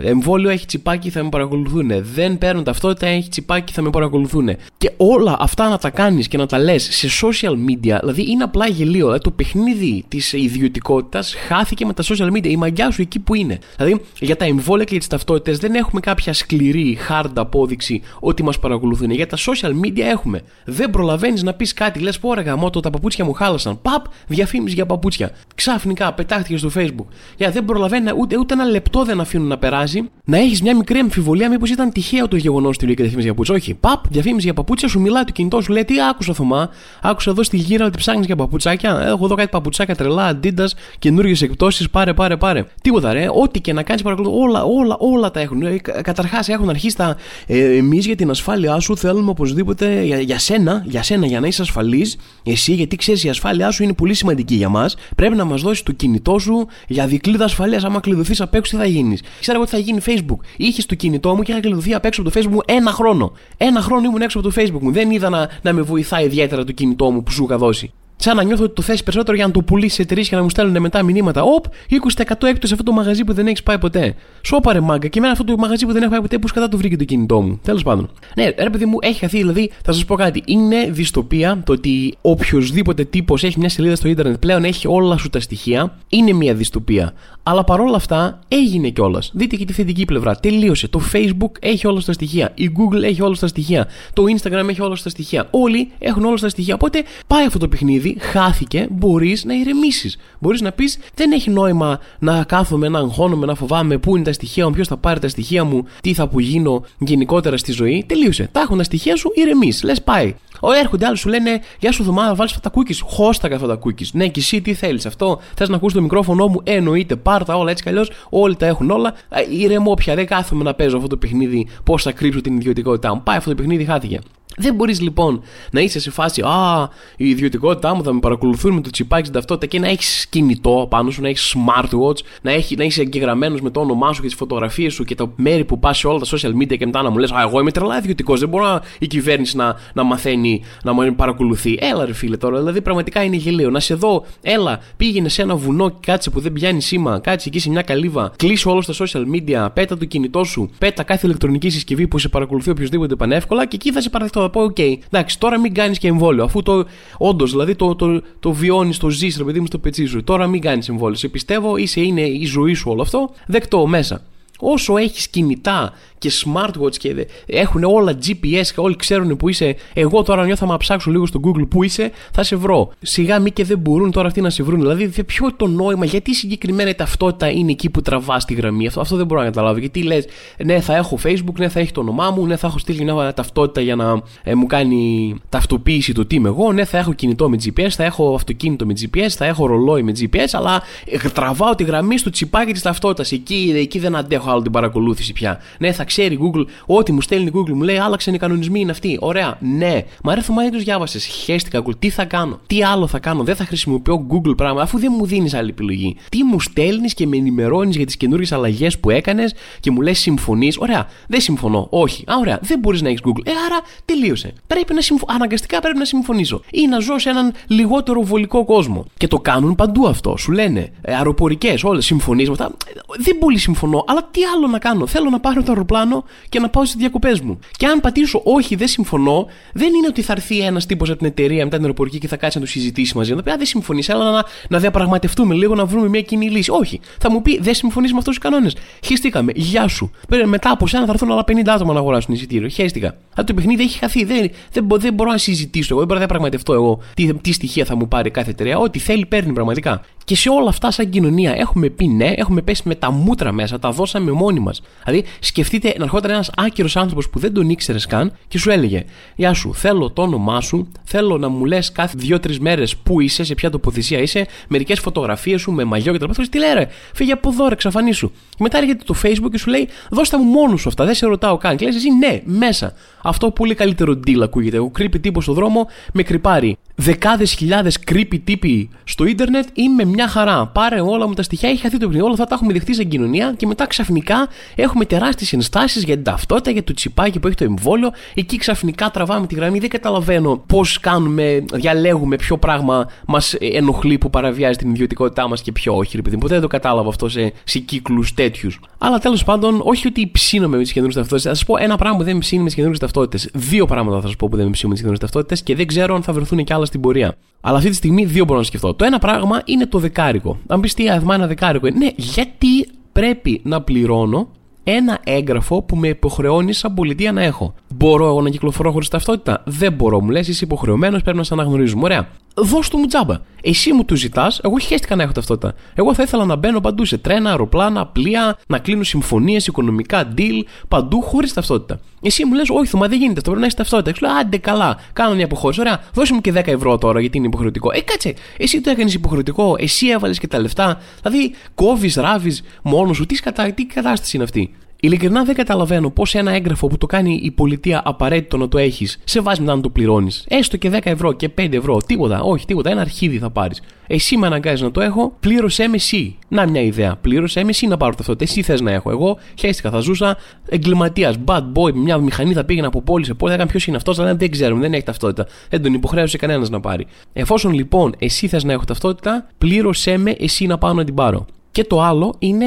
ε, 0.00 0.08
εμβόλιο, 0.08 0.50
έχει 0.50 0.66
τσιπάκι, 0.66 1.10
θα 1.10 1.22
με 1.22 1.28
παρακολουθούν. 1.28 1.90
Δεν 2.14 2.38
παίρνω 2.38 2.62
ταυτότητα, 2.62 3.06
έχει 3.06 3.28
τσιπάκι, 3.28 3.72
θα 3.72 3.82
με 3.82 3.90
παρακολουθούν. 3.90 4.48
Και 4.78 4.92
όλα 4.96 5.36
αυτά 5.40 5.68
να 5.68 5.78
τα 5.78 5.90
κάνεις 5.90 6.28
και 6.28 6.36
να 6.36 6.46
τα 6.46 6.58
λες 6.58 6.88
σε 6.90 7.26
social 7.26 7.52
media, 7.52 7.98
δηλαδή 8.00 8.30
είναι 8.30 8.42
απλά 8.42 8.66
γελίο. 8.66 9.04
Δηλαδή, 9.04 9.22
το 9.22 9.30
παιχνίδι 9.30 10.04
της 10.08 10.32
ιδιωτικότητας 10.32 11.34
χάθηκε 11.34 11.86
με 11.86 11.92
τα 11.92 12.02
social 12.02 12.32
media. 12.32 12.46
Η 12.46 12.56
μαγιά 12.56 12.90
σου 12.90 13.02
εκεί 13.02 13.18
που 13.18 13.34
είναι. 13.34 13.58
Δηλαδή, 13.76 14.00
για 14.20 14.36
τα 14.36 14.44
εμβόλια 14.44 14.84
και 14.84 14.98
τις 14.98 15.06
ταυτότητες 15.06 15.58
δεν 15.58 15.74
έχουμε 15.74 16.00
κάποια 16.00 16.32
σκληρή, 16.32 16.98
hard 17.08 17.32
απόδειξη 17.34 18.02
ότι 18.20 18.42
μας 18.42 18.58
παρακολουθούν. 18.58 19.10
Για 19.10 19.26
τα 19.26 19.36
social 19.36 19.72
media 19.84 20.00
έχουμε. 20.00 20.42
Δεν 20.64 20.90
προλαβαίνεις 20.90 21.42
να 21.42 21.54
πεις 21.54 21.72
κάτι, 21.72 21.98
λες 21.98 22.18
πω 22.18 22.34
ρε 22.34 22.42
τα 22.82 22.90
παπούτσια 22.90 23.24
μου 23.24 23.33
χάλασαν. 23.34 23.78
Παπ, 23.82 24.04
διαφήμιση 24.26 24.74
για 24.74 24.86
παπούτσια. 24.86 25.30
Ξάφνικα 25.54 26.12
πετάχτηκες 26.12 26.60
στο 26.60 26.70
Facebook. 26.76 27.06
Για 27.36 27.50
δεν 27.50 27.64
προλαβαίνει 27.64 28.10
ούτε, 28.18 28.38
ούτε 28.38 28.54
ένα 28.54 28.64
λεπτό 28.64 29.04
δεν 29.04 29.20
αφήνουν 29.20 29.46
να 29.46 29.58
περάσει. 29.58 30.10
Να 30.24 30.38
έχεις 30.38 30.62
μια 30.62 30.76
μικρή 30.76 30.98
αμφιβολία 30.98 31.48
μήπως 31.48 31.70
ήταν 31.70 31.92
τυχαίο 31.92 32.28
το 32.28 32.36
γεγονός 32.36 32.76
ότι 32.76 32.84
λέει 32.84 32.94
και 32.94 33.02
διαφήμιση 33.02 33.26
για 33.26 33.34
παπούτσια. 33.36 33.54
Όχι. 33.54 33.74
Παπ, 33.74 34.08
διαφήμιση 34.08 34.44
για 34.44 34.54
παπούτσια, 34.54 34.88
σου 34.88 35.00
μιλάει 35.00 35.24
το 35.24 35.32
κινητό 35.32 35.60
σου 35.60 35.72
λέει 35.72 35.84
τι 35.84 35.94
άκουσα 36.10 36.32
Θωμά. 36.34 36.68
Άκουσα 37.02 37.30
εδώ 37.30 37.42
στη 37.42 37.56
γύρα 37.56 37.86
ότι 37.86 37.98
ψάχνεις 37.98 38.26
για 38.26 38.36
παπούτσια. 38.36 38.78
Έχω 38.82 39.24
εδώ 39.24 39.34
κάτι 39.34 39.48
παπούτσια 39.48 39.86
τρελά, 39.86 40.26
αντίντα, 40.26 40.68
καινούργιες 40.98 41.42
εκπτώσεις. 41.42 41.90
Πάρε, 41.90 42.14
πάρε, 42.14 42.36
πάρε. 42.36 42.64
Τίποτα 42.82 43.12
ρε. 43.12 43.26
Ό,τι 43.42 43.60
και 43.60 43.72
να 43.72 43.82
κάνεις 43.82 44.02
παρακολουθώ. 44.02 44.38
Όλα, 44.38 44.64
όλα, 44.64 44.96
όλα 44.98 45.30
τα 45.30 45.40
έχουν. 45.40 45.62
Ε, 45.62 45.76
Καταρχάς 46.02 46.48
έχουν 46.48 46.68
αρχίσει 46.68 46.96
τα. 46.96 47.16
Ε, 47.46 47.76
Εμείς 47.76 48.06
για 48.06 48.16
την 48.16 48.30
ασφάλειά 48.30 48.78
σου 48.78 48.96
θέλουμε 48.96 49.30
οπωσδήποτε 49.30 50.02
για, 50.02 50.20
για 50.20 50.38
σένα, 50.38 50.82
για 50.86 51.02
σένα 51.02 51.26
για 51.26 51.40
να 51.40 51.46
είσαι 51.46 51.62
ασφαλής. 51.62 52.16
Εσύ 52.42 52.72
γιατί 52.72 52.96
ξέρεις 52.96 53.23
η 53.26 53.28
ασφάλειά 53.28 53.70
σου 53.70 53.82
είναι 53.82 53.92
πολύ 53.92 54.14
σημαντική 54.14 54.54
για 54.54 54.68
μας. 54.68 54.96
Πρέπει 55.16 55.36
να 55.36 55.44
μας 55.44 55.62
δώσεις 55.62 55.82
το 55.82 55.92
κινητό 55.92 56.38
σου 56.38 56.66
για 56.88 57.06
δικλείδα 57.06 57.44
ασφαλείας. 57.44 57.84
Άμα 57.84 58.00
κλειδωθείς 58.00 58.40
απ' 58.40 58.54
έξω, 58.54 58.76
τι 58.76 58.82
θα 58.82 58.86
γίνεις; 58.88 59.22
Ξέρω 59.40 59.56
εγώ 59.56 59.66
τι 59.66 59.70
θα 59.70 59.78
γίνει 59.78 60.00
Facebook. 60.06 60.38
Είχες 60.56 60.86
το 60.86 60.94
κινητό 60.94 61.34
μου 61.34 61.42
και 61.42 61.52
είχα 61.52 61.60
κλειδωθεί 61.60 61.94
απ' 61.94 62.04
έξω 62.04 62.20
από 62.20 62.30
το 62.30 62.40
Facebook 62.40 62.62
ένα 62.66 62.90
χρόνο. 62.90 63.32
Ένα 63.56 63.80
χρόνο 63.80 64.06
ήμουν 64.06 64.22
έξω 64.22 64.38
από 64.38 64.48
το 64.48 64.54
Facebook 64.60 64.80
μου. 64.80 64.92
Δεν 64.92 65.10
είδα 65.10 65.28
να, 65.28 65.48
να 65.62 65.72
με 65.72 65.82
βοηθάει 65.82 66.24
ιδιαίτερα 66.24 66.64
το 66.64 66.72
κινητό 66.72 67.10
μου 67.10 67.22
που 67.22 67.30
σου 67.30 67.44
είχα 67.44 67.58
δώσει. 67.58 67.92
Σαν 68.16 68.36
να 68.36 68.42
νιώθω 68.42 68.64
ότι 68.64 68.74
το 68.74 68.82
θες 68.82 69.02
περισσότερο 69.02 69.36
για 69.36 69.46
να 69.46 69.52
το 69.52 69.62
πουλήσεις 69.62 69.94
σε 69.94 70.02
εταιρείες 70.02 70.28
και 70.28 70.36
να 70.36 70.42
μου 70.42 70.50
στέλνουν 70.50 70.80
μετά 70.80 71.02
μηνύματα. 71.02 71.42
Οπ, 71.42 71.64
20% 71.88 72.46
έκπτωση 72.46 72.66
σε 72.66 72.72
αυτό 72.72 72.82
το 72.82 72.92
μαγαζί 72.92 73.24
που 73.24 73.32
δεν 73.32 73.46
έχεις 73.46 73.62
πάει 73.62 73.78
ποτέ. 73.78 74.14
Σώπαρε 74.42 74.80
μάγκα 74.80 75.08
και 75.08 75.18
εμένα 75.18 75.32
αυτό 75.32 75.44
το 75.44 75.56
μαγαζί 75.56 75.86
που 75.86 75.92
δεν 75.92 76.02
έχω 76.02 76.10
πάει 76.10 76.20
ποτέ, 76.20 76.38
πώς 76.38 76.52
κατά 76.52 76.68
το 76.68 76.76
βρήκε 76.76 76.96
το 76.96 77.04
κινητό 77.04 77.40
μου. 77.40 77.60
Τέλος 77.62 77.82
πάντων. 77.82 78.10
Ναι, 78.36 78.50
ρε 78.58 78.70
παιδί 78.70 78.84
μου, 78.84 78.98
έχει 79.00 79.18
χαθεί. 79.18 79.36
Δηλαδή, 79.36 79.70
θα 79.84 79.92
σας 79.92 80.04
πω 80.04 80.14
κάτι. 80.14 80.42
Είναι 80.46 80.88
δυστοπία 80.90 81.62
το 81.64 81.72
ότι 81.72 82.14
οποιοδήποτε 82.20 83.04
τύπος 83.04 83.44
έχει 83.44 83.58
μια 83.58 83.68
σελίδα 83.68 83.96
στο 83.96 84.08
Ιντερνετ 84.08 84.36
πλέον 84.38 84.64
έχει 84.64 84.88
όλα 84.88 85.16
σου 85.16 85.30
τα 85.30 85.40
στοιχεία. 85.40 85.96
Είναι 86.08 86.32
μια 86.32 86.54
δυστοπία. 86.54 87.12
Αλλά 87.42 87.64
παρόλα 87.64 87.96
αυτά 87.96 88.38
έγινε 88.48 88.88
κιόλας. 88.88 89.30
Δείτε 89.34 89.56
και 89.56 89.64
τη 89.64 89.72
θετική 89.72 90.04
πλευρά. 90.04 90.36
Τελείωσε. 90.36 90.88
Το 90.88 91.00
Facebook 91.12 91.50
έχει 91.60 91.86
όλα 91.86 92.00
τα 92.06 92.12
στοιχεία. 92.12 92.52
Η 92.54 92.70
Google 92.76 93.02
έχει 93.02 93.22
όλα 93.22 93.36
τα 93.40 93.46
στοιχεία. 93.46 93.88
Το 94.12 94.24
Instagram 94.36 94.68
έχει 94.68 94.82
όλα 94.82 94.96
τα 95.02 95.08
στοιχεία. 95.08 95.48
Όλοι 95.50 95.90
έχουν 95.98 96.24
όλα 96.24 96.36
τα 96.36 96.48
στοιχεία. 96.48 96.74
Οπότε 96.74 97.02
πάει 97.26 97.44
αυτό 97.44 97.58
το 97.58 97.68
παιχνίδι, 97.68 98.03
χάθηκε, 98.20 98.86
μπορείς 98.90 99.44
να 99.44 99.54
ηρεμήσεις. 99.54 100.16
Μπορείς 100.38 100.60
να 100.60 100.72
πεις: 100.72 100.98
Δεν 101.14 101.32
έχει 101.32 101.50
νόημα 101.50 102.00
να 102.18 102.44
κάθομαι, 102.44 102.88
να 102.88 102.98
αγχώνομαι, 102.98 103.46
να 103.46 103.54
φοβάμαι 103.54 103.98
πού 103.98 104.16
είναι 104.16 104.24
τα 104.24 104.32
στοιχεία 104.32 104.66
μου, 104.66 104.72
ποιος 104.72 104.88
θα 104.88 104.96
πάρει 104.96 105.20
τα 105.20 105.28
στοιχεία 105.28 105.64
μου, 105.64 105.84
τι 106.00 106.14
θα 106.14 106.28
που 106.28 106.40
γίνω 106.40 106.84
γενικότερα 106.98 107.56
στη 107.56 107.72
ζωή. 107.72 108.04
Τελείωσε. 108.08 108.48
Τα 108.52 108.60
έχουν 108.60 108.76
τα 108.76 108.82
στοιχεία 108.82 109.16
σου, 109.16 109.30
ηρεμείς. 109.34 109.82
Λες 109.82 110.02
πάει. 110.02 110.34
Ο 110.66 110.72
έρχονται 110.72 111.06
άλλοι 111.06 111.16
σου 111.16 111.28
λένε 111.28 111.60
Γεια 111.78 111.92
σου, 111.92 112.02
εβδομάδα, 112.02 112.34
βάλεις 112.34 112.52
αυτά 112.52 112.70
τα 112.70 112.80
cookies. 112.80 112.98
Χώστα 113.04 113.48
αυτά 113.54 113.66
τα 113.66 113.78
cookies. 113.84 114.06
Ναι, 114.12 114.28
και 114.28 114.40
εσύ 114.40 114.60
τι 114.60 114.74
θέλεις. 114.74 115.06
Αυτό; 115.06 115.40
Θες 115.54 115.68
να 115.68 115.76
ακούσει 115.76 115.94
το 115.94 116.02
μικρόφωνο 116.02 116.46
μου, 116.46 116.60
εννοείται. 116.64 117.16
Πάρτα 117.16 117.56
όλα 117.56 117.70
έτσι 117.70 117.82
κι 117.82 117.88
αλλιώς. 117.88 118.10
Όλοι 118.30 118.56
τα 118.56 118.66
έχουν 118.66 118.90
όλα. 118.90 119.14
Ηρεμό 119.50 119.94
πια. 119.94 120.14
Δεν 120.14 120.26
κάθομαι 120.26 120.62
να 120.62 120.74
παίζω 120.74 120.96
αυτό 120.96 121.08
το 121.08 121.16
παιχνίδι. 121.16 121.68
Πώς 121.84 122.02
θα 122.02 122.12
κρύψω 122.12 122.40
την 122.40 122.56
ιδιωτικότητά 122.56 123.14
μου. 123.14 123.22
Πάει 123.22 123.36
αυτό 123.36 123.50
το 123.50 123.56
παιχνίδι, 123.56 123.84
χάθηκε. 123.84 124.20
Δεν 124.56 124.74
μπορείς 124.74 125.00
λοιπόν 125.00 125.42
να 125.70 125.80
είσαι 125.80 126.00
σε 126.00 126.10
φάση 126.10 126.40
Α, 126.40 126.88
η 127.16 127.28
ιδιωτικότητά 127.28 127.94
μου 127.94 128.02
θα 128.02 128.12
με 128.12 128.20
παρακολουθούν 128.20 128.74
με 128.74 128.80
το 128.80 128.90
τσιπάκι 128.90 129.22
στην 129.22 129.34
ταυτότητα 129.34 129.66
και 129.66 129.78
να 129.78 129.88
έχεις 129.88 130.26
κινητό 130.26 130.86
πάνω 130.90 131.10
σου, 131.10 131.20
να 131.20 131.28
έχεις 131.28 131.56
smartwatch, 131.56 132.18
να, 132.42 132.50
έχει, 132.50 132.76
να 132.76 132.84
είσαι 132.84 133.00
εγγεγραμμένος 133.00 133.60
με 133.60 133.70
το 133.70 133.80
όνομά 133.80 134.12
σου 134.12 134.20
και 134.20 134.26
τις 134.26 134.36
φωτογραφίες 134.36 134.92
σου 134.92 135.04
και 135.04 135.14
τα 135.14 135.32
μέρη 135.36 135.64
που 135.64 135.78
πας 135.78 135.98
σε 135.98 136.06
όλα 136.06 136.18
τα 136.18 136.26
social 136.26 136.62
media 136.62 136.76
και 136.78 136.86
μετά 136.86 137.02
να 137.02 137.10
μου 137.10 137.18
λες 137.18 137.32
Α, 137.32 137.40
εγώ 137.40 137.60
είμαι 137.60 137.70
τρελά 137.70 137.98
ιδιωτικός. 137.98 138.40
Δεν 138.40 138.48
μπορώ 138.48 138.80
η 138.98 139.06
κυβέρνηση 139.06 139.56
να, 139.56 139.76
να 139.94 140.02
μαθαίνει, 140.02 140.53
να 140.82 140.94
με 140.94 141.12
παρακολουθεί. 141.12 141.78
Έλα, 141.80 142.04
ρε 142.04 142.12
φίλε 142.12 142.36
τώρα, 142.36 142.58
δηλαδή 142.58 142.80
πραγματικά 142.80 143.22
είναι 143.22 143.36
γελίο. 143.36 143.70
Να 143.70 143.80
σε 143.80 143.94
δω, 143.94 144.24
έλα, 144.42 144.80
πήγαινε 144.96 145.28
σε 145.28 145.42
ένα 145.42 145.56
βουνό 145.56 145.88
και 145.90 145.96
κάτσε 146.00 146.30
που 146.30 146.40
δεν 146.40 146.52
πιάνει 146.52 146.82
σήμα, 146.82 147.18
κάτσε 147.18 147.48
εκεί 147.48 147.58
σε 147.58 147.70
μια 147.70 147.82
καλύβα, 147.82 148.32
κλείσε 148.36 148.68
όλα 148.68 148.82
στα 148.82 148.94
social 149.04 149.22
media, 149.34 149.68
πέτα 149.74 149.98
το 149.98 150.04
κινητό 150.04 150.44
σου, 150.44 150.70
πέτα 150.78 151.02
κάθε 151.02 151.26
ηλεκτρονική 151.26 151.68
συσκευή 151.68 152.08
που 152.08 152.18
σε 152.18 152.28
παρακολουθεί 152.28 152.70
οποιοσδήποτε 152.70 153.16
πανεύκολα 153.16 153.66
και 153.66 153.76
εκεί 153.76 153.92
θα 153.92 154.00
σε 154.00 154.10
παραδεχτώ 154.10 154.40
θα 154.40 154.50
πω: 154.50 154.62
OK, 154.62 154.76
okay, 154.78 154.94
εντάξει, 155.06 155.38
τώρα 155.38 155.60
μην 155.60 155.74
κάνεις 155.74 155.98
και 155.98 156.08
εμβόλιο. 156.08 156.44
Αφού 156.44 156.62
το 156.62 156.84
όντως, 157.18 157.50
δηλαδή 157.50 157.74
το, 157.74 157.94
το, 157.94 158.14
το, 158.14 158.22
το 158.40 158.52
βιώνεις, 158.52 158.98
το 158.98 159.08
ζεις, 159.08 159.36
ρε 159.36 159.44
παιδί 159.44 159.60
μου, 159.60 159.66
στο 159.66 159.78
πετσί 159.78 160.04
σου. 160.06 160.24
Τώρα 160.24 160.46
μην 160.46 160.60
κάνεις 160.60 160.88
εμβόλιο. 160.88 161.16
Σε 161.16 161.28
πιστεύω, 161.28 161.76
είσαι, 161.76 162.00
είναι 162.00 162.20
η 162.20 162.44
ζωή 162.44 162.74
σου 162.74 162.90
όλο 162.90 163.02
αυτό. 163.02 163.30
Δεκτό 163.46 163.86
μέσα. 163.86 164.22
Όσο 164.66 164.96
έχεις 164.96 165.28
κινητά 165.28 165.92
και 166.18 166.30
smartwatch 166.44 166.96
και 166.96 167.26
έχουν 167.46 167.84
όλα 167.84 168.18
GPS 168.26 168.66
και 168.74 168.80
όλοι 168.80 168.96
ξέρουν 168.96 169.36
που 169.36 169.48
είσαι. 169.48 169.76
Εγώ 169.94 170.22
τώρα 170.22 170.44
νιώθω 170.44 170.66
να 170.66 170.76
ψάξω 170.76 171.10
λίγο 171.10 171.26
στο 171.26 171.40
Google 171.44 171.68
που 171.68 171.82
είσαι, 171.82 172.10
θα 172.32 172.42
σε 172.42 172.56
βρω. 172.56 172.92
Σιγά 173.00 173.38
μη 173.38 173.50
και 173.50 173.64
δεν 173.64 173.78
μπορούν 173.78 174.10
τώρα 174.10 174.26
αυτοί 174.26 174.40
να 174.40 174.50
σε 174.50 174.62
βρουν. 174.62 174.80
Δηλαδή, 174.80 175.24
ποιο 175.24 175.52
το 175.56 175.66
νόημα, 175.66 176.04
γιατί 176.04 176.34
συγκεκριμένα 176.34 176.90
η 176.90 176.94
ταυτότητα 176.94 177.50
είναι 177.50 177.70
εκεί 177.70 177.90
που 177.90 178.02
τραβάς 178.02 178.44
τη 178.44 178.54
γραμμή. 178.54 178.86
Αυτό, 178.86 179.00
αυτό 179.00 179.16
δεν 179.16 179.26
μπορώ 179.26 179.40
να 179.40 179.46
καταλάβω. 179.46 179.78
Γιατί 179.78 180.02
λες, 180.02 180.26
ναι, 180.64 180.80
θα 180.80 180.96
έχω 180.96 181.18
Facebook, 181.24 181.54
ναι, 181.58 181.68
θα 181.68 181.80
έχει 181.80 181.92
το 181.92 182.00
όνομά 182.00 182.30
μου, 182.30 182.46
ναι, 182.46 182.56
θα 182.56 182.66
έχω 182.66 182.78
στείλει 182.78 183.04
μια 183.04 183.34
ταυτότητα 183.34 183.80
για 183.80 183.96
να 183.96 184.22
ε, 184.42 184.54
μου 184.54 184.66
κάνει 184.66 185.34
ταυτοποίηση 185.48 186.12
το 186.12 186.26
τι 186.26 186.34
είμαι 186.34 186.48
εγώ, 186.48 186.72
ναι, 186.72 186.84
θα 186.84 186.98
έχω 186.98 187.12
κινητό 187.12 187.48
με 187.48 187.56
GPS, 187.64 187.88
θα 187.88 188.04
έχω 188.04 188.34
αυτοκίνητο 188.34 188.86
με 188.86 188.94
GPS, 189.00 189.28
θα 189.28 189.44
έχω 189.44 189.66
ρολόι 189.66 190.02
με 190.02 190.12
GPS, 190.20 190.48
αλλά 190.52 190.82
ε, 191.04 191.28
τραβάω 191.28 191.74
τη 191.74 191.84
γραμμή 191.84 192.18
στο 192.18 192.30
τσιπάκι 192.30 192.72
της 192.72 192.82
ταυτότητας. 192.82 193.32
Εκεί, 193.32 193.72
εκεί 193.76 193.98
δεν 193.98 194.16
αντέχω 194.16 194.50
βάλω 194.54 194.62
την 194.62 194.72
παρακολούθηση 194.72 195.32
πια. 195.32 195.60
Ναι, 195.78 195.92
θα 195.92 196.04
ξέρει 196.04 196.34
η 196.34 196.38
Google, 196.42 196.64
ό,τι 196.86 197.12
μου 197.12 197.20
στέλνει 197.20 197.46
η 197.46 197.52
Google 197.54 197.72
μου 197.72 197.82
λέει, 197.82 197.96
άλλαξαν 197.96 198.34
οι 198.34 198.38
κανονισμοί, 198.38 198.80
είναι 198.80 198.90
αυτοί. 198.90 199.18
Ωραία, 199.20 199.58
ναι. 199.60 200.04
Μα 200.22 200.34
ρε 200.34 200.40
Θωμά, 200.40 200.68
τους 200.68 200.82
διάβασες. 200.82 201.24
Χαίστηκα 201.24 201.82
Google, 201.84 201.98
τι 201.98 202.10
θα 202.10 202.24
κάνω, 202.24 202.60
τι 202.66 202.82
άλλο 202.82 203.06
θα 203.06 203.18
κάνω, 203.18 203.42
δεν 203.42 203.56
θα 203.56 203.64
χρησιμοποιώ 203.64 204.26
Google 204.30 204.56
πράγμα, 204.56 204.82
αφού 204.82 204.98
δεν 204.98 205.12
μου 205.18 205.26
δίνεις 205.26 205.54
άλλη 205.54 205.70
επιλογή. 205.70 206.16
Τι 206.28 206.44
μου 206.44 206.60
στέλνεις 206.60 207.14
και 207.14 207.26
με 207.26 207.36
ενημερώνεις 207.36 207.96
για 207.96 208.06
τις 208.06 208.16
καινούριε 208.16 208.46
αλλαγές 208.50 208.98
που 208.98 209.10
έκανες 209.10 209.54
και 209.80 209.90
μου 209.90 210.00
λες 210.00 210.18
συμφωνείς. 210.18 210.78
Ωραία, 210.78 211.06
δεν 211.26 211.40
συμφωνώ. 211.40 211.86
Όχι. 211.90 212.24
Α, 212.26 212.34
ωραία, 212.40 212.58
δεν 212.62 212.78
μπορείς 212.78 213.02
να 213.02 213.08
έχεις 213.08 213.20
Google. 213.24 213.42
Ε, 213.44 213.50
άρα 213.66 213.80
τελείωσε. 214.04 214.52
Πρέπει 214.66 214.94
να 214.94 215.00
συμφω... 215.00 215.26
Αναγκαστικά 215.28 215.80
πρέπει 215.80 215.98
να 215.98 216.04
συμφωνήσω. 216.04 216.60
Ή 216.70 216.86
να 216.86 216.98
ζω 216.98 217.18
σε 217.18 217.28
έναν 217.28 217.52
λιγότερο 217.66 218.22
βολικό 218.22 218.64
κόσμο. 218.64 219.04
Και 219.16 219.26
το 219.26 219.38
κάνουν 219.38 219.74
παντού 219.74 220.06
αυτό. 220.06 220.36
Σου 220.36 220.52
λένε 220.52 220.92
ε, 221.02 221.14
αεροπορικές, 221.14 221.84
όλες 221.84 222.04
συμφωνείς 222.04 222.46
με 222.46 222.52
αυτά. 222.52 222.76
Δεν 223.18 223.38
πολύ 223.38 223.58
συμφωνώ, 223.58 224.04
αλλά 224.06 224.28
τι 224.34 224.40
άλλο 224.56 224.66
να 224.66 224.78
κάνω; 224.78 225.06
Θέλω 225.06 225.30
να 225.30 225.40
πάρω 225.40 225.62
το 225.62 225.72
αεροπλάνο 225.72 226.24
και 226.48 226.60
να 226.60 226.68
πάω 226.68 226.84
στις 226.84 226.96
διακοπές 226.96 227.40
μου. 227.40 227.58
Και 227.76 227.86
αν 227.86 228.00
πατήσω 228.00 228.40
όχι, 228.44 228.74
δεν 228.74 228.88
συμφωνώ, 228.88 229.46
δεν 229.72 229.94
είναι 229.94 230.06
ότι 230.08 230.22
θα 230.22 230.32
έρθει 230.32 230.58
ένας 230.58 230.86
τύπος 230.86 231.08
από 231.08 231.18
την 231.18 231.26
εταιρεία 231.26 231.64
μετά 231.64 231.76
την 231.76 231.80
αεροπορική 231.80 232.18
και 232.18 232.28
θα 232.28 232.36
κάτσει 232.36 232.58
να 232.58 232.64
το 232.64 232.70
συζητήσει 232.70 233.16
μαζί. 233.16 233.34
Να 233.34 233.42
πει, 233.42 233.50
Α, 233.50 233.56
δεν 233.56 233.66
συμφωνείς, 233.66 234.08
έλα 234.08 234.30
να, 234.30 234.44
να 234.68 234.78
διαπραγματευτούμε 234.78 235.54
λίγο, 235.54 235.74
να 235.74 235.84
βρούμε 235.84 236.08
μια 236.08 236.22
κοινή 236.22 236.50
λύση. 236.50 236.70
Όχι. 236.70 237.00
Θα 237.18 237.30
μου 237.30 237.42
πει, 237.42 237.60
δεν 237.60 237.74
συμφωνείς 237.74 238.12
με 238.12 238.18
αυτούς 238.18 238.34
τους 238.34 238.42
κανόνες. 238.42 238.76
Χαιστήκαμε. 239.06 239.52
Γεια 239.54 239.88
σου. 239.88 240.10
Μετά 240.46 240.70
από 240.70 240.86
σένα 240.86 241.04
θα 241.04 241.12
έρθουν 241.12 241.32
άλλα 241.32 241.44
50 241.46 241.52
άτομα 241.66 241.92
να 241.92 241.98
αγοράσουν 241.98 242.34
εισιτήριο. 242.34 242.68
Χαίστηκα. 242.68 243.16
Αν 243.34 243.44
το 243.44 243.54
παιχνίδι 243.54 243.82
έχει 243.82 243.98
χαθεί. 243.98 244.24
Δεν, 244.24 244.50
δεν, 244.72 244.86
δεν 244.90 245.14
μπορώ 245.14 245.30
να 245.30 245.38
συζητήσω 245.38 245.88
εγώ, 245.90 245.98
δεν 245.98 246.08
μπορώ 246.08 246.20
να 246.20 246.26
διαπραγματευτώ 246.26 246.72
εγώ 246.72 247.00
τι, 247.14 247.34
τι 247.34 247.52
στοιχεία 247.52 247.84
θα 247.84 247.96
μου 247.96 248.08
πάρει 248.08 248.30
κάθε 248.30 248.50
εταιρεία. 248.50 248.78
Ό,τι 248.78 248.98
θέλει 248.98 249.26
παίρνει 249.26 249.52
πραγματικά. 249.52 250.00
Και 250.24 250.36
σε 250.36 250.48
όλα 250.48 250.68
αυτά, 250.68 250.90
σαν 250.90 251.10
κοινωνία, 251.10 251.54
έχουμε 251.56 251.88
πει 251.88 252.06
ναι, 252.06 252.32
έχουμε 252.36 252.62
πέσει 252.62 252.82
με 252.84 252.94
τα 252.94 253.10
μούτρα 253.10 253.52
μέσα, 253.52 253.78
τα 253.78 253.90
δώσαμε 253.90 254.30
μόνοι 254.30 254.60
μας. 254.60 254.82
Δηλαδή, 255.04 255.24
σκεφτείτε 255.40 255.94
να 255.98 256.04
ερχόταν 256.04 256.30
ένας 256.30 256.50
άκυρος 256.56 256.96
άνθρωπος 256.96 257.28
που 257.28 257.38
δεν 257.38 257.52
τον 257.52 257.68
ήξερε 257.70 257.98
καν 258.08 258.32
και 258.48 258.58
σου 258.58 258.70
έλεγε: 258.70 259.04
Γεια 259.36 259.52
σου, 259.52 259.74
θέλω 259.74 260.10
το 260.10 260.22
όνομά 260.22 260.60
σου, 260.60 260.88
θέλω 261.04 261.38
να 261.38 261.48
μου 261.48 261.64
λες 261.64 261.92
κάθε 261.92 262.14
δύο-τρεις 262.18 262.58
μέρες 262.58 262.96
που 262.96 263.20
είσαι, 263.20 263.44
σε 263.44 263.54
ποια 263.54 263.70
τοποθεσία 263.70 264.18
είσαι, 264.18 264.46
μερικές 264.68 265.00
φωτογραφίες 265.00 265.60
σου 265.60 265.72
με 265.72 265.84
μαγιό 265.84 266.14
κτλ. 266.14 266.42
Τι 266.50 266.58
λέει, 266.58 266.72
ρε, 266.74 266.88
φύγε 267.14 267.32
από 267.32 267.50
εδώ, 267.50 267.66
ρε, 267.68 267.72
εξαφανίσου. 267.72 268.30
Και 268.30 268.62
μετά 268.62 268.78
έρχεται 268.78 269.04
το 269.04 269.14
Facebook 269.22 269.50
και 269.50 269.58
σου 269.58 269.70
λέει: 269.70 269.88
Δώστα 270.10 270.38
μου 270.38 270.44
μόνος 270.44 270.80
σου 270.80 270.88
αυτά, 270.88 271.04
δεν 271.04 271.14
σε 271.14 271.26
ρωτάω 271.26 271.56
καν. 271.56 271.76
Και 271.76 271.84
λες 271.84 271.96
εσύ, 271.96 272.10
ναι, 272.10 272.40
μέσα. 272.44 272.92
Αυτό 273.22 273.50
πολύ 273.50 273.74
καλύτερο 273.74 274.20
deal 274.26 274.40
ακούγεται. 274.42 274.78
Ο 274.78 274.90
creepy 274.98 275.20
τύπος 275.20 275.44
στο 275.44 275.52
δρόμο 275.52 275.86
με 276.12 276.22
κρυπάρει. 276.22 276.76
Δεκάδες 276.94 277.52
χιλιάδες 277.52 277.98
creepy 278.10 278.38
τύποι 278.44 278.90
στο 279.04 279.24
ίντερνετ 279.24 279.68
είμαι 279.72 280.04
μια 280.14 280.28
χαρά. 280.28 280.66
Πάρε 280.66 281.00
όλα 281.00 281.28
μου 281.28 281.34
τα 281.34 281.42
στοιχεία, 281.42 281.68
έχει 281.68 281.80
χαθεί 281.80 281.96
το 281.98 282.06
παιχνίδι. 282.06 282.24
Όλα 282.24 282.32
αυτά 282.32 282.44
τα 282.44 282.54
έχουμε 282.54 282.72
δεχτεί 282.72 282.94
σαν 282.94 283.08
κοινωνία 283.08 283.54
και 283.56 283.66
μετά 283.66 283.86
ξαφνικά 283.86 284.48
έχουμε 284.74 285.04
τεράστιες 285.04 285.52
ενστάσεις 285.52 286.02
για 286.02 286.14
την 286.14 286.24
ταυτότητα, 286.24 286.70
για 286.70 286.84
το 286.84 286.94
τσιπάκι 286.94 287.38
που 287.38 287.46
έχει 287.46 287.56
το 287.56 287.64
εμβόλιο. 287.64 288.10
Εκεί 288.34 288.56
ξαφνικά 288.56 289.10
τραβάμε 289.10 289.46
τη 289.46 289.54
γραμμή. 289.54 289.78
Δεν 289.78 289.88
καταλαβαίνω 289.88 290.62
πώς 290.66 291.00
κάνουμε, 291.00 291.64
διαλέγουμε 291.72 292.36
ποιο 292.36 292.58
πράγμα 292.58 293.08
μας 293.26 293.54
ενοχλεί 293.54 294.18
που 294.18 294.30
παραβιάζει 294.30 294.76
την 294.78 294.90
ιδιωτικότητά 294.90 295.48
μας 295.48 295.62
και 295.62 295.72
ποιο 295.72 295.96
όχι. 295.96 296.16
Επειδή 296.16 296.38
ποτέ 296.38 296.52
δεν 296.52 296.62
το 296.62 296.68
κατάλαβα 296.68 297.08
αυτό 297.08 297.28
σε, 297.28 297.52
σε 297.64 297.78
κύκλους 297.78 298.34
τέτοιους. 298.34 298.80
Αλλά 298.98 299.18
τέλος 299.18 299.44
πάντων, 299.44 299.80
όχι 299.84 300.06
ότι 300.06 300.30
ψήνομαι 300.32 300.76
με 300.76 300.82
τις 300.82 300.92
καινούριε 300.92 301.14
ταυτότητες. 301.14 301.50
Θα 301.50 301.56
σας 301.56 301.64
πω 301.64 301.76
ένα 301.76 301.96
πράγμα 301.96 302.18
που 302.18 302.24
δεν 302.24 302.34
με 302.34 302.40
ψήνει 302.40 302.60
με 302.60 302.66
τις 302.66 302.74
καινούριε 302.74 302.98
ταυτότητες. 302.98 303.50
Δύο 303.52 303.86
πράγματα 303.86 304.20
θα 304.20 304.26
σας 304.26 304.36
πω 304.36 304.48
που 304.48 304.56
δεν 304.56 304.64
με 304.64 304.70
ψήνουν 304.70 304.90
με 304.90 304.94
τις 304.94 305.04
καινούριε 305.04 305.20
ταυτότητες 305.20 305.62
και 305.62 305.74
δεν 305.74 305.86
ξέρω 305.86 306.14
αν 306.14 306.22
θα 306.22 306.32
βρεθούν 306.32 306.64
κι 306.64 306.72
άλλα 306.72 306.84
στην 306.84 307.00
πορεία. 307.00 307.36
Αλλά 307.60 307.76
αυτή 307.76 307.88
τη 307.90 307.96
στιγμή 307.96 308.24
δύο 308.24 308.44
μπορώ 308.44 308.58
να 308.58 308.64
σκεφτώ. 308.64 308.94
Το 308.94 309.04
ένα 309.04 309.18
πράγμα 309.18 309.62
είναι 309.64 309.86
το 309.86 309.98
δεκάρικο. 310.04 310.58
Αν 310.66 310.80
πεις 310.80 310.94
τι 310.94 311.10
αριθμά 311.10 311.34
ένα 311.34 311.46
δεκάρικο. 311.46 311.88
Ναι, 311.88 312.08
γιατί 312.16 312.88
πρέπει 313.12 313.60
να 313.64 313.82
πληρώνω 313.82 314.48
ένα 314.84 315.18
έγγραφο 315.24 315.82
που 315.82 315.96
με 315.96 316.08
υποχρεώνει 316.08 316.72
σαν 316.72 316.94
πολιτεία 316.94 317.32
να 317.32 317.42
έχω. 317.42 317.74
Μπορώ 318.04 318.26
εγώ 318.26 318.42
να 318.42 318.50
κυκλοφορώ 318.50 318.92
χωρίς 318.92 319.08
ταυτότητα; 319.08 319.62
Δεν 319.64 319.92
μπορώ, 319.92 320.20
μου 320.20 320.30
λες, 320.30 320.48
είσαι 320.48 320.64
υποχρεωμένος, 320.64 321.22
πρέπει 321.22 321.36
να 321.36 321.42
σε 321.42 321.54
αναγνωρίζουμε. 321.54 322.02
Ωραία. 322.04 322.28
Δώσ' 322.54 322.88
του 322.88 322.98
μου 322.98 323.06
τζάμπα. 323.06 323.36
Εσύ 323.62 323.92
μου 323.92 324.04
του 324.04 324.16
ζητάς, 324.16 324.60
εγώ 324.62 324.78
χαίστηκα 324.78 325.16
να 325.16 325.22
έχω 325.22 325.32
ταυτότητα. 325.32 325.74
Εγώ 325.94 326.14
θα 326.14 326.22
ήθελα 326.22 326.44
να 326.44 326.56
μπαίνω 326.56 326.80
παντού 326.80 327.04
σε 327.04 327.18
τρένα, 327.18 327.50
αεροπλάνα, 327.50 328.06
πλοία, 328.06 328.58
να 328.66 328.78
κλείνω 328.78 329.02
συμφωνίες, 329.02 329.66
οικονομικά 329.66 330.32
deal, 330.36 330.62
παντού 330.88 331.22
χωρίς 331.22 331.52
ταυτότητα. 331.52 332.00
Εσύ 332.22 332.44
μου 332.44 332.54
λες, 332.54 332.68
Όχι, 332.70 332.96
μα 332.96 333.08
δεν 333.08 333.18
γίνεται 333.18 333.38
αυτό, 333.38 333.50
πρέπει 333.50 333.58
να 333.58 333.64
έχεις 333.64 333.76
ταυτότητα. 333.76 334.16
Σου 334.16 334.24
λέω, 334.24 334.34
Άντε 334.40 334.56
καλά, 334.56 334.98
κάνω 335.12 335.34
μια 335.34 335.44
αποχώρηση. 335.44 335.80
Ωραία, 335.80 336.00
δώσε 336.14 336.34
μου 336.34 336.40
και 336.40 336.52
10 336.52 336.66
ευρώ 336.66 336.98
τώρα 336.98 337.20
γιατί 337.20 337.36
είναι 337.38 337.46
υποχρεωτικό. 337.46 337.90
Ε, 337.92 338.00
κάτσε, 338.00 338.34
εσύ 338.56 338.80
το 338.80 338.90
έκανες 338.90 339.14
υποχρεωτικό, 339.14 339.76
εσύ 339.78 340.08
έβαλες 340.08 340.38
και 340.38 340.46
τα 340.46 340.60
λεφτά. 340.60 341.00
Δηλαδή, 341.22 341.54
κόβεις, 341.74 342.14
ράβεις 342.14 342.62
μόνος 342.82 343.16
σου. 343.16 343.26
Τι, 343.26 343.34
κατα... 343.34 343.72
τι 343.72 343.84
κατάσταση 343.84 344.36
είναι 344.36 344.44
αυτή; 344.44 344.74
Ειλικρινά 345.04 345.44
δεν 345.44 345.54
καταλαβαίνω 345.54 346.10
πώς 346.10 346.34
ένα 346.34 346.52
έγγραφο 346.52 346.86
που 346.86 346.98
το 346.98 347.06
κάνει 347.06 347.40
η 347.42 347.50
πολιτεία 347.50 348.02
απαραίτητο 348.04 348.56
να 348.56 348.68
το 348.68 348.78
έχεις, 348.78 349.20
σε 349.24 349.40
βάζει 349.40 349.60
μετά 349.60 349.74
να 349.74 349.80
το 349.80 349.90
πληρώνεις. 349.90 350.44
Έστω 350.48 350.76
και 350.76 350.90
10 350.90 350.98
ευρώ 351.02 351.32
και 351.32 351.48
5 351.48 351.72
ευρώ, 351.72 351.96
τίποτα, 352.06 352.40
όχι, 352.40 352.66
τίποτα, 352.66 352.90
ένα 352.90 353.00
αρχίδι 353.00 353.38
θα 353.38 353.50
πάρεις. 353.50 353.82
Εσύ 354.06 354.36
με 354.36 354.46
αναγκάζεις 354.46 354.80
να 354.80 354.90
το 354.90 355.00
έχω, 355.00 355.36
πλήρωσέ 355.40 355.88
με 355.88 355.94
εσύ. 355.96 356.38
Να 356.48 356.66
μια 356.66 356.80
ιδέα. 356.80 357.16
Πλήρωσέ 357.16 357.64
με 357.64 357.70
εσύ 357.70 357.86
να 357.86 357.96
πάρω 357.96 358.14
ταυτότητα. 358.14 358.44
Εσύ 358.44 358.62
θες 358.62 358.80
να 358.80 358.90
έχω. 358.90 359.10
Εγώ 359.10 359.38
χαίστηκα, 359.58 359.90
θα 359.90 359.98
ζούσα 359.98 360.36
εγκληματίας, 360.68 361.36
bad 361.44 361.62
boy, 361.74 361.92
με 361.92 362.00
μια 362.00 362.18
μηχανή 362.18 362.52
θα 362.52 362.64
πήγαινα 362.64 362.86
από 362.86 363.02
πόλη 363.02 363.24
σε 363.24 363.34
πόλη, 363.34 363.50
θα 363.50 363.56
έκανε 363.56 363.70
ποιος 363.70 363.86
είναι 363.86 363.96
αυτός, 363.96 364.18
αλλά 364.18 364.34
δεν 364.34 364.50
ξέρουμε, 364.50 364.80
δεν 364.80 364.92
έχει 364.92 365.02
ταυτότητα. 365.02 365.46
Δεν 365.68 365.82
τον 365.82 365.94
υποχρέωσε 365.94 366.36
κανένας 366.36 366.70
να 366.70 366.80
πάρει. 366.80 367.06
Εφόσον 367.32 367.72
λοιπόν 367.72 368.14
εσύ 368.18 368.48
θες 368.48 368.64
να 368.64 368.72
έχω 368.72 368.84
ταυτότητα, 368.84 369.46
πλήρωσέ 369.58 370.16
με 370.16 370.30
εσύ 370.38 370.66
να 370.66 370.78
πάω 370.78 370.92
να 370.92 371.04
την 371.04 371.14
πάρω. 371.14 371.46
Και 371.74 371.84
το 371.84 372.02
άλλο 372.02 372.34
είναι 372.38 372.66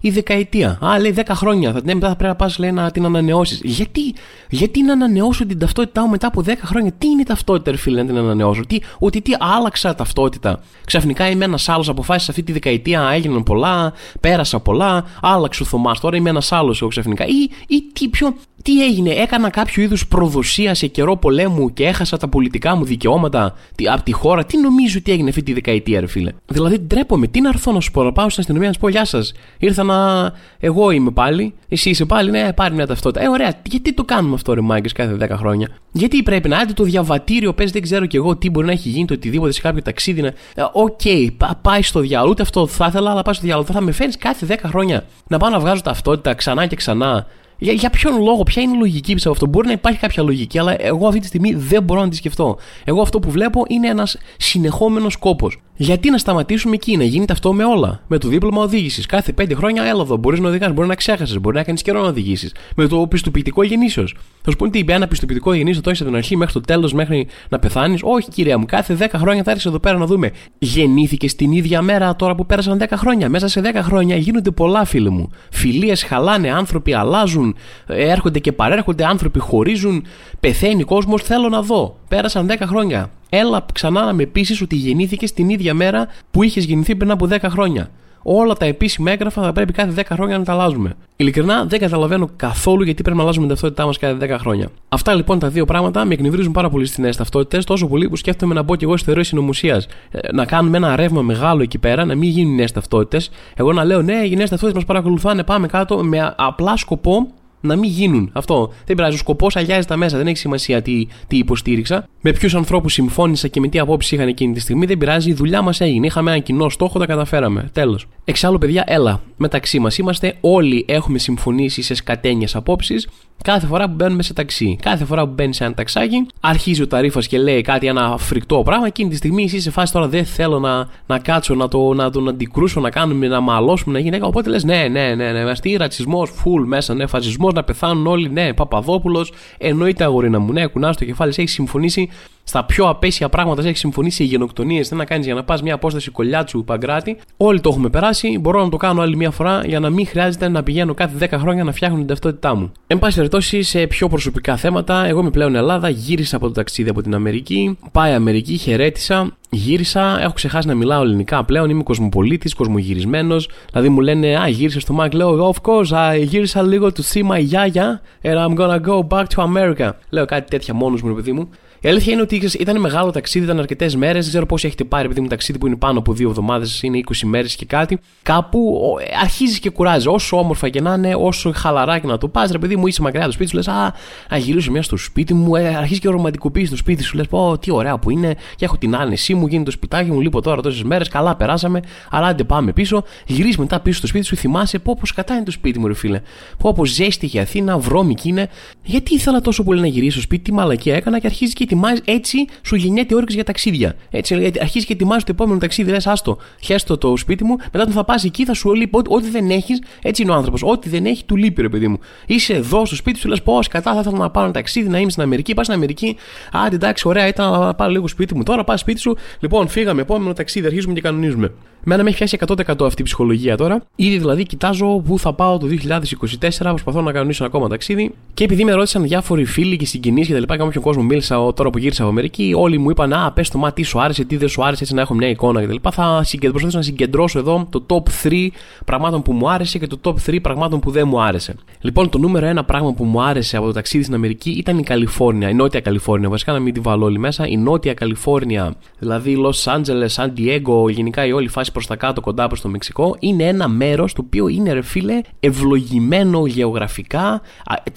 η 0.00 0.10
δεκαετία. 0.10 0.78
Α, 0.84 0.98
λέει 0.98 1.14
10 1.16 1.22
χρόνια. 1.30 1.72
Θα, 1.72 1.80
ναι, 1.84 1.94
μετά 1.94 2.08
θα 2.08 2.16
πρέπει 2.16 2.30
να 2.30 2.36
πας 2.36 2.58
να 2.58 2.90
την 2.90 3.04
ανανεώσεις. 3.04 3.60
Γιατί, 3.62 4.14
γιατί 4.50 4.82
να 4.82 4.92
ανανεώσω 4.92 5.46
την 5.46 5.58
ταυτότητά 5.58 6.02
μου 6.02 6.10
μετά 6.10 6.26
από 6.26 6.42
10 6.46 6.50
χρόνια; 6.62 6.92
Τι 6.98 7.06
είναι 7.06 7.20
η 7.20 7.24
ταυτότητα, 7.24 7.70
ρε 7.70 7.76
φίλε, 7.76 8.02
να 8.02 8.08
την 8.08 8.16
ανανεώσω; 8.16 8.66
Τι, 8.66 8.78
ότι 8.98 9.20
τι 9.20 9.32
άλλαξα 9.38 9.94
ταυτότητα. 9.94 10.60
Ξαφνικά 10.84 11.30
είμαι 11.30 11.44
ένας 11.44 11.68
άλλος, 11.68 11.88
αποφάσισα 11.88 12.30
αυτή 12.30 12.42
τη 12.42 12.52
δεκαετία, 12.52 13.10
έγιναν 13.12 13.42
πολλά, 13.42 13.92
πέρασα 14.20 14.60
πολλά, 14.60 15.04
άλλαξε 15.20 15.62
ο 15.62 15.66
Θωμάς. 15.66 16.00
Τώρα 16.00 16.16
είμαι 16.16 16.30
ένας 16.30 16.52
άλλος 16.52 16.80
εγώ 16.80 16.90
ξαφνικά. 16.90 17.24
Ή, 17.26 17.50
ή 17.66 17.82
τι, 17.92 18.08
πιο, 18.08 18.34
τι 18.64 18.84
έγινε, 18.84 19.10
έκανα 19.10 19.50
κάποιο 19.50 19.82
είδους 19.82 20.06
προδοσία 20.06 20.74
σε 20.74 20.86
καιρό 20.86 21.16
πολέμου 21.16 21.72
και 21.72 21.86
έχασα 21.86 22.16
τα 22.16 22.28
πολιτικά 22.28 22.76
μου 22.76 22.84
δικαιώματα 22.84 23.54
από 23.92 24.02
τη 24.02 24.12
χώρα. 24.12 24.44
Τι 24.44 24.60
νομίζεις 24.60 24.98
ότι 24.98 25.12
έγινε 25.12 25.28
αυτή 25.28 25.42
τη 25.42 25.52
δεκαετία, 25.52 26.00
ρε 26.00 26.06
φίλε; 26.06 26.32
Δηλαδή, 26.46 26.78
ντρέπομαι. 26.78 27.26
Τι 27.26 27.40
να 27.40 27.48
έρθω 27.48 27.72
να 27.72 27.80
σου 27.80 27.90
πω, 27.90 28.02
να 28.02 28.12
πάω 28.12 28.28
στην 28.28 28.40
αστυνομία 28.40 28.68
να 28.68 28.74
σου 28.74 28.80
πω 28.80 28.88
Γεια 28.88 29.04
σας. 29.04 29.32
Ήρθα 29.58 29.82
να. 29.82 30.32
Εγώ 30.58 30.90
είμαι 30.90 31.10
πάλι. 31.10 31.54
Εσύ 31.68 31.90
είσαι 31.90 32.04
πάλι. 32.04 32.30
Ναι, 32.30 32.52
πάρε 32.52 32.74
μια 32.74 32.86
ταυτότητα. 32.86 33.24
Ε, 33.24 33.28
ωραία. 33.28 33.52
Γιατί 33.62 33.92
το 33.92 34.04
κάνουμε 34.04 34.34
αυτό, 34.34 34.54
ρε 34.54 34.60
Μάγκες, 34.60 34.92
κάθε 34.92 35.16
10 35.20 35.36
χρόνια; 35.36 35.68
Γιατί 35.92 36.22
πρέπει 36.22 36.48
να 36.48 36.58
άντε 36.58 36.72
το 36.72 36.84
διαβατήριο, 36.84 37.52
πες 37.54 37.70
δεν 37.70 37.82
ξέρω 37.82 38.06
κι 38.06 38.16
εγώ 38.16 38.36
τι 38.36 38.50
μπορεί 38.50 38.66
να 38.66 38.72
έχει 38.72 38.88
γίνει 38.88 39.04
το 39.06 39.14
οτιδήποτε 39.14 39.52
σε 39.52 39.60
κάποιο 39.60 39.82
ταξίδι. 39.82 40.20
Ε, 40.20 40.32
OK, 40.72 41.00
okay, 41.04 41.28
πάει 41.62 41.82
στο 41.82 42.00
διάολο. 42.00 42.30
Ούτε 42.30 42.42
αυτό 42.42 42.66
θα 42.66 42.86
ήθελα, 42.86 43.10
αλλά 43.10 43.22
πάει 43.22 43.34
στο 43.34 43.44
διάολο. 43.44 43.66
Θα 43.72 43.80
με 43.80 43.92
φέρεις 43.92 44.16
κάθε 44.16 44.46
10 44.48 44.56
χρόνια 44.64 45.04
να 45.28 45.38
πάω 45.38 45.50
να 45.50 45.58
βγάζω 45.58 45.80
ταυτότητα 45.82 46.34
ξανά 46.34 46.66
και 46.66 46.76
ξανά 46.76 47.26
για, 47.58 47.72
για 47.72 47.90
ποιον 47.90 48.22
λόγο, 48.22 48.42
ποια 48.42 48.62
είναι 48.62 48.74
η 48.76 48.78
λογική 48.78 49.14
πίσω 49.14 49.28
από 49.28 49.36
αυτό; 49.36 49.46
Μπορεί 49.46 49.66
να 49.66 49.72
υπάρχει 49.72 49.98
κάποια 49.98 50.22
λογική, 50.22 50.58
αλλά 50.58 50.82
εγώ 50.82 51.06
αυτή 51.06 51.20
τη 51.20 51.26
στιγμή 51.26 51.54
δεν 51.54 51.82
μπορώ 51.82 52.00
να 52.00 52.08
τη 52.08 52.16
σκεφτώ. 52.16 52.56
Εγώ 52.84 53.02
αυτό 53.02 53.18
που 53.18 53.30
βλέπω 53.30 53.62
είναι 53.68 53.88
ένας 53.88 54.18
συνεχόμενος 54.36 55.16
κόπος. 55.16 55.62
Γιατί 55.76 56.10
να 56.10 56.18
σταματήσουμε 56.18 56.74
εκεί, 56.74 56.96
να 56.96 57.04
γίνεται 57.04 57.32
αυτό 57.32 57.52
με 57.52 57.64
όλα. 57.64 58.02
Με 58.06 58.18
το 58.18 58.28
δίπλωμα 58.28 58.62
οδήγησης. 58.62 59.06
Κάθε 59.06 59.32
πέντε 59.32 59.54
χρόνια 59.54 59.82
έλα 59.82 60.00
εδώ. 60.02 60.16
Μπορείς 60.16 60.40
να 60.40 60.48
οδηγάς, 60.48 60.72
μπορεί 60.72 60.88
να 60.88 60.94
ξέχασες, 60.94 61.40
μπορεί 61.40 61.56
να 61.56 61.62
κάνεις 61.62 61.82
καιρό 61.82 62.00
να 62.02 62.08
οδηγήσεις. 62.08 62.54
Με 62.76 62.86
το 62.86 63.06
πιστοποιητικό 63.06 63.62
γεννήσεως. 63.62 64.14
Θα 64.42 64.50
σου 64.50 64.56
πούνε 64.56 64.70
τι 64.70 64.78
είπε, 64.78 64.92
ένα 64.92 65.08
πιστοποιητικό 65.08 65.52
γεννήσεως 65.54 65.82
το 65.82 65.90
έχεις 65.90 66.00
από 66.00 66.10
την 66.10 66.18
αρχή 66.18 66.36
μέχρι 66.36 66.52
το 66.52 66.60
τέλος, 66.60 66.92
μέχρι 66.92 67.26
να 67.48 67.58
πεθάνεις. 67.58 68.00
Όχι, 68.02 68.28
κυρία 68.28 68.58
μου, 68.58 68.64
κάθε 68.66 68.94
10 68.94 69.18
χρόνια 69.18 69.42
θα 69.42 69.50
έρθεις 69.50 69.66
εδώ 69.66 69.78
πέρα 69.78 69.98
να 69.98 70.06
δούμε. 70.06 70.30
Γεννήθηκε 70.58 71.26
την 71.26 71.52
ίδια 71.52 71.82
μέρα 71.82 72.16
τώρα 72.16 72.34
που 72.34 72.46
πέρασαν 72.46 72.78
10 72.78 72.96
χρόνια. 72.96 73.28
Μέσα 73.28 73.48
σε 73.48 73.60
10 73.60 73.82
χρόνια 73.82 74.16
γίνονται 74.16 74.50
πολλά, 74.50 74.84
φίλοι 74.84 75.10
μου. 75.10 75.30
Φιλίες 75.50 76.02
χαλάνε, 76.02 76.50
άνθρωποι 76.50 76.94
αλλάζουν, 76.94 77.56
έρχονται 77.86 78.38
και 78.38 78.52
παρέρχονται, 78.52 79.04
άνθρωποι 79.04 79.38
χωρίζουν, 79.38 80.04
πεθαίνει 80.40 80.82
κόσμος. 80.82 81.22
Θέλω 81.22 81.48
να 81.48 81.62
δω. 81.62 81.98
Πέρασαν 82.08 82.46
10 82.46 82.66
χρόνια. 82.66 83.10
Έλα 83.36 83.64
ξανά 83.72 84.04
να 84.04 84.12
με 84.12 84.26
πείσει 84.26 84.62
ότι 84.62 84.76
γεννήθηκε 84.76 85.26
την 85.26 85.48
ίδια 85.48 85.74
μέρα 85.74 86.08
που 86.30 86.42
είχες 86.42 86.64
γεννηθεί 86.64 86.96
πριν 86.96 87.10
από 87.10 87.28
10 87.30 87.38
χρόνια. 87.42 87.90
Όλα 88.22 88.54
τα 88.54 88.64
επίσημα 88.64 89.10
έγγραφα 89.10 89.42
θα 89.42 89.52
πρέπει 89.52 89.72
κάθε 89.72 89.92
10 89.96 90.02
χρόνια 90.10 90.38
να 90.38 90.44
τα 90.44 90.52
αλλάζουμε. 90.52 90.94
Ειλικρινά 91.16 91.64
δεν 91.64 91.78
καταλαβαίνω 91.78 92.28
καθόλου 92.36 92.82
γιατί 92.82 93.02
πρέπει 93.02 93.16
να 93.16 93.22
αλλάζουμε 93.22 93.46
την 93.46 93.54
ταυτότητά 93.54 93.86
μας 93.86 93.98
κάθε 93.98 94.34
10 94.34 94.38
χρόνια. 94.38 94.68
Αυτά 94.88 95.14
λοιπόν 95.14 95.38
τα 95.38 95.48
δύο 95.48 95.64
πράγματα 95.64 96.04
με 96.04 96.14
εκνευρίζουν 96.14 96.52
πάρα 96.52 96.70
πολύ 96.70 96.86
στις 96.86 96.98
νέες 96.98 97.16
ταυτότητες, 97.16 97.64
τόσο 97.64 97.86
πολύ 97.86 98.08
που 98.08 98.16
σκέφτομαι 98.16 98.54
να 98.54 98.62
μπω 98.62 98.76
κι 98.76 98.84
εγώ 98.84 98.96
στη 98.96 99.06
θεωρία 99.06 99.24
συνωμοσίας. 99.24 99.86
Ε, 100.10 100.32
να 100.32 100.44
κάνουμε 100.44 100.76
ένα 100.76 100.96
ρεύμα 100.96 101.22
μεγάλο 101.22 101.62
εκεί 101.62 101.78
πέρα, 101.78 102.04
να 102.04 102.14
μην 102.14 102.28
γίνουν 102.30 102.54
νέες 102.54 102.72
ταυτότητες. 102.72 103.30
Εγώ 103.54 103.72
να 103.72 103.84
λέω 103.84 104.02
ναι, 104.02 104.12
οι 104.12 104.36
νέες 104.36 104.50
ταυτότητες 104.50 104.72
μας 104.72 104.84
παρακολουθάνε, 104.84 105.42
πάμε 105.42 105.66
κάτω 105.66 106.04
με 106.04 106.34
απλά 106.36 106.76
σκοπό 106.76 107.28
να 107.66 107.76
μην 107.76 107.90
γίνουν. 107.90 108.30
Αυτό 108.32 108.72
δεν 108.84 108.96
πειράζει. 108.96 109.14
Ο 109.14 109.18
σκοπός 109.18 109.56
αγιάζει 109.56 109.86
τα 109.86 109.96
μέσα. 109.96 110.16
Δεν 110.16 110.26
έχει 110.26 110.36
σημασία 110.36 110.82
τι, 110.82 111.06
τι 111.26 111.36
υποστήριξα. 111.36 112.08
Με 112.20 112.32
ποιους 112.32 112.54
ανθρώπους 112.54 112.92
συμφώνησα 112.92 113.48
και 113.48 113.60
με 113.60 113.68
τι 113.68 113.78
απόψεις 113.78 114.12
είχαν 114.12 114.28
εκείνη 114.28 114.52
τη 114.52 114.60
στιγμή. 114.60 114.86
Δεν 114.86 114.98
πειράζει. 114.98 115.30
Η 115.30 115.34
δουλειά 115.34 115.62
μας 115.62 115.80
έγινε. 115.80 116.06
Είχαμε 116.06 116.30
ένα 116.30 116.40
κοινό 116.40 116.68
στόχο, 116.68 116.98
τα 116.98 117.06
καταφέραμε. 117.06 117.70
Τέλος. 117.72 118.06
Εξάλλου, 118.24 118.58
παιδιά, 118.58 118.84
έλα. 118.86 119.20
Μεταξύ 119.36 119.78
μας 119.78 119.98
είμαστε. 119.98 120.36
Όλοι 120.40 120.84
έχουμε 120.88 121.18
συμφωνήσει 121.18 121.82
σε 121.82 121.94
σκατένιες 121.94 122.56
απόψεις 122.56 123.08
κάθε 123.42 123.66
φορά 123.66 123.88
που 123.88 123.94
μπαίνουμε 123.94 124.22
σε 124.22 124.32
ταξί. 124.32 124.78
Κάθε 124.82 125.04
φορά 125.04 125.26
που 125.26 125.32
μπαίνεις 125.34 125.56
σε 125.56 125.64
ένα 125.64 125.74
ταξάκι, 125.74 126.26
αρχίζει 126.40 126.82
ο 126.82 126.86
ταρήφα 126.86 127.20
και 127.20 127.38
λέει 127.38 127.60
κάτι, 127.60 127.86
ένα 127.86 128.16
φρικτό 128.18 128.62
πράγμα. 128.64 128.86
Εκείνη 128.86 129.10
τη 129.10 129.16
στιγμή 129.16 129.44
εσύ 129.44 129.60
σε 129.60 129.70
φάση 129.70 129.92
τώρα 129.92 130.08
δεν 130.08 130.24
θέλω 130.24 130.58
να, 130.58 130.88
να 131.06 131.18
κάτσω, 131.18 131.54
να, 131.54 131.68
το, 131.68 131.94
να 131.94 132.10
τον 132.10 132.28
αντικρούσω, 132.28 132.80
να 132.80 132.90
κάνουμε, 132.90 133.26
να 133.26 133.40
μαλώσουμε, 133.40 133.92
να 133.92 133.98
γυναίκα. 133.98 134.26
Οπότε 134.26 134.50
λες, 134.50 134.64
ναι, 134.64 134.88
ναι, 134.90 135.14
ναι, 135.14 135.32
ναι, 135.32 135.54
τι 135.54 135.76
ρατσισμός, 135.76 136.30
φουλ 136.30 136.62
μέσα, 136.66 136.94
ναι, 136.94 137.06
φασισμός, 137.06 137.52
να 137.54 137.64
πεθάνουν 137.64 138.06
όλοι, 138.06 138.30
ναι, 138.30 138.52
Παπαδόπουλος. 138.52 139.32
Εννοείται 139.58 140.04
αγορίνα 140.04 140.38
μου, 140.38 140.52
ναι, 140.52 140.66
κουνά 140.66 140.94
το 140.94 141.04
κεφάλι, 141.04 141.32
έχει 141.36 141.48
συμφωνήσει 141.48 142.10
στα 142.44 142.64
πιο 142.64 142.88
απέσια 142.88 143.28
πράγματα, 143.28 143.68
έχει 143.68 143.76
συμφωνήσει 143.76 144.16
σε 144.16 144.24
γενοκτονίες. 144.24 144.88
Τι 144.88 144.94
να 144.94 145.04
κάνεις 145.04 145.26
για 145.26 145.34
να 145.34 145.44
πας 145.44 145.62
μια 145.62 145.74
απόσταση 145.74 146.10
κολλιάτσου 146.10 146.64
παγκράτη. 146.64 147.16
Όλοι 147.36 147.60
το 147.60 147.68
έχουμε 147.68 147.88
περάσει. 147.88 148.38
Μπορώ 148.40 148.64
να 148.64 148.68
το 148.68 148.76
κάνω 148.76 149.02
άλλη 149.02 149.16
μια 149.16 149.30
φορά 149.30 149.62
για 149.66 149.80
να 149.80 149.90
μην 149.90 150.06
χρειάζεται 150.06 150.48
να 150.48 150.62
πηγαίνω 150.62 150.94
κάθε 150.94 151.28
10 151.30 151.38
χρόνια 151.38 151.64
να 151.64 151.72
φτιάχνω 151.72 151.96
την 151.96 152.06
ταυτότητά 152.06 152.54
μου. 152.54 152.72
Εν 152.86 152.98
πάση 152.98 153.16
περιπτώσει, 153.16 153.62
σε 153.62 153.86
πιο 153.86 154.08
προσωπικά 154.08 154.56
θέματα, 154.56 155.06
εγώ 155.06 155.20
είμαι 155.20 155.30
πλέον 155.30 155.54
Ελλάδα, 155.54 155.88
γύρισα 155.88 156.36
από 156.36 156.46
το 156.46 156.52
ταξίδι 156.52 156.88
από 156.88 157.02
την 157.02 157.14
Αμερική. 157.14 157.78
Πάει 157.92 158.12
Αμερική, 158.12 158.56
χαιρέτησα. 158.56 159.36
Γύρισα, 159.50 160.20
έχω 160.20 160.32
ξεχάσει 160.32 160.66
να 160.66 160.74
μιλάω 160.74 161.02
ελληνικά 161.02 161.44
πλέον. 161.44 161.70
Είμαι 161.70 161.82
κοσμοπολίτης, 161.82 162.54
κοσμογυρισμένος. 162.54 163.48
Δηλαδή 163.70 163.88
μου 163.88 164.00
λένε 164.00 164.36
Α, 164.36 164.48
γύρισε 164.48 164.80
στο 164.80 164.96
Mac. 165.00 165.12
Λέω 165.12 165.54
Of 165.54 165.70
course, 165.70 166.14
I 166.14 166.22
γύρισα 166.22 166.62
λίγο 166.62 166.90
to 166.96 167.00
see 167.12 167.30
my 167.30 167.40
γιάγια 167.40 168.00
and 168.22 168.34
I'm 168.34 168.54
gonna 168.58 168.80
go 168.80 169.08
back 169.08 169.24
to 169.34 169.42
America. 169.42 169.90
Λέω 170.10 170.24
κάτι 170.24 170.50
τέτοια 170.50 170.74
μόνος 170.74 171.02
μου, 171.02 171.14
παιδί 171.14 171.32
μου. 171.32 171.48
Η 171.84 171.88
αλήθεια 171.88 172.12
είναι 172.12 172.22
ότι 172.22 172.50
ήταν 172.58 172.80
μεγάλο 172.80 173.10
ταξίδι, 173.10 173.44
ήταν 173.44 173.58
αρκετές 173.58 173.96
μέρες. 173.96 174.20
Δεν 174.20 174.28
ξέρω 174.28 174.46
πώ 174.46 174.54
έχετε 174.54 174.84
πάρει, 174.84 175.04
επειδή 175.04 175.20
μου 175.20 175.26
ταξίδι 175.26 175.58
που 175.58 175.66
είναι 175.66 175.76
πάνω 175.76 175.98
από 175.98 176.12
δύο 176.12 176.28
εβδομάδες, 176.28 176.82
είναι 176.82 176.98
20 176.98 177.14
μέρες 177.24 177.56
και 177.56 177.64
κάτι. 177.64 177.98
Κάπου 178.22 178.80
αρχίζεις 179.22 179.58
και 179.58 179.70
κουράζεις. 179.70 180.06
Όσο 180.06 180.38
όμορφα 180.38 180.68
και 180.68 180.80
να 180.80 180.94
είναι, 180.94 181.14
όσο 181.18 181.52
χαλαρά 181.54 181.98
και 181.98 182.06
να 182.06 182.18
το 182.18 182.28
πας, 182.28 182.50
ρε 182.50 182.58
παιδί 182.58 182.76
μου, 182.76 182.86
είσαι 182.86 183.02
μακριά 183.02 183.20
από 183.20 183.28
το 183.28 183.34
σπίτι 183.34 183.50
σου, 183.50 183.56
λες 183.56 183.68
Α, 183.68 183.94
να 184.30 184.36
γυρίσω 184.36 184.70
μια 184.70 184.82
στο 184.82 184.96
σπίτι 184.96 185.34
μου. 185.34 185.56
Ε, 185.56 185.74
αρχίζει 185.76 186.00
και 186.00 186.08
ρομαντικοποιείς 186.08 186.70
το 186.70 186.76
σπίτι 186.76 187.02
σου. 187.02 187.16
Λες 187.16 187.26
Πω, 187.26 187.58
τι 187.58 187.70
ωραία 187.70 187.98
που 187.98 188.10
είναι, 188.10 188.34
και 188.56 188.64
έχω 188.64 188.76
την 188.76 188.96
άνεσή 188.96 189.34
μου, 189.34 189.46
γίνει 189.46 189.64
το 189.64 189.70
σπιτάκι 189.70 190.10
μου, 190.10 190.20
λείπω 190.20 190.40
τώρα 190.40 190.62
τόσες 190.62 190.82
μέρες. 190.82 191.08
Καλά 191.08 191.36
περάσαμε, 191.36 191.80
αλλά 192.10 192.26
άντε 192.26 192.44
πάμε 192.44 192.72
πίσω. 192.72 193.04
Γυρίζει 193.26 193.60
μετά 193.60 193.80
πίσω 193.80 193.98
στο 193.98 194.06
σπίτι 194.06 194.24
σου, 194.24 194.36
θυμάσαι 194.36 194.78
πω, 194.78 194.96
πως 195.00 195.12
κατά 195.12 195.34
είναι 195.34 195.44
το 195.44 195.50
σπίτι 195.50 195.78
μου, 195.78 195.86
ρε 195.86 195.94
φίλε. 195.94 196.20
Πω, 196.58 196.72
πως 196.72 196.90
ζέστη 196.90 197.28
και 197.28 197.40
Αθήνα, 197.40 197.78
βρώμικη 197.78 198.28
είναι. 198.28 198.48
Γιατί 198.82 199.14
ήθελα 199.14 199.40
τόσο 199.40 199.62
πολύ 199.62 199.80
να 199.80 199.86
γυρίσω 199.86 200.12
στο 200.12 200.20
σπίτι, 200.20 200.42
τι 200.42 200.52
μαλακία 200.52 200.94
έκανα 200.94 201.18
και 201.18 201.26
αρχίζει 201.26 201.52
και 201.52 201.66
ετοιμάζει, 201.74 202.00
έτσι 202.04 202.44
σου 202.62 202.76
γεννιέται 202.76 203.14
όρεξη 203.14 203.34
για 203.34 203.44
ταξίδια. 203.44 203.96
Έτσι, 204.10 204.52
αρχίζει 204.60 204.86
και 204.86 204.92
ετοιμάζει 204.92 205.24
το 205.24 205.30
επόμενο 205.30 205.58
ταξίδι, 205.58 205.90
λες, 205.90 206.06
άστο, 206.06 206.38
χέστο 206.60 206.98
το 206.98 207.16
σπίτι 207.16 207.44
μου, 207.44 207.56
μετά 207.72 207.86
θα 207.90 208.04
πας 208.04 208.24
εκεί, 208.24 208.44
θα 208.44 208.54
σου 208.54 208.74
λείπει 208.74 208.98
ό,τι 209.08 209.30
δεν 209.30 209.50
έχεις, 209.50 209.82
έτσι 210.02 210.22
είναι 210.22 210.30
ο 210.30 210.34
άνθρωπος. 210.34 210.62
Ό,τι 210.62 210.88
δεν 210.88 211.06
έχει, 211.06 211.24
του 211.24 211.36
λείπει, 211.36 211.62
ρε 211.62 211.68
παιδί 211.68 211.88
μου. 211.88 211.98
Είσαι 212.26 212.54
εδώ 212.54 212.86
στο 212.86 212.94
σπίτι 212.96 213.18
σου, 213.18 213.28
λες, 213.28 213.42
πώς 213.42 213.68
κατά 213.68 213.92
θα 213.92 214.00
ήθελα 214.00 214.18
να 214.18 214.30
πάω 214.30 214.44
ένα 214.44 214.52
ταξίδι, 214.52 214.88
να 214.88 214.98
είμαι 214.98 215.10
στην 215.10 215.22
Αμερική, 215.22 215.54
πας 215.54 215.66
στην 215.66 215.78
Αμερική. 215.78 216.16
Άντε, 216.52 216.74
εντάξει, 216.74 217.08
ωραία, 217.08 217.26
ήταν 217.26 217.50
να 217.50 217.74
πάω 217.74 217.88
λίγο 217.88 218.08
σπίτι 218.08 218.34
μου. 218.34 218.42
Τώρα 218.42 218.64
πας 218.64 218.80
σπίτι 218.80 219.00
σου, 219.00 219.16
λοιπόν, 219.40 219.68
φύγαμε, 219.68 220.00
επόμενο 220.00 220.32
ταξίδι, 220.32 220.66
αρχίζουμε 220.66 220.94
και 220.94 221.00
κανονίζουμε. 221.00 221.52
Μένα 221.86 222.02
με 222.02 222.08
έχει 222.08 222.18
πιάσει 222.18 222.38
100% 222.46 222.86
αυτή 222.86 223.02
η 223.02 223.04
ψυχολογία 223.04 223.56
τώρα. 223.56 223.82
Ήδη 223.96 224.18
δηλαδή 224.18 224.42
κοιτάζω 224.42 225.02
πού 225.06 225.18
θα 225.18 225.32
πάω 225.32 225.58
το 225.58 225.66
2024, 225.66 226.50
προσπαθώ 226.60 227.00
να 227.02 227.12
κανονίσω 227.12 227.44
ένα 227.44 227.52
ακόμα 227.54 227.68
ταξίδι. 227.68 228.14
Και 228.34 228.44
επειδή 228.44 228.64
με 228.64 228.72
ρώτησαν 228.72 229.02
διάφοροι 229.02 229.44
φίλοι 229.44 229.76
και 229.76 229.86
συγκινήσει 229.86 230.26
και 230.26 230.32
τα 230.32 230.40
λοιπά, 230.40 230.56
και 230.56 230.62
όποιον 230.62 230.82
κόσμο 230.82 231.02
μίλησα 231.02 231.38
τώρα 231.64 231.76
που 231.76 231.82
γύρισα 231.82 232.02
από 232.02 232.10
Αμερική, 232.10 232.52
όλοι 232.56 232.78
μου 232.78 232.90
είπαν 232.90 233.12
Α, 233.12 233.32
πες 233.32 233.48
το 233.48 233.58
μα, 233.58 233.72
τι 233.72 233.82
σου 233.82 234.00
άρεσε, 234.00 234.24
τι 234.24 234.36
δεν 234.36 234.48
σου 234.48 234.64
άρεσε, 234.64 234.82
έτσι 234.82 234.94
να 234.94 235.00
έχω 235.00 235.14
μια 235.14 235.28
εικόνα 235.28 235.64
κτλ. 235.64 235.76
Θα 235.90 236.24
προσπαθήσω 236.40 236.76
να 236.76 236.82
συγκεντρώσω 236.82 237.38
εδώ 237.38 237.68
το 237.70 237.86
top 237.88 238.28
3 238.28 238.48
πραγμάτων 238.84 239.22
που 239.22 239.32
μου 239.32 239.50
άρεσε 239.50 239.78
και 239.78 239.86
το 239.86 239.98
top 240.02 240.30
3 240.30 240.38
πραγμάτων 240.42 240.80
που 240.80 240.90
δεν 240.90 241.08
μου 241.08 241.22
άρεσε. 241.22 241.54
Λοιπόν, 241.80 242.08
το 242.08 242.18
νούμερο 242.18 242.46
ένα 242.46 242.64
πράγμα 242.64 242.92
που 242.92 243.04
μου 243.04 243.22
άρεσε 243.22 243.56
από 243.56 243.66
το 243.66 243.72
ταξίδι 243.72 244.02
στην 244.02 244.14
Αμερική 244.14 244.50
ήταν 244.50 244.78
η 244.78 244.82
Καλιφόρνια, 244.82 245.48
η 245.48 245.54
Νότια 245.54 245.80
Καλιφόρνια. 245.80 246.28
Βασικά 246.28 246.52
να 246.52 246.58
μην 246.58 246.74
τη 246.74 246.80
βάλω 246.80 247.04
όλη 247.04 247.18
μέσα. 247.18 247.46
Η 247.46 247.56
Νότια 247.56 247.94
Καλιφόρνια, 247.94 248.74
δηλαδή 248.98 249.36
Los 249.44 249.72
Angeles, 249.72 250.08
San 250.16 250.28
Diego, 250.38 250.90
γενικά 250.90 251.26
η 251.26 251.32
όλη 251.32 251.48
φάση 251.48 251.72
προς 251.72 251.86
τα 251.86 251.96
κάτω 251.96 252.20
κοντά 252.20 252.46
προς 252.46 252.60
το 252.60 252.68
Μεξικό, 252.68 253.16
είναι 253.18 253.44
ένα 253.44 253.68
μέρος 253.68 254.12
το 254.12 254.22
οποίο 254.26 254.48
είναι 254.48 254.72
ρε 254.72 254.82
φίλε 254.82 255.20
ευλογημένο 255.40 256.46
γεωγραφικά. 256.46 257.40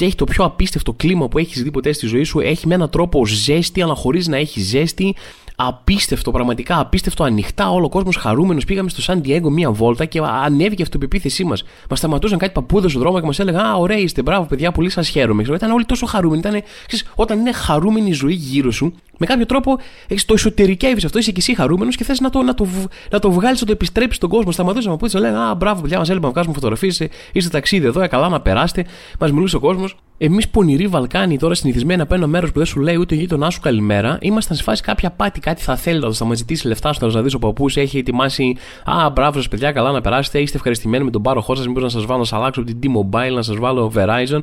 Έχει 0.01 0.15
το 0.15 0.23
πιο 0.23 0.43
απίστευτο 0.43 0.93
κλίμα 0.93 1.27
που 1.27 1.37
έχεις 1.37 1.63
δει 1.63 1.71
ποτέ 1.71 1.91
στη 1.91 2.07
ζωή 2.07 2.23
σου. 2.23 2.39
Έχει 2.39 2.67
με 2.67 2.73
έναν 2.73 2.89
τρόπο 2.89 3.19
ζέστη, 3.47 3.81
αλλά 3.81 3.95
χωρίς 3.95 4.27
να 4.27 4.37
έχει 4.37 4.61
ζέστη. 4.61 5.15
Απίστευτο, 5.59 6.31
πραγματικά 6.31 6.79
απίστευτο, 6.79 7.23
ανοιχτά, 7.23 7.71
όλο 7.71 7.85
ο 7.85 7.89
κόσμος 7.89 8.15
χαρούμενος. 8.15 8.65
Πήγαμε 8.65 8.89
στο 8.89 9.01
Σαν 9.01 9.21
Diego 9.25 9.49
μία 9.49 9.71
βόλτα 9.71 10.05
και 10.05 10.19
ανέβηκε 10.43 10.81
η 10.81 10.83
αυτοπεποίθηση 10.83 11.43
μας. 11.43 11.63
Μας 11.89 11.99
σταματούσαν 11.99 12.37
κάτι 12.37 12.51
παππούδες 12.51 12.91
στο 12.91 12.99
δρόμο 12.99 13.19
και 13.19 13.25
μας 13.25 13.39
έλεγαν 13.39 13.65
Α, 13.65 13.75
ωραία 13.75 13.97
είστε, 13.97 14.21
μπράβο 14.21 14.45
παιδιά, 14.45 14.71
πολύ 14.71 14.89
σας 14.89 15.07
χαίρομαι. 15.07 15.43
Ήταν 15.53 15.71
όλοι 15.71 15.85
τόσο 15.85 16.05
χαρούμενοι. 16.05 16.39
Ήταν, 16.39 16.61
ξέρεις, 16.87 17.07
όταν 17.15 17.39
είναι 17.39 17.51
χαρούμενη 17.51 18.09
η 18.09 18.13
ζωή 18.13 18.33
γύρω 18.33 18.71
σου, 18.71 18.93
με 19.19 19.25
κάποιο 19.25 19.45
τρόπο 19.45 19.77
έχεις, 20.07 20.25
το 20.25 20.33
εσωτερικεύεις 20.33 21.05
αυτό, 21.05 21.19
είσαι 21.19 21.31
και 21.31 21.39
εσύ 21.39 21.55
χαρούμενος 21.55 21.95
και 21.95 22.03
θες 22.03 22.19
να 22.19 22.29
το, 22.29 22.41
να 22.41 22.53
το, 22.53 22.67
να 23.11 23.19
το 23.19 23.31
βγάλεις, 23.31 23.59
να 23.59 23.65
το 23.65 23.71
επιστρέψεις 23.71 24.15
στον 24.15 24.29
κόσμο. 24.29 24.51
Σταματούσαμε 24.51 24.93
από 24.93 25.05
πίσω, 25.05 25.19
λέγανε 25.19 25.49
Α, 25.49 25.55
μπράβο, 25.55 25.81
παιδιά, 25.81 25.97
μας 25.97 26.09
έλειπαν 26.09 26.27
να 26.27 26.33
βγάζουμε 26.33 26.53
φωτογραφίες, 26.53 27.07
είστε 27.31 27.49
ταξίδι 27.49 27.85
εδώ, 27.85 28.01
ε, 28.01 28.07
καλά 28.07 28.29
να 28.29 28.41
περάσετε. 28.41 28.85
Μας 29.19 29.31
μιλούσε 29.31 29.55
ο 29.55 29.59
κόσμος. 29.59 29.95
Εμείς 30.19 30.49
πονηροί 30.49 30.87
Βαλκάνοι 30.87 31.37
τώρα 31.37 31.53
συνηθισμένοι 31.53 32.01
από 32.01 32.13
ένα 32.13 32.27
μέρος 32.27 32.51
που 32.51 32.57
δεν 32.57 32.67
σου 32.67 32.79
λέει 32.79 32.95
ούτε 32.95 33.15
ο 33.15 33.17
γείτονάς 33.17 33.53
σου 33.53 33.59
καλημέρα, 33.59 34.17
ήμασταν 34.21 34.57
σε 34.57 34.63
φάση 34.63 34.81
κάποια 34.81 35.11
πάτη, 35.11 35.39
κάτι 35.39 35.61
θα 35.61 35.75
θέλει, 35.75 36.13
θα 36.13 36.25
μα 36.25 36.35
ζητήσει 36.35 36.67
λεφτά 36.67 36.93
στο 36.93 37.07
να 37.07 37.21
δεις 37.21 37.33
ο 37.33 37.39
παππούς, 37.39 37.77
έχει 37.77 37.97
ετοιμάσει. 37.97 38.55
Α, 38.83 39.09
μπράβο 39.09 39.33
σας 39.33 39.47
παιδιά, 39.47 39.71
καλά 39.71 39.91
να 39.91 40.01
περάσετε, 40.01 40.39
είστε 40.39 40.57
ευχαριστημένοι 40.57 41.03
με 41.03 41.11
τον 41.11 41.21
πάροχό 41.21 41.55
σας, 41.55 41.67
μήπως 41.67 41.83
να 41.83 41.89
σας 41.89 42.05
βάλω 42.05 42.19
να 42.19 42.25
σας 42.25 42.39
αλλάξω 42.39 42.63
την 42.63 42.77
T-Mobile, 42.83 43.33
να 43.33 43.41
σας 43.41 43.55
βάλω 43.57 43.91
Verizon. 43.95 44.39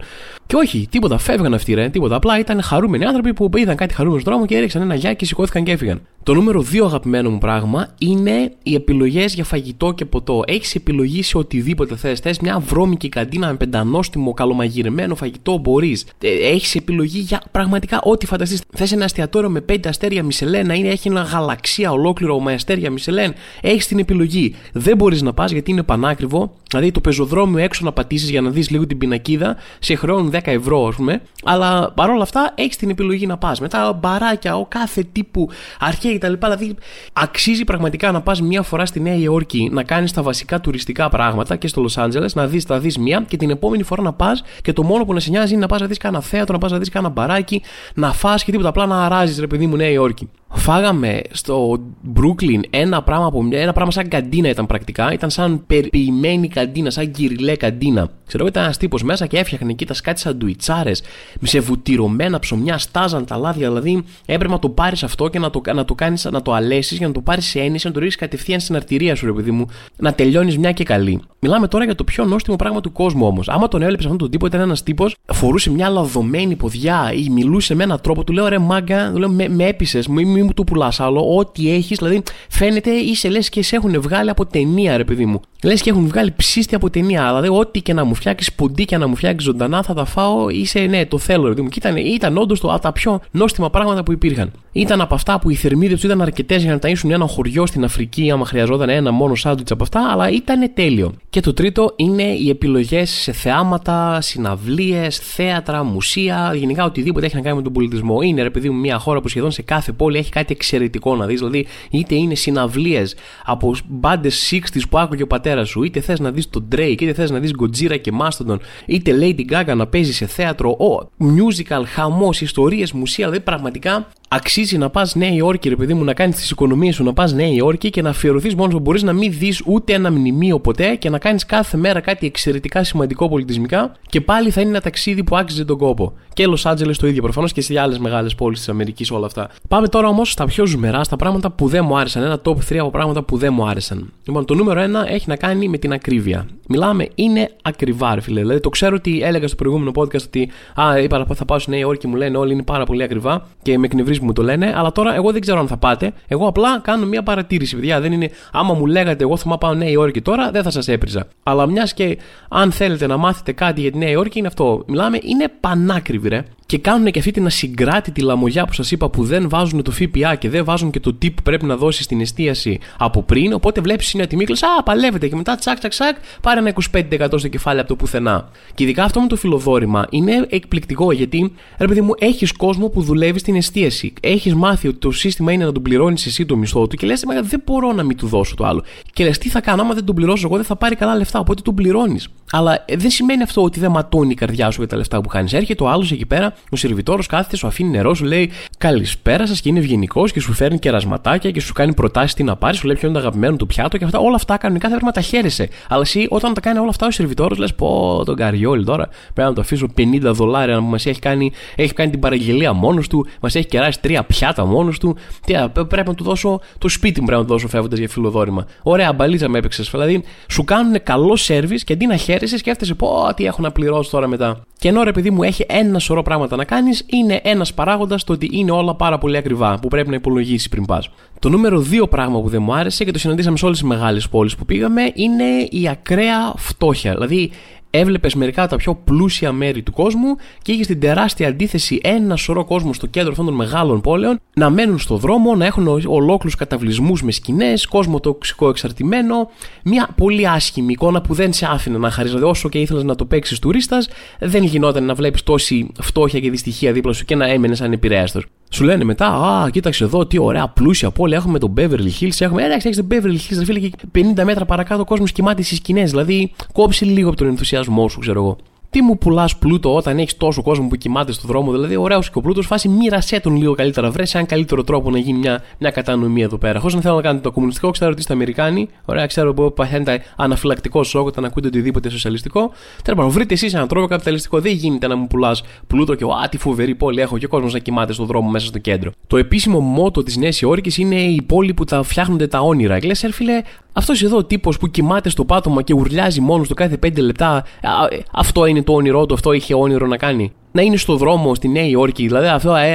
Και 0.46 0.56
όχι, 0.56 0.86
τίποτα, 0.90 1.18
φεύγαν 1.18 1.54
αυτοί 1.54 1.74
ρε, 1.74 1.88
τίποτα. 1.88 2.16
Απλά 2.16 2.38
ήταν 2.38 2.62
χαρούμενοι 2.62 3.04
άνθρωποι 3.04 3.32
που 3.32 3.50
είδαν 3.54 3.76
κάτι 3.76 3.94
χαρούμενος 3.94 4.24
δρόμο 4.24 4.46
και 4.46 4.56
έριξαν 4.64 4.82
ένα 4.82 4.94
γεια 4.94 5.14
και 5.14 5.24
σηκώθηκαν 5.24 5.64
και 5.64 5.72
έφυγαν. 5.72 6.00
Το 6.24 6.34
νούμερο 6.34 6.64
2 6.72 6.80
αγαπημένο 6.84 7.30
μου 7.30 7.38
πράγμα 7.38 7.88
είναι 7.98 8.52
οι 8.62 8.74
επιλογές 8.74 9.34
για 9.34 9.44
φαγητό 9.44 9.92
και 9.92 10.04
ποτό. 10.04 10.42
Έχεις 10.46 10.74
επιλογή 10.74 11.22
σε 11.22 11.38
οτιδήποτε 11.38 11.96
θες. 11.96 12.20
Θες 12.20 12.38
μια 12.38 12.58
βρώμικη 12.58 13.08
καντίνα 13.08 13.46
με 13.46 13.54
πεντανόστιμο, 13.54 14.34
καλομαγειρεμένο 14.34 15.14
φαγητό, 15.14 15.58
μπορείς. 15.58 16.06
Ε, 16.18 16.28
έχεις 16.28 16.74
επιλογή 16.74 17.18
για 17.18 17.42
πραγματικά 17.50 18.00
ό,τι 18.02 18.26
φανταστείς. 18.26 18.62
Θες 18.76 18.92
ένα 18.92 19.04
εστιατόριο 19.04 19.50
με 19.50 19.60
5 19.60 19.88
αστέρια 19.88 20.22
Μισελέν 20.22 20.66
να 20.66 20.74
είναι, 20.74 20.88
έχει 20.88 21.08
ένα 21.08 21.20
γαλαξία 21.20 21.92
ολόκληρο 21.92 22.40
με 22.40 22.52
αστέρια 22.52 22.90
Μισελέν. 22.90 23.34
Έχεις 23.60 23.86
την 23.86 23.98
επιλογή. 23.98 24.54
Δεν 24.72 24.96
μπορείς 24.96 25.22
να 25.22 25.32
πας 25.32 25.50
γιατί 25.50 25.70
είναι 25.70 25.82
πανάκριβο. 25.82 26.54
Δηλαδή 26.68 26.90
το 26.90 27.00
πεζοδρόμιο 27.00 27.58
έξω 27.58 27.84
να 27.84 27.92
πατήσεις 27.92 28.30
για 28.30 28.40
να 28.40 28.50
δεις 28.50 28.70
λίγο 28.70 28.86
την 28.86 28.98
πινακίδα, 28.98 29.56
σε 29.78 29.94
χρεώνουν 29.94 30.30
10 30.30 30.40
ευρώ, 30.44 30.86
ας 30.86 30.94
πούμε. 30.94 31.22
Αλλά 31.44 31.92
παρόλα 31.92 32.22
αυτά 32.22 32.52
έχεις 32.54 32.76
την 32.76 32.90
επιλογή 32.90 33.26
να 33.26 33.36
πας. 33.36 33.60
Μετά 33.60 33.92
μπαράκια, 33.92 34.53
ο 34.56 34.66
κάθε 34.68 35.04
τύπου 35.12 35.48
αρχαία 35.78 36.18
κτλ. 36.18 36.32
Δηλαδή, 36.32 36.74
αξίζει 37.12 37.64
πραγματικά 37.64 38.12
να 38.12 38.20
πας 38.20 38.40
μια 38.40 38.62
φορά 38.62 38.86
στη 38.86 39.00
Νέα 39.00 39.14
Υόρκη 39.14 39.68
να 39.72 39.82
κάνεις 39.82 40.12
τα 40.12 40.22
βασικά 40.22 40.60
τουριστικά 40.60 41.08
πράγματα 41.08 41.56
και 41.56 41.68
στο 41.68 41.80
Λο 41.80 41.90
Άντζελε, 41.96 42.26
να 42.34 42.46
δεις 42.46 42.64
τα 42.64 42.78
δεις 42.78 42.98
μία 42.98 43.24
και 43.28 43.36
την 43.36 43.50
επόμενη 43.50 43.82
φορά 43.82 44.02
να 44.02 44.12
πας 44.12 44.42
και 44.62 44.72
το 44.72 44.82
μόνο 44.82 45.04
που 45.04 45.12
να 45.12 45.20
σε 45.20 45.30
νοιάζει 45.30 45.52
είναι 45.52 45.60
να 45.60 45.66
πας 45.66 45.80
να 45.80 45.86
δεις 45.86 45.98
κανένα 45.98 46.22
θέατρο, 46.22 46.54
να 46.54 46.60
πας 46.60 46.70
να 46.70 46.78
δεις 46.78 46.88
κανένα 46.88 47.12
μπαράκι, 47.12 47.62
να 47.94 48.12
φά 48.12 48.34
και 48.34 48.50
τίποτα. 48.50 48.68
Απλά 48.68 48.86
να 48.86 49.04
αράζεις, 49.04 49.38
ρε 49.38 49.46
παιδί 49.46 49.66
μου, 49.66 49.76
Νέα 49.76 49.90
Υόρκη. 49.90 50.28
Φάγαμε 50.56 51.20
στο 51.30 51.80
Brooklyn 52.16 52.60
ένα 52.70 53.02
πράγμα, 53.02 53.26
από, 53.26 53.48
ένα 53.50 53.72
πράγμα 53.72 53.92
σαν 53.92 54.08
καντίνα 54.08 54.48
ήταν 54.48 54.66
πρακτικά. 54.66 55.12
Ήταν 55.12 55.30
σαν 55.30 55.66
περιποιημένη 55.66 56.48
καντίνα, 56.48 56.90
σαν 56.90 57.10
κυριλέ 57.10 57.56
καντίνα. 57.56 58.10
Ξέρω, 58.26 58.46
ήταν 58.46 58.62
ένας 58.62 58.76
τύπος 58.76 59.02
μέσα 59.02 59.26
και 59.26 59.38
έφτιαχνε 59.38 59.70
εκεί 59.70 59.86
τα 59.86 59.94
κάτι 60.02 60.20
σαντουιτσάρες 60.20 61.02
σε 61.42 61.60
βουτυρωμένα 61.60 62.38
ψωμιά, 62.38 62.78
στάζαν 62.78 63.24
τα 63.24 63.36
λάδια. 63.36 63.68
Δηλαδή 63.68 64.04
έπρεπε 64.26 64.52
να 64.52 64.58
το 64.58 64.68
πάρεις 64.68 65.02
αυτό 65.02 65.28
και 65.28 65.38
να 65.38 65.50
το, 65.50 65.60
να 65.74 65.84
το 65.84 65.94
κάνεις, 65.94 66.24
να 66.24 66.42
το 66.42 66.52
αλέσεις 66.52 66.98
για 66.98 67.06
να 67.06 67.12
το 67.12 67.20
πάρεις 67.20 67.46
σε 67.46 67.60
έννοια, 67.60 67.80
να 67.82 67.90
το 67.90 68.00
ρίξεις 68.00 68.20
κατευθείαν 68.20 68.60
στην 68.60 68.76
αρτηρία 68.76 69.14
σου, 69.14 69.26
ρε 69.26 69.32
παιδί 69.32 69.50
μου, 69.50 69.66
να 69.96 70.14
τελειώνεις 70.14 70.58
μια 70.58 70.72
και 70.72 70.84
καλή. 70.84 71.20
Μιλάμε 71.38 71.68
τώρα 71.68 71.84
για 71.84 71.94
το 71.94 72.04
πιο 72.04 72.24
νόστιμο 72.24 72.56
πράγμα 72.56 72.80
του 72.80 72.92
κόσμου 72.92 73.26
όμως. 73.26 73.48
Άμα 73.48 73.68
τον 73.68 73.82
έβλεπες 73.82 74.04
αυτόν 74.04 74.18
τον 74.18 74.30
τύπο, 74.30 74.46
ήταν 74.46 74.60
ένας 74.60 74.82
τύπος, 74.82 75.16
φορούσε 75.32 75.70
μια 75.70 75.88
λαδωμένη 75.88 76.56
ποδιά 76.56 77.12
ή 77.14 77.28
μιλούσε 77.28 77.74
με 77.74 77.82
έναν 77.82 78.00
τρόπο, 78.00 78.24
του 78.24 78.32
λέω 78.32 78.48
ρε 78.48 78.58
μάγκα, 78.58 79.10
του 79.12 79.18
λέω 79.18 79.28
με, 79.28 79.48
με 79.48 79.64
έπεισες, 79.64 80.06
μου, 80.06 80.28
μην 80.28 80.43
μου 80.44 80.52
το 80.54 80.64
πουλάς 80.64 81.00
άλλο. 81.00 81.36
Ό,τι 81.36 81.72
έχεις, 81.72 81.98
δηλαδή 81.98 82.22
φαίνεται 82.48 82.90
είσαι 82.90 83.28
λες 83.28 83.48
και 83.48 83.62
σε 83.62 83.76
έχουν 83.76 84.00
βγάλει 84.00 84.30
από 84.30 84.46
ταινία, 84.46 84.96
ρε 84.96 85.04
παιδί 85.04 85.26
μου. 85.26 85.40
Λες 85.62 85.82
και 85.82 85.90
έχουν 85.90 86.06
βγάλει 86.06 86.32
ψήστη 86.36 86.74
από 86.74 86.90
ταινία. 86.90 87.26
Δηλαδή, 87.26 87.48
ό,τι 87.48 87.80
και 87.80 87.92
να 87.92 88.04
μου 88.04 88.14
φτιάξεις, 88.14 88.50
και 88.84 88.96
να 88.96 89.06
μου 89.06 89.16
φτιάξεις 89.16 89.42
ζωντανά, 89.42 89.82
θα 89.82 89.94
τα 89.94 90.04
φάω. 90.04 90.48
Είσαι, 90.48 90.80
ναι, 90.80 91.06
το 91.06 91.18
θέλω, 91.18 91.52
ρε 91.52 91.62
μου. 91.62 91.68
Και 91.68 91.78
ήταν, 91.78 91.96
ήταν 91.96 92.36
όντως 92.36 92.60
από 92.62 92.78
τα 92.78 92.92
πιο 92.92 93.20
νόστιμα 93.30 93.70
πράγματα 93.70 94.02
που 94.02 94.12
υπήρχαν. 94.12 94.52
Ήταν 94.72 95.00
από 95.00 95.14
αυτά 95.14 95.38
που 95.40 95.50
οι 95.50 95.54
θερμίδες 95.54 96.00
του 96.00 96.06
ήταν 96.06 96.22
αρκετές 96.22 96.62
για 96.62 96.72
να 96.72 96.78
ταΐσουν 96.82 97.10
ένα 97.10 97.26
χωριό 97.26 97.66
στην 97.66 97.84
Αφρική, 97.84 98.30
άμα 98.30 98.44
χρειαζόταν 98.44 98.88
ένα 98.88 99.10
μόνο 99.10 99.34
σάντουιτς 99.34 99.70
από 99.70 99.82
αυτά, 99.82 100.10
αλλά 100.12 100.30
ήταν 100.30 100.70
τέλειο. 100.74 101.12
Και 101.30 101.40
το 101.40 101.52
τρίτο 101.52 101.92
είναι 101.96 102.22
οι 102.22 102.48
επιλογές 102.48 103.10
σε 103.10 103.32
θεάματα, 103.32 104.20
συναυλίες, 104.20 105.18
θέατρα, 105.18 105.84
μουσεία, 105.84 106.52
γενικά 106.54 106.84
οτιδήποτε 106.84 107.26
έχει 107.26 107.34
να 107.34 107.40
κάνει 107.40 107.56
με 107.56 107.62
τον 107.62 107.72
πολιτισμό. 107.72 108.22
Είναι, 108.22 108.42
ρε 108.42 108.50
παιδί 108.50 108.70
μου, 108.70 108.80
μια 108.80 108.98
χώρα 108.98 109.20
που 109.20 109.28
σχεδόν 109.28 109.50
σε 109.50 109.62
κάθε 109.62 109.92
πόλη 109.92 110.18
έχει 110.24 110.32
κάτι 110.32 110.52
εξαιρετικό 110.52 111.16
να 111.16 111.26
δεις. 111.26 111.38
Δηλαδή, 111.38 111.66
είτε 111.90 112.14
είναι 112.14 112.34
συναυλίες 112.34 113.16
από 113.44 113.74
μπάντες 113.88 114.52
60 114.52 114.88
που 114.90 114.98
άκουγε 114.98 115.22
ο 115.22 115.26
πατέρας 115.26 115.68
σου, 115.68 115.82
είτε 115.82 116.00
θες 116.00 116.20
να 116.20 116.30
δεις 116.30 116.50
τον 116.50 116.68
Drake, 116.74 117.00
είτε 117.00 117.12
θες 117.12 117.30
να 117.30 117.38
δεις 117.38 117.52
Godzilla 117.60 118.00
και 118.00 118.12
Mastodon, 118.20 118.58
είτε 118.86 119.18
Lady 119.20 119.44
Gaga 119.52 119.74
να 119.76 119.86
παίζει 119.86 120.12
σε 120.12 120.26
θέατρο, 120.26 120.70
ο 120.70 121.10
musical, 121.20 121.82
χαμός, 121.86 122.40
ιστορίες, 122.40 122.92
μουσεία, 122.92 123.24
δηλαδή 123.24 123.44
πραγματικά 123.44 124.06
αξίζει 124.28 124.78
να 124.78 124.90
πας 124.90 125.14
Νέα 125.14 125.32
Υόρκη, 125.32 125.68
ρε 125.68 125.76
παιδί 125.76 125.94
μου, 125.94 126.04
να 126.04 126.14
κάνεις 126.14 126.36
τις 126.36 126.50
οικονομίες 126.50 126.94
σου, 126.94 127.04
να 127.04 127.12
πας 127.12 127.32
Νέα 127.32 127.48
Υόρκη 127.48 127.90
και 127.90 128.02
να 128.02 128.08
αφιερωθείς 128.08 128.54
μόνος 128.54 128.72
σου. 128.72 128.80
Μπορείς 128.80 129.02
να 129.02 129.12
μην 129.12 129.32
δεις 129.32 129.62
ούτε 129.66 129.92
ένα 129.92 130.10
μνημείο 130.10 130.60
ποτέ 130.60 130.94
και 130.94 131.10
να 131.10 131.18
κάνεις 131.18 131.46
κάθε 131.46 131.76
μέρα 131.76 132.00
κάτι 132.00 132.26
εξαιρετικά 132.26 132.84
σημαντικό 132.84 133.28
πολιτισμικά 133.28 133.92
και 134.08 134.20
πάλι 134.20 134.50
θα 134.50 134.60
είναι 134.60 134.70
ένα 134.70 134.80
ταξίδι 134.80 135.24
που 135.24 135.36
άξιζε 135.36 135.64
τον 135.64 135.78
κόπο. 135.78 136.12
Και 136.32 136.46
Λο 136.46 136.58
Άντζελε 136.64 136.92
το 136.92 137.06
ίδιο 137.06 137.22
προφανώς 137.22 137.52
και 137.52 137.60
σε 137.60 137.80
άλλες 137.80 137.98
μεγάλες 137.98 138.34
πόλεις 138.34 138.58
της 138.58 138.68
Αμερικής 138.68 139.10
όλα 139.10 139.26
αυτά. 139.26 139.50
Πάμε 139.68 139.88
τώρα 139.88 140.08
όμως 140.08 140.30
στα 140.30 140.44
πιο 140.44 140.66
ζουμερά, 140.66 141.04
στα 141.04 141.16
πράγματα 141.16 141.50
που 141.50 141.68
δεν 141.68 141.84
μου 141.84 141.98
άρεσαν. 141.98 142.22
Ένα 142.22 142.40
top 142.44 142.56
3 142.68 142.76
από 142.76 142.90
πράγματα 142.90 143.22
που 143.22 143.36
δεν 143.36 143.54
μου 143.54 143.66
άρεσαν. 143.66 144.12
Λοιπόν, 144.24 144.44
το 144.44 144.54
νούμερο 144.54 144.80
1 144.80 145.06
έχει 145.06 145.28
να 145.28 145.36
κάνει 145.36 145.68
με 145.68 145.78
την 145.78 145.92
ακρίβεια. 145.92 146.46
Μιλάμε, 146.68 147.08
είναι 147.14 147.50
ακριβά, 147.62 148.14
ρε 148.14 148.20
φίλε. 148.20 148.40
Δηλαδή, 148.40 148.60
το 148.60 148.68
ξέρω 148.68 148.94
ότι 148.96 149.22
έλεγα 149.22 149.46
στο 149.46 149.56
προηγούμενο 149.56 149.90
podcast 149.94 150.22
ότι 150.26 150.50
Α, 150.74 150.98
είπα 150.98 151.26
θα 151.34 151.44
πάω 151.44 151.58
στη 151.58 151.70
Νέα 151.70 151.78
Υόρκη, 151.78 152.06
μου 152.06 152.14
λένε 152.14 152.36
όλοι 152.36 152.52
είναι 152.52 152.62
πάρα 152.62 152.84
πολύ 152.84 153.02
ακριβά 153.02 153.46
και 153.62 153.78
με 153.78 153.86
εκνευρίζει 153.86 154.20
μου 154.24 154.32
το 154.32 154.42
λένε, 154.42 154.72
αλλά 154.76 154.92
τώρα 154.92 155.14
εγώ 155.14 155.32
δεν 155.32 155.40
ξέρω 155.40 155.58
αν 155.58 155.68
θα 155.68 155.76
πάτε. 155.76 156.12
Εγώ 156.26 156.46
απλά 156.46 156.80
κάνω 156.80 157.06
μια 157.06 157.22
παρατήρηση, 157.22 157.76
παιδιά. 157.76 158.00
Δεν 158.00 158.12
είναι, 158.12 158.30
άμα 158.52 158.74
μου 158.74 158.86
λέγατε 158.86 159.24
εγώ 159.24 159.36
θα 159.36 159.58
πάω 159.58 159.74
Νέα 159.74 159.88
Υόρκη 159.88 160.22
τώρα, 160.22 160.50
δεν 160.50 160.62
θα 160.62 160.70
σας 160.70 160.88
έπριζα. 160.88 161.26
Αλλά 161.42 161.66
μιας 161.66 161.94
και 161.94 162.18
αν 162.48 162.72
θέλετε 162.72 163.06
να 163.06 163.16
μάθετε 163.16 163.52
κάτι 163.52 163.80
για 163.80 163.90
τη 163.90 163.98
Νέα 163.98 164.10
Υόρκη, 164.10 164.38
είναι 164.38 164.48
αυτό. 164.48 164.84
Μιλάμε, 164.86 165.18
είναι 165.22 165.48
πανάκριβη, 165.60 166.28
ρε 166.28 166.42
και 166.74 166.80
κάνουν 166.80 167.10
και 167.10 167.18
αυτή 167.18 167.30
την 167.30 167.46
ασυγκράτητη 167.46 168.20
λαμογιά 168.20 168.64
που 168.64 168.72
σας 168.72 168.90
είπα 168.90 169.10
που 169.10 169.24
δεν 169.24 169.48
βάζουν 169.48 169.82
το 169.82 169.90
ΦΠΑ 169.90 170.34
και 170.34 170.48
δεν 170.48 170.64
βάζουν 170.64 170.90
και 170.90 171.00
το 171.00 171.18
tip 171.22 171.34
που 171.34 171.42
πρέπει 171.42 171.64
να 171.64 171.76
δώσει 171.76 172.02
στην 172.02 172.20
εστίαση 172.20 172.78
από 172.98 173.22
πριν. 173.22 173.52
Οπότε 173.52 173.80
βλέπεις 173.80 174.12
είναι 174.12 174.26
τιμή 174.26 174.44
και 174.44 174.52
Α, 174.52 174.82
παλεύεται 174.82 175.28
και 175.28 175.36
μετά 175.36 175.54
τσακ 175.54 175.78
τσακ 175.78 175.90
τσακ 175.90 176.16
πάρε 176.40 176.60
ένα 176.60 176.72
25% 176.92 177.34
στο 177.36 177.48
κεφάλι 177.48 177.78
από 177.78 177.88
το 177.88 177.96
πουθενά. 177.96 178.48
Και 178.74 178.82
ειδικά 178.82 179.04
αυτό 179.04 179.20
με 179.20 179.26
το 179.26 179.36
φιλοδόρημα 179.36 180.06
είναι 180.10 180.46
εκπληκτικό 180.48 181.12
γιατί, 181.12 181.52
ρε 181.78 181.86
παιδί 181.86 182.00
μου, 182.00 182.12
έχεις 182.18 182.52
κόσμο 182.52 182.88
που 182.88 183.02
δουλεύει 183.02 183.38
στην 183.38 183.54
εστίαση. 183.54 184.12
Έχεις 184.20 184.54
μάθει 184.54 184.88
ότι 184.88 184.98
το 184.98 185.10
σύστημα 185.10 185.52
είναι 185.52 185.64
να 185.64 185.72
τον 185.72 185.82
πληρώνεις 185.82 186.26
εσύ 186.26 186.46
το 186.46 186.56
μισθό 186.56 186.86
του 186.86 186.96
και 186.96 187.06
λες, 187.06 187.24
δεν 187.42 187.62
μπορώ 187.66 187.92
να 187.92 188.02
μην 188.02 188.16
του 188.16 188.26
δώσω 188.26 188.54
το 188.54 188.64
άλλο. 188.64 188.84
Και 189.12 189.24
λες, 189.24 189.38
τι 189.38 189.48
θα 189.48 189.60
κάνω, 189.60 189.82
άμα 189.82 189.94
δεν 189.94 190.04
τον 190.04 190.14
πληρώσω 190.14 190.46
εγώ, 190.46 190.56
δεν 190.56 190.64
θα 190.64 190.76
πάρει 190.76 190.94
καλά 190.94 191.16
λεφτά. 191.16 191.38
Οπότε 191.38 191.62
τον 191.62 191.74
πληρώνεις. 191.74 192.28
Αλλά 192.50 192.84
ε, 192.86 192.96
δεν 192.96 193.10
σημαίνει 193.10 193.42
αυτό 193.42 193.62
ότι 193.62 193.80
δεν 193.80 193.90
ματώνει 193.90 194.30
η 194.30 194.34
καρδιά 194.34 194.70
σου 194.70 194.78
για 194.78 194.88
τα 194.88 194.96
λεφτά 194.96 195.20
που 195.20 195.28
χάνει. 195.28 195.48
Έρχεται 195.52 195.82
ο 195.82 195.88
άλλος 195.88 196.12
εκεί 196.12 196.26
πέρα, 196.26 196.54
ο 196.70 196.76
σερβιτόρος 196.76 197.26
κάθεται, 197.26 197.56
σου 197.56 197.66
αφήνει 197.66 197.90
νερό, 197.90 198.14
σου 198.14 198.24
λέει 198.24 198.50
Καλησπέρα 198.78 199.46
σας 199.46 199.60
και 199.60 199.68
είναι 199.68 199.78
ευγενικός 199.78 200.32
και 200.32 200.40
σου 200.40 200.52
φέρνει 200.52 200.78
κερασματάκια 200.78 201.50
και 201.50 201.60
σου 201.60 201.72
κάνει 201.72 201.94
προτάσεις 201.94 202.34
τι 202.34 202.42
να 202.42 202.56
πάρεις, 202.56 202.78
σου 202.78 202.86
λέει 202.86 202.96
ποιο 202.96 203.08
είναι 203.08 203.16
το 203.16 203.22
αγαπημένο 203.22 203.56
του 203.56 203.66
πιάτο 203.66 203.98
και 203.98 204.04
αυτά. 204.04 204.18
Όλα 204.18 204.34
αυτά 204.34 204.56
κανονικά 204.56 204.88
θα 204.88 204.94
πρέπει 204.94 205.06
να 205.06 205.12
τα 205.12 205.20
χαίρεσαι. 205.20 205.68
Αλλά 205.88 206.00
εσύ 206.00 206.26
όταν 206.30 206.54
τα 206.54 206.60
κάνει 206.60 206.78
όλα 206.78 206.88
αυτά 206.88 207.06
ο 207.06 207.10
σερβιτόρος 207.10 207.58
λες 207.58 207.74
πω 207.74 208.22
τον 208.24 208.36
καριόλι 208.36 208.84
τώρα 208.84 209.08
πρέπει 209.34 209.48
να 209.48 209.54
το 209.54 209.60
αφήσω 209.60 209.86
50 209.98 210.20
δολάρια 210.20 210.78
που 210.78 210.84
μας 210.84 211.06
έχει 211.06 211.18
κάνει, 211.18 211.52
έχει 211.76 211.92
κάνει 211.92 212.10
την 212.10 212.20
παραγγελία 212.20 212.72
μόνος 212.72 213.08
του, 213.08 213.26
μας 213.40 213.54
έχει 213.54 213.66
κεράσει 213.66 214.00
τρία 214.00 214.24
πιάτα 214.24 214.64
μόνος 214.64 214.98
του. 214.98 215.16
Τι, 215.46 215.54
πρέπει 215.88 216.08
να 216.08 216.14
του 216.14 216.24
δώσω 216.24 216.60
το 216.78 216.88
σπίτι 216.88 217.20
μου, 217.20 217.26
πρέπει 217.26 217.40
να 217.40 217.46
του 217.46 217.52
δώσω 217.52 217.68
φεύγοντας 217.68 217.98
για 217.98 218.08
φιλοδόρημα. 218.08 218.66
Ωραία 218.82 219.12
μπαλίτσα 219.12 219.48
με 219.48 219.58
έπαιξες. 219.58 219.90
Δηλαδή 219.90 220.24
σου 220.50 220.64
κάνουν 220.64 221.02
καλό 221.02 221.36
σερβις 221.36 221.84
και 221.84 221.92
αντί 221.92 222.06
να 222.06 222.16
χαίρεσαι 222.16 222.58
σκέφτεσαι 222.58 222.94
πω 222.94 223.32
τι 223.36 223.44
έχω 223.44 223.62
να 223.62 223.72
πληρώσω 223.72 224.10
τώρα 224.10 224.26
μετά. 224.26 224.62
Και 224.78 224.88
ενώ 224.88 225.02
ρε 225.02 225.12
παιδί 225.12 225.30
μου 225.30 225.42
έχει 225.42 225.64
ένα 225.68 225.98
σωρό 225.98 226.22
πράγματα 226.22 226.43
να 226.56 226.64
κάνεις, 226.64 227.04
είναι 227.06 227.40
ένας 227.44 227.74
παράγοντας 227.74 228.24
το 228.24 228.32
ότι 228.32 228.48
είναι 228.52 228.70
όλα 228.70 228.94
πάρα 228.94 229.18
πολύ 229.18 229.36
ακριβά 229.36 229.78
που 229.78 229.88
πρέπει 229.88 230.08
να 230.08 230.14
υπολογίσεις 230.14 230.68
πριν 230.68 230.84
πας. 230.84 231.10
Το 231.38 231.48
νούμερο 231.48 231.80
2 231.80 232.08
πράγμα 232.08 232.40
που 232.40 232.48
δεν 232.48 232.62
μου 232.62 232.74
άρεσε 232.74 233.04
και 233.04 233.10
το 233.10 233.18
συναντήσαμε 233.18 233.56
σε 233.56 233.64
όλες 233.64 233.78
τις 233.78 233.88
μεγάλες 233.88 234.28
πόλεις 234.28 234.56
που 234.56 234.64
πήγαμε 234.64 235.10
είναι 235.14 235.44
η 235.70 235.88
ακραία 235.88 236.52
φτώχεια. 236.56 237.12
Δηλαδή 237.12 237.50
έβλεπες 237.98 238.34
μερικά 238.34 238.62
από 238.62 238.70
τα 238.70 238.76
πιο 238.76 238.94
πλούσια 238.94 239.52
μέρη 239.52 239.82
του 239.82 239.92
κόσμου 239.92 240.36
και 240.62 240.72
είχες 240.72 240.86
την 240.86 241.00
τεράστια 241.00 241.48
αντίθεση 241.48 242.00
ένα 242.02 242.36
σωρό 242.36 242.64
κόσμο 242.64 242.92
στο 242.92 243.06
κέντρο 243.06 243.30
αυτών 243.30 243.44
των 243.44 243.54
μεγάλων 243.54 244.00
πόλεων 244.00 244.40
να 244.54 244.70
μένουν 244.70 244.98
στο 244.98 245.16
δρόμο, 245.16 245.54
να 245.54 245.66
έχουν 245.66 245.86
ολόκληρους 246.06 246.54
καταβλισμούς 246.54 247.22
με 247.22 247.32
σκηνές, 247.32 247.86
κόσμο 247.86 248.20
τοξικό 248.20 248.68
εξαρτημένο. 248.68 249.50
Μια 249.84 250.08
πολύ 250.16 250.48
άσχημη 250.48 250.92
εικόνα 250.92 251.20
που 251.20 251.34
δεν 251.34 251.52
σε 251.52 251.66
άφηνε 251.66 251.98
να 251.98 252.10
χαρίζει. 252.10 252.34
Δηλαδή, 252.34 252.50
όσο 252.50 252.68
και 252.68 252.78
ήθελες 252.78 253.04
να 253.04 253.14
το 253.14 253.24
παίξεις 253.24 253.58
τουρίστας, 253.58 254.08
δεν 254.40 254.64
γινόταν 254.64 255.04
να 255.04 255.14
βλέπεις 255.14 255.42
τόση 255.42 255.92
φτώχεια 256.00 256.40
και 256.40 256.50
δυστυχία 256.50 256.92
δίπλα 256.92 257.12
σου 257.12 257.24
και 257.24 257.34
να 257.34 257.46
έμενες 257.46 257.80
ανεπηρέαστος. 257.80 258.46
Σου 258.74 258.84
λένε 258.84 259.04
μετά, 259.04 259.26
Α, 259.26 259.70
κοίταξε 259.70 260.04
εδώ, 260.04 260.26
τι 260.26 260.38
ωραία 260.38 260.68
πλούσια 260.68 261.10
πόλη. 261.10 261.34
Έχουμε 261.34 261.58
τον 261.58 261.74
Beverly 261.76 262.10
Hills. 262.20 262.36
Έχουμε, 262.38 262.64
εντάξει, 262.64 262.88
έχει 262.88 262.96
τον 262.96 263.06
Beverly 263.10 263.36
Hills, 263.36 263.64
φίλε, 263.64 263.78
και 263.78 263.90
50 264.14 264.44
μέτρα 264.44 264.64
παρακάτω 264.64 265.00
ο 265.00 265.04
κόσμος 265.04 265.32
κοιμάται 265.32 265.62
στις 265.62 265.76
σκηνές. 265.76 266.10
Δηλαδή, 266.10 266.52
κόψει 266.72 267.04
λίγο 267.04 267.28
από 267.28 267.36
τον 267.36 267.46
ενθουσιασμό 267.46 268.08
σου, 268.08 268.18
ξέρω 268.18 268.40
εγώ 268.40 268.56
τι 268.94 269.02
μου 269.02 269.18
πουλάς 269.18 269.56
πλούτο 269.56 269.94
όταν 269.94 270.18
έχεις 270.18 270.36
τόσο 270.36 270.62
κόσμο 270.62 270.88
που 270.88 270.96
κοιμάται 270.96 271.32
στο 271.32 271.46
δρόμο. 271.46 271.72
Δηλαδή, 271.72 271.96
ωραίος 271.96 272.30
και 272.30 272.38
ο 272.38 272.40
πλούτος, 272.40 272.66
φάση 272.66 272.88
μοίρασέ 272.88 273.40
τον 273.40 273.56
λίγο 273.56 273.74
καλύτερα. 273.74 274.10
Βρε 274.10 274.22
έναν 274.32 274.46
καλύτερο 274.46 274.84
τρόπο 274.84 275.10
να 275.10 275.18
γίνει 275.18 275.38
μια, 275.38 275.62
μια 275.78 275.90
κατανομή 275.90 276.42
εδώ 276.42 276.58
πέρα. 276.58 276.78
Χωρίς 276.78 276.94
να 276.94 277.00
θέλω 277.00 277.14
να 277.14 277.22
κάνετε 277.22 277.42
το 277.42 277.50
κομμουνιστικό, 277.50 277.90
ξέρω 277.90 278.10
ότι 278.10 278.20
είστε 278.20 278.32
Αμερικάνοι. 278.32 278.88
Ωραία, 279.04 279.26
ξέρω 279.26 279.54
που 279.54 279.72
παθαίνετε 279.72 280.22
αναφυλακτικό 280.36 281.02
σοκ 281.02 281.26
όταν 281.26 281.44
ακούτε 281.44 281.66
οτιδήποτε 281.66 282.08
σοσιαλιστικό. 282.08 282.60
Τέλος 283.02 283.18
πάντων, 283.18 283.30
βρείτε 283.30 283.54
εσείς 283.54 283.74
έναν 283.74 283.88
τρόπο 283.88 284.06
καπιταλιστικό. 284.06 284.60
Δεν 284.60 284.72
γίνεται 284.72 285.06
να 285.06 285.16
μου 285.16 285.26
πουλάς 285.26 285.62
πλούτο 285.86 286.14
και 286.14 286.24
α, 286.24 286.48
τι 286.48 286.58
φοβερή 286.58 286.94
πόλη 286.94 287.20
έχω 287.20 287.38
και 287.38 287.44
ο 287.44 287.48
κόσμος 287.48 287.72
να 287.72 287.78
κοιμάται 287.78 288.12
στο 288.12 288.24
δρόμο 288.24 288.50
μέσα 288.50 288.66
στο 288.66 288.78
κέντρο. 288.78 289.10
Το 289.26 289.36
επίσημο 289.36 289.80
μότο 289.80 290.22
της 290.22 290.36
Νέας 290.36 290.60
Υόρκης 290.60 290.98
είναι 290.98 291.20
η 291.20 291.42
πόλη 291.42 291.74
που 291.74 291.84
τα 291.84 292.02
φτιάχνονται 292.02 292.46
τα 292.46 292.60
όνειρα. 292.60 292.98
Και 292.98 293.06
λε, 293.06 293.14
φίλε, 293.14 293.62
αυτός 293.96 294.22
εδώ 294.22 294.36
ο 294.36 294.44
τύπος 294.44 294.78
που 294.78 294.88
κοιμάται 294.88 295.28
στο 295.28 295.44
πάτωμα 295.44 295.82
και 295.82 295.94
ουρλιάζει 295.94 296.40
μόνος 296.40 296.68
του 296.68 296.74
κάθε 296.74 296.98
5 297.02 297.20
λεπτά, 297.20 297.64
ε, 298.10 298.18
αυτό 298.32 298.66
είναι 298.66 298.82
το 298.82 298.92
όνειρό 298.92 299.26
του, 299.26 299.34
αυτό 299.34 299.52
είχε 299.52 299.74
όνειρο 299.74 300.06
να 300.06 300.16
κάνει. 300.16 300.52
Να 300.76 300.82
είναι 300.82 300.96
στο 300.96 301.16
δρόμο 301.16 301.54
στη 301.54 301.68
Νέα 301.68 301.86
Υόρκη, 301.86 302.26
δηλαδή 302.26 302.46
αυτό 302.46 302.74
ε, 302.74 302.92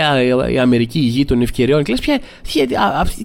ε, 0.47 0.51
η 0.51 0.59
Αμερική 0.59 0.99
η 0.99 1.01
γη 1.01 1.25
των 1.25 1.41
ευκαιριών. 1.41 1.83
Και 1.83 1.91
λες, 1.91 1.99
ποια, 2.01 2.19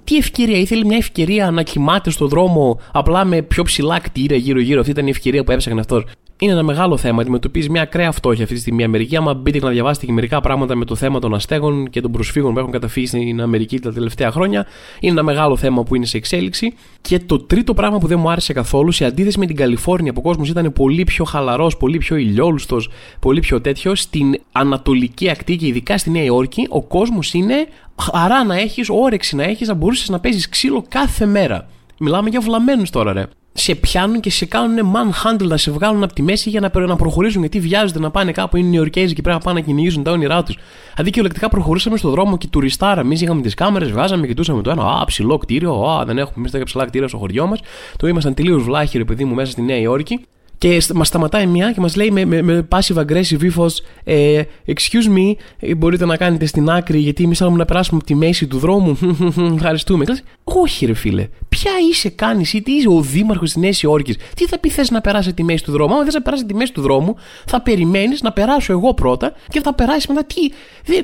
τι 0.05 0.17
ευκαιρία, 0.17 0.59
ήθελε 0.59 0.85
μια 0.85 0.97
ευκαιρία 0.97 1.51
να 1.51 1.63
κοιμάται 1.63 2.11
στο 2.11 2.27
δρόμο 2.27 2.81
απλά 2.93 3.25
με 3.25 3.43
πιο 3.43 3.63
ψηλά 3.63 4.01
κτίρια 4.01 4.37
γύρω-γύρω. 4.37 4.81
Αυτή 4.81 4.91
ήταν 4.91 5.07
η 5.07 5.11
ευκαιρία 5.11 5.45
που 5.45 5.53
έψαχνε 5.53 5.81
αυτός 5.81 6.05
είναι 6.39 6.53
ένα 6.53 6.63
μεγάλο 6.63 6.97
θέμα. 6.97 7.21
Αντιμετωπίζει 7.21 7.71
μια 7.71 7.83
ακραία 7.83 8.13
φτώχεια 8.13 8.43
αυτή 8.43 8.55
τη 8.55 8.61
στιγμή 8.61 8.83
η 8.83 8.85
Αμερική. 8.85 9.17
Άμα 9.17 9.35
μπείτε 9.35 9.59
και 9.59 9.65
να 9.65 9.71
διαβάσετε 9.71 10.07
και 10.07 10.13
μερικά 10.13 10.41
πράγματα 10.41 10.75
με 10.75 10.85
το 10.85 10.95
θέμα 10.95 11.19
των 11.19 11.35
αστέγων 11.35 11.91
και 11.91 12.01
των 12.01 12.13
προσφύγων 12.13 12.53
που 12.53 12.59
έχουν 12.59 12.71
καταφύγει 12.71 13.07
στην 13.07 13.41
Αμερική 13.41 13.81
τα 13.81 13.93
τελευταία 13.93 14.31
χρόνια, 14.31 14.67
είναι 15.01 15.13
ένα 15.13 15.23
μεγάλο 15.23 15.57
θέμα 15.57 15.83
που 15.83 15.95
είναι 15.95 16.07
σε 16.07 16.17
εξέλιξη. 16.17 16.75
Και 17.01 17.19
το 17.19 17.39
τρίτο 17.39 17.75
πράγμα 17.75 17.99
που 17.99 18.07
δεν 18.07 18.19
μου 18.19 18.31
άρεσε 18.31 18.53
καθόλου, 18.53 18.91
σε 18.91 19.05
αντίθεση 19.05 19.39
με 19.39 19.47
την 19.47 19.57
Καλιφόρνια 19.57 20.13
που 20.13 20.21
ο 20.25 20.29
κόσμος 20.29 20.49
ήταν 20.49 20.73
πολύ 20.73 21.05
πιο 21.05 21.25
χαλαρός, 21.25 21.77
πολύ 21.77 21.99
πιο 21.99 22.17
ηλιόλουστος, 22.17 22.91
πολύ 23.21 23.41
πιο 23.41 23.61
τέτοιο, 23.61 23.95
στην 23.95 24.35
Ανατολική 24.53 25.31
ακτή 25.31 25.57
και 25.57 25.67
ειδικά 25.67 25.99
στη 25.99 26.11
Νέα 26.11 26.23
Υόρκη, 26.23 26.67
ο 26.69 26.83
κόσμος 26.83 27.35
είναι 27.35 27.67
χαρά 28.13 28.45
να 28.45 28.59
έχεις, 28.59 28.89
όρεξη 28.89 29.37
να 29.37 29.43
έχεις, 29.43 29.69
να 29.69 29.75
μπορούσες 29.75 30.09
να 30.09 30.21
παίζεις 30.21 30.49
ξύλο 30.49 30.85
κάθε 30.89 31.27
μέρα. 31.27 31.69
Μιλάμε 31.99 32.29
για 32.29 32.41
βλαμμένους 32.41 32.91
τώρα, 32.91 33.13
ρε 33.13 33.27
σε 33.57 33.75
πιάνουν 33.75 34.21
και 34.21 34.31
σε 34.31 34.47
κάνουν 34.47 34.93
manhandle 34.95 35.47
να 35.47 35.57
σε 35.57 35.71
βγάλουν 35.71 36.03
από 36.03 36.13
τη 36.13 36.23
μέση 36.23 36.51
για 36.51 36.61
να, 36.61 36.87
να 36.87 36.97
προχωρήσουν 36.97 37.41
γιατί 37.41 37.61
βιάζονται 37.61 37.99
να 37.99 38.11
πάνε 38.11 38.33
κάπου. 38.33 38.57
Είναι 38.57 38.69
Νεοϊορκέζοι 38.69 39.15
και 39.15 39.23
πρέπει 39.23 39.39
να 39.39 39.45
πάνε 39.45 39.61
να 39.61 39.67
κυνηγήσουν 39.67 40.03
τα 40.03 40.11
όνειρά 40.11 40.43
τους. 40.43 40.59
Αντί 40.97 41.09
κυριολεκτικά 41.11 41.49
προχωρήσαμε 41.49 41.97
στον 41.97 42.11
δρόμο 42.11 42.39
και 42.39 42.47
τουριστάρα. 42.47 43.01
Εμείς 43.01 43.21
είχαμε 43.21 43.43
τις 43.43 43.55
κάμερες, 43.55 43.91
βγάζαμε, 43.91 44.27
κοιτούσαμε 44.27 44.63
το 44.63 44.71
ένα. 44.71 44.83
Α, 44.83 45.05
ψηλό 45.05 45.39
κτίριο. 45.39 45.83
Α, 45.83 46.05
δεν 46.05 46.19
έχουμε 46.19 46.35
εμείς 46.37 46.51
τέτοια 46.51 46.67
ψηλά 46.67 46.87
κτίρια 46.87 47.09
στο 47.09 47.19
χωριό 47.19 47.47
μας. 47.47 47.61
Το 47.97 48.07
ήμασταν 48.07 48.35
τελείως 48.35 48.63
βλάχοι, 48.63 48.99
ρε 48.99 49.05
παιδί 49.05 49.25
μου, 49.25 49.35
μέσα 49.35 49.51
στη 49.51 49.63
Νέα 49.63 49.79
Υόρκη. 49.79 50.27
Και 50.65 50.83
μας 50.95 51.09
σταματάει 51.09 51.47
μια 51.47 51.73
και 51.73 51.81
μας 51.81 51.97
λέει 51.97 52.11
με, 52.11 52.25
με, 52.25 52.43
με 52.43 52.69
passive 52.71 52.97
aggressive 52.97 53.43
ύφος, 53.43 53.83
ε, 54.05 54.43
Excuse 54.67 55.17
me, 55.17 55.33
ε, 55.59 55.75
μπορείτε 55.75 56.05
να 56.05 56.17
κάνετε 56.17 56.47
στην 56.47 56.71
άκρη 56.71 56.99
γιατί 56.99 57.25
εμείς 57.25 57.39
θέλουμε 57.39 57.57
να 57.57 57.65
περάσουμε 57.65 57.97
από 57.97 58.07
τη 58.07 58.15
μέση 58.15 58.47
του 58.47 58.59
δρόμου. 58.59 58.99
Ευχαριστούμε. 59.57 60.05
Όχι, 60.45 60.87
ρε 60.87 60.95
φίλε. 60.95 61.29
Ποια 61.49 61.71
είσαι, 61.91 62.09
κάνεις 62.09 62.53
ή 62.53 62.63
τι 62.63 62.73
είσαι 62.73 62.89
ο 62.89 63.01
δήμαρχος 63.01 63.53
της 63.53 63.63
Νέας 63.63 63.83
Υόρκης; 63.83 64.17
Τι 64.37 64.47
θα 64.47 64.59
πει 64.59 64.69
θες 64.69 64.91
να 64.91 65.01
περάσει 65.01 65.35
τη 65.35 65.43
μέση 65.43 65.65
του 65.65 65.73
δρόμου; 65.73 65.95
Αν 65.95 66.05
δεν 66.05 66.13
να 66.15 66.23
περάσει 66.23 66.45
τη 66.45 66.55
μέση 66.55 66.73
του 66.73 66.81
δρόμου, 66.81 67.17
θα 67.47 67.61
περιμένεις 67.61 68.23
να 68.23 68.33
περάσω 68.33 68.73
εγώ 68.73 68.95
πρώτα 68.95 69.33
και 69.49 69.61
θα 69.61 69.75
περάσεις 69.75 70.07
μετά. 70.07 70.25
Τι. 70.25 70.41
Δε, 70.85 71.03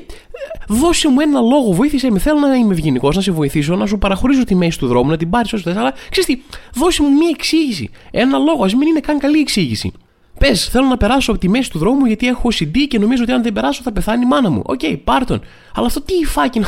δώσε 0.67 1.09
μου 1.09 1.19
ένα 1.19 1.39
λόγο, 1.39 1.71
βοήθησε 1.71 2.11
με. 2.11 2.19
Θέλω 2.19 2.39
να 2.39 2.55
είμαι 2.55 2.73
ευγενικός, 2.73 3.15
να 3.15 3.21
σε 3.21 3.31
βοηθήσω, 3.31 3.75
να 3.75 3.85
σου 3.85 3.97
παραχωρήσω 3.97 4.43
τη 4.43 4.55
μέση 4.55 4.79
του 4.79 4.87
δρόμου, 4.87 5.09
να 5.09 5.17
την 5.17 5.29
πάρεις 5.29 5.53
όσο 5.53 5.63
θες. 5.63 5.75
Αλλά 5.75 5.93
ξέρεις 6.09 6.25
τι, 6.25 6.41
δώσε 6.73 7.01
μου 7.03 7.09
μία 7.09 7.29
εξήγηση. 7.33 7.89
Ένα 8.11 8.37
λόγο, 8.37 8.63
ας 8.63 8.73
μην 8.73 8.87
είναι 8.87 8.99
καν 8.99 9.19
καλή 9.19 9.37
εξήγηση. 9.51 9.91
Πες, 10.39 10.67
θέλω 10.67 10.85
να 10.87 10.97
περάσω 10.97 11.31
από 11.31 11.39
τη 11.39 11.49
μέση 11.49 11.69
του 11.71 11.77
δρόμου 11.77 12.05
γιατί 12.05 12.27
έχω 12.27 12.49
OCD 12.59 12.77
και 12.87 12.99
νομίζω 12.99 13.23
ότι 13.23 13.31
αν 13.31 13.43
δεν 13.43 13.53
περάσω 13.53 13.81
θα 13.83 13.91
πεθάνει 13.91 14.23
η 14.23 14.27
μάνα 14.27 14.49
μου. 14.49 14.61
OK, 14.65 14.79
okay, 14.83 14.97
πάρτον. 15.03 15.41
Αλλά 15.75 15.85
αυτό 15.85 16.01
τι 16.01 16.25
fuck 16.25 16.59
είναι. 16.59 16.67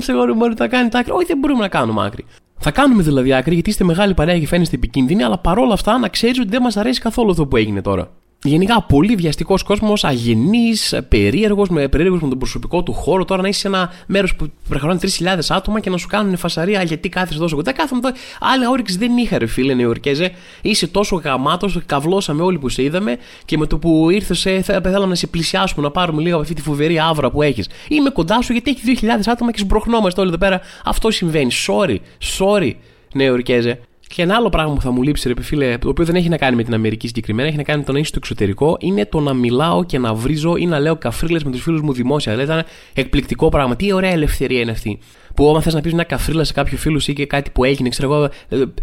Σε 0.00 0.12
μπορείτε 0.36 0.62
να 0.62 0.68
κάνετε 0.68 0.98
άκρη. 0.98 1.12
Όχι, 1.12 1.24
δεν 1.24 1.38
μπορούμε 1.38 1.60
να 1.60 1.68
κάνουμε 1.68 2.04
άκρη. 2.06 2.24
Θα 2.58 2.70
κάνουμε 2.70 3.02
δηλαδή 3.02 3.32
άκρη 3.34 3.54
γιατί 3.54 3.70
είστε 3.70 3.84
μεγάλη 3.84 4.14
παρέα 4.14 4.38
και 4.38 4.46
φαίνεστε 4.46 4.76
επικίνδυνοι, 4.76 5.22
αλλά 5.22 5.38
παρόλα 5.38 5.72
αυτά 5.72 5.98
να 5.98 6.08
ξέρεις 6.08 6.38
ότι 6.38 6.48
δεν 6.48 6.62
μας 6.62 6.76
αρέσει 6.76 7.00
καθόλου 7.00 7.30
αυτό 7.30 7.46
που 7.46 7.56
έγινε 7.56 7.82
τώρα. 7.82 8.10
Γενικά, 8.44 8.82
πολύ 8.82 9.14
βιαστικός 9.14 9.62
κόσμος, 9.62 10.04
αγενής, 10.04 10.94
περίεργος, 11.08 11.68
με 11.68 11.88
περίεργο 11.88 12.14
με 12.14 12.28
τον 12.28 12.38
προσωπικό 12.38 12.82
του 12.82 12.92
χώρο. 12.92 13.24
Τώρα 13.24 13.42
να 13.42 13.48
είσαι 13.48 13.60
σε 13.60 13.66
ένα 13.66 13.92
μέρος 14.06 14.34
που 14.34 14.50
προχωράνε 14.68 14.98
3.000 15.02 15.38
άτομα 15.48 15.80
και 15.80 15.90
να 15.90 15.96
σου 15.96 16.06
κάνουν 16.06 16.36
φασαρία 16.36 16.82
γιατί 16.82 17.08
κάθεσαι 17.08 17.38
τόσο 17.38 17.56
κοντά. 17.56 17.72
Κάθομαι 17.72 18.00
εδώ. 18.04 18.16
Άλλη 18.40 18.66
όρεξη 18.66 18.98
δεν 18.98 19.16
είχα, 19.16 19.38
ρε 19.38 19.46
φίλε 19.46 19.74
Νεορκέζε. 19.74 20.32
Είσαι 20.62 20.86
τόσο 20.86 21.16
γαμάτος, 21.16 21.78
καβλώσαμε 21.86 22.42
όλοι 22.42 22.58
που 22.58 22.68
σε 22.68 22.82
είδαμε 22.82 23.16
και 23.44 23.58
με 23.58 23.66
το 23.66 23.78
που 23.78 24.10
ήρθες, 24.10 24.46
θέλαμε 24.62 25.06
να 25.06 25.14
σε 25.14 25.26
πλησιάσουμε, 25.26 25.82
να 25.82 25.90
πάρουμε 25.90 26.22
λίγο 26.22 26.34
από 26.34 26.42
αυτή 26.42 26.54
τη 26.54 26.62
φοβερή 26.62 26.98
άβρα 26.98 27.30
που 27.30 27.42
έχεις. 27.42 27.68
Είμαι 27.88 28.10
κοντά 28.10 28.42
σου 28.42 28.52
γιατί 28.52 28.70
έχει 28.70 28.98
2.000 29.02 29.08
άτομα 29.26 29.52
και 29.52 29.58
σμπροχνόμαστε 29.58 30.20
όλοι 30.20 30.28
εδώ 30.28 30.38
πέρα. 30.38 30.60
Αυτό 30.84 31.10
συμβαίνει. 31.10 31.50
Sorry, 31.66 31.96
sorry, 32.38 32.72
Νεορκέζε. 33.14 33.80
Και 34.14 34.22
ένα 34.22 34.34
άλλο 34.34 34.48
πράγμα 34.48 34.74
που 34.74 34.80
θα 34.80 34.90
μου 34.90 35.02
λείψει, 35.02 35.32
ρε 35.32 35.42
φίλε, 35.42 35.78
το 35.78 35.88
οποίο 35.88 36.04
δεν 36.04 36.14
έχει 36.14 36.28
να 36.28 36.36
κάνει 36.36 36.56
με 36.56 36.62
την 36.62 36.74
Αμερική 36.74 37.06
συγκεκριμένα, 37.06 37.48
έχει 37.48 37.56
να 37.56 37.62
κάνει 37.62 37.78
με 37.78 37.84
το 37.84 37.92
να 37.92 37.98
είσαι 37.98 38.08
στο 38.08 38.18
εξωτερικό, 38.18 38.76
είναι 38.80 39.06
το 39.06 39.20
να 39.20 39.34
μιλάω 39.34 39.84
και 39.84 39.98
να 39.98 40.14
βρίζω 40.14 40.56
ή 40.56 40.66
να 40.66 40.78
λέω 40.78 40.96
καφρίλες 40.96 41.44
με 41.44 41.50
τους 41.50 41.62
φίλους 41.62 41.80
μου 41.80 41.92
δημόσια. 41.92 42.32
Δηλαδή, 42.32 42.52
ήταν 42.52 42.64
εκπληκτικό 42.94 43.48
πράγμα. 43.48 43.76
Τι 43.76 43.92
ωραία 43.92 44.10
ελευθερία 44.10 44.60
είναι 44.60 44.70
αυτή. 44.70 44.98
Που 45.34 45.46
όταν 45.46 45.62
θες 45.62 45.74
να 45.74 45.80
πεις 45.80 45.92
μια 45.92 46.04
καφρίλα 46.04 46.44
σε 46.44 46.52
κάποιο 46.52 46.78
φίλο 46.78 47.00
ή 47.06 47.12
και 47.12 47.26
κάτι 47.26 47.50
που 47.50 47.64
έγινε, 47.64 47.88
ξέρω 47.88 48.14
εγώ, 48.14 48.28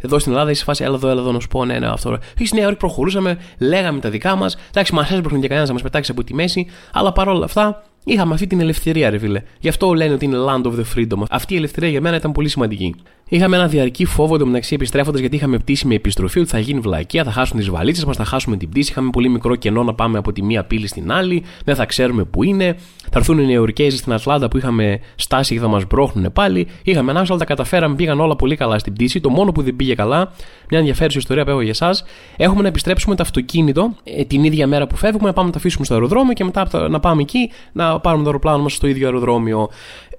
εδώ 0.02 0.20
στην 0.20 0.32
Ελλάδα 0.32 0.52
είσαι 0.52 0.64
φάση, 0.64 0.84
έλα 0.84 0.96
εδώ, 0.96 1.10
έλα 1.10 1.22
εδώ 1.22 1.32
να 1.32 1.40
σου 1.40 1.48
πω, 1.48 1.66
ναι, 1.66 1.80
ναι, 1.80 1.88
αυτό. 1.88 2.18
Έχει 2.40 2.56
ναι, 2.56 2.66
ώρα 2.66 2.76
προχωρούσαμε, 2.76 3.38
λέγαμε 3.60 4.00
τα 4.00 4.10
δικά 4.10 4.36
μας. 4.36 4.58
Εντάξει, 4.70 4.94
μας 4.94 5.12
έσπροχνε 5.12 5.40
και 5.40 5.48
κανένας 5.48 5.68
να 5.68 5.74
μας 5.74 5.84
πετάξει 5.84 6.12
από 6.12 6.24
τη 6.24 6.34
μέση, 6.34 6.68
αλλά 6.92 7.12
παρόλα 7.12 7.46
αυτά 7.46 7.84
Είχαμε 8.06 8.34
αυτή 8.34 8.48
την 8.48 8.60
ελευθερία, 8.60 9.10
ρε 9.10 9.18
φίλε. 9.18 9.42
Γι' 9.60 9.70
αυτό 9.70 9.94
λένε 9.94 10.14
ότι 10.14 10.26
είναι 10.26 10.38
land 10.48 10.66
of 10.66 10.72
the 10.72 10.84
freedom. 10.96 11.24
Αυτή 11.30 11.54
η 11.54 11.58
ελευθερία 11.58 11.90
για 11.90 12.02
μένα 12.02 12.16
ήταν 12.16 12.32
πολύ 12.32 12.50
σημαντική. 12.50 12.96
Είχαμε 13.30 13.56
ένα 13.56 13.68
διαρκή 13.68 14.06
φόβο 14.06 14.36
εντωμεταξύ 14.36 14.74
επιστρέφοντας 14.74 15.20
γιατί 15.20 15.36
είχαμε 15.36 15.58
πτήση 15.58 15.88
με 15.88 15.96
επιστροφή 15.96 16.40
ότι 16.40 16.50
θα 16.50 16.60
γίνει 16.60 16.80
βλακία, 16.80 17.24
θα 17.24 17.32
χάσουν 17.32 17.58
τις 17.58 17.70
βαλίτσες 17.70 18.06
μας, 18.06 18.16
θα 18.16 18.26
χάσουμε 18.26 18.58
την 18.58 18.70
πτήση. 18.70 18.92
Είχαμε 18.92 19.10
πολύ 19.10 19.30
μικρό 19.30 19.56
κενό 19.56 19.84
να 19.84 19.94
πάμε 19.94 20.18
από 20.18 20.32
τη 20.32 20.44
μία 20.44 20.64
πύλη 20.64 20.88
στην 20.88 21.12
άλλη, 21.12 21.44
δεν 21.66 21.76
θα 21.76 21.86
ξέρουμε 21.86 22.24
πού 22.24 22.44
είναι. 22.44 22.78
Θα 23.12 23.20
έρθουν 23.20 23.40
οι 23.40 23.46
Νεοϋορκέζοι 23.46 23.98
στην 23.98 24.14
Ατλάντα 24.14 24.48
που 24.48 24.58
είχαμε 24.58 25.00
στάση 25.16 25.54
και 25.54 25.60
θα 25.60 25.68
μας 25.68 25.86
σπρώχνουν 25.86 26.32
πάλι. 26.34 26.68
Είχαμε 26.84 27.12
ένα, 27.12 27.26
αλλά 27.30 27.38
τα 27.38 27.46
καταφέραμε, 27.46 27.96
πήγαν 27.96 28.20
όλα 28.20 28.36
πολύ 28.36 28.56
καλά 28.56 28.80
στην 28.80 28.94
πτήση. 28.94 29.20
Το 29.20 29.30
μόνο 29.30 29.52
που 29.52 29.62
δεν 29.62 29.76
πήγε 29.76 29.96
καλά, 29.96 30.32
μια 30.70 30.80
ενδιαφέρουσα 30.80 31.18
ιστορία 31.18 31.44
που 31.44 31.50
έχω 31.50 31.62
για 31.62 31.70
εσάς, 31.70 32.04
έχουμε 32.38 32.62
να 32.62 32.68
επιστρέψουμε 32.68 33.16
το 33.16 33.24
αυτοκίνητο 33.24 33.96
ε, 34.04 34.24
την 34.24 34.44
ίδια 34.44 34.68
μέρα 34.68 34.88
που 34.88 34.96
φεύγουμε, 34.96 35.28
να 35.28 35.34
πάμε 35.34 35.48
να 35.48 35.54
το 35.54 35.60
αφήσουμε 35.60 35.86
στο 35.86 35.94
αεροδρόμιο 35.94 36.34
και 36.34 36.44
μετά 36.44 36.88
να 36.90 37.00
πάμε 37.00 37.22
εκεί 37.22 37.52
να 37.72 38.00
πάρουμε 38.00 38.24
το 38.24 38.30
αεροπλάνο 38.30 38.64
μας 38.64 38.74
στο 38.74 38.88
ίδιο 38.88 39.06
αεροδρόμιο. 39.06 39.70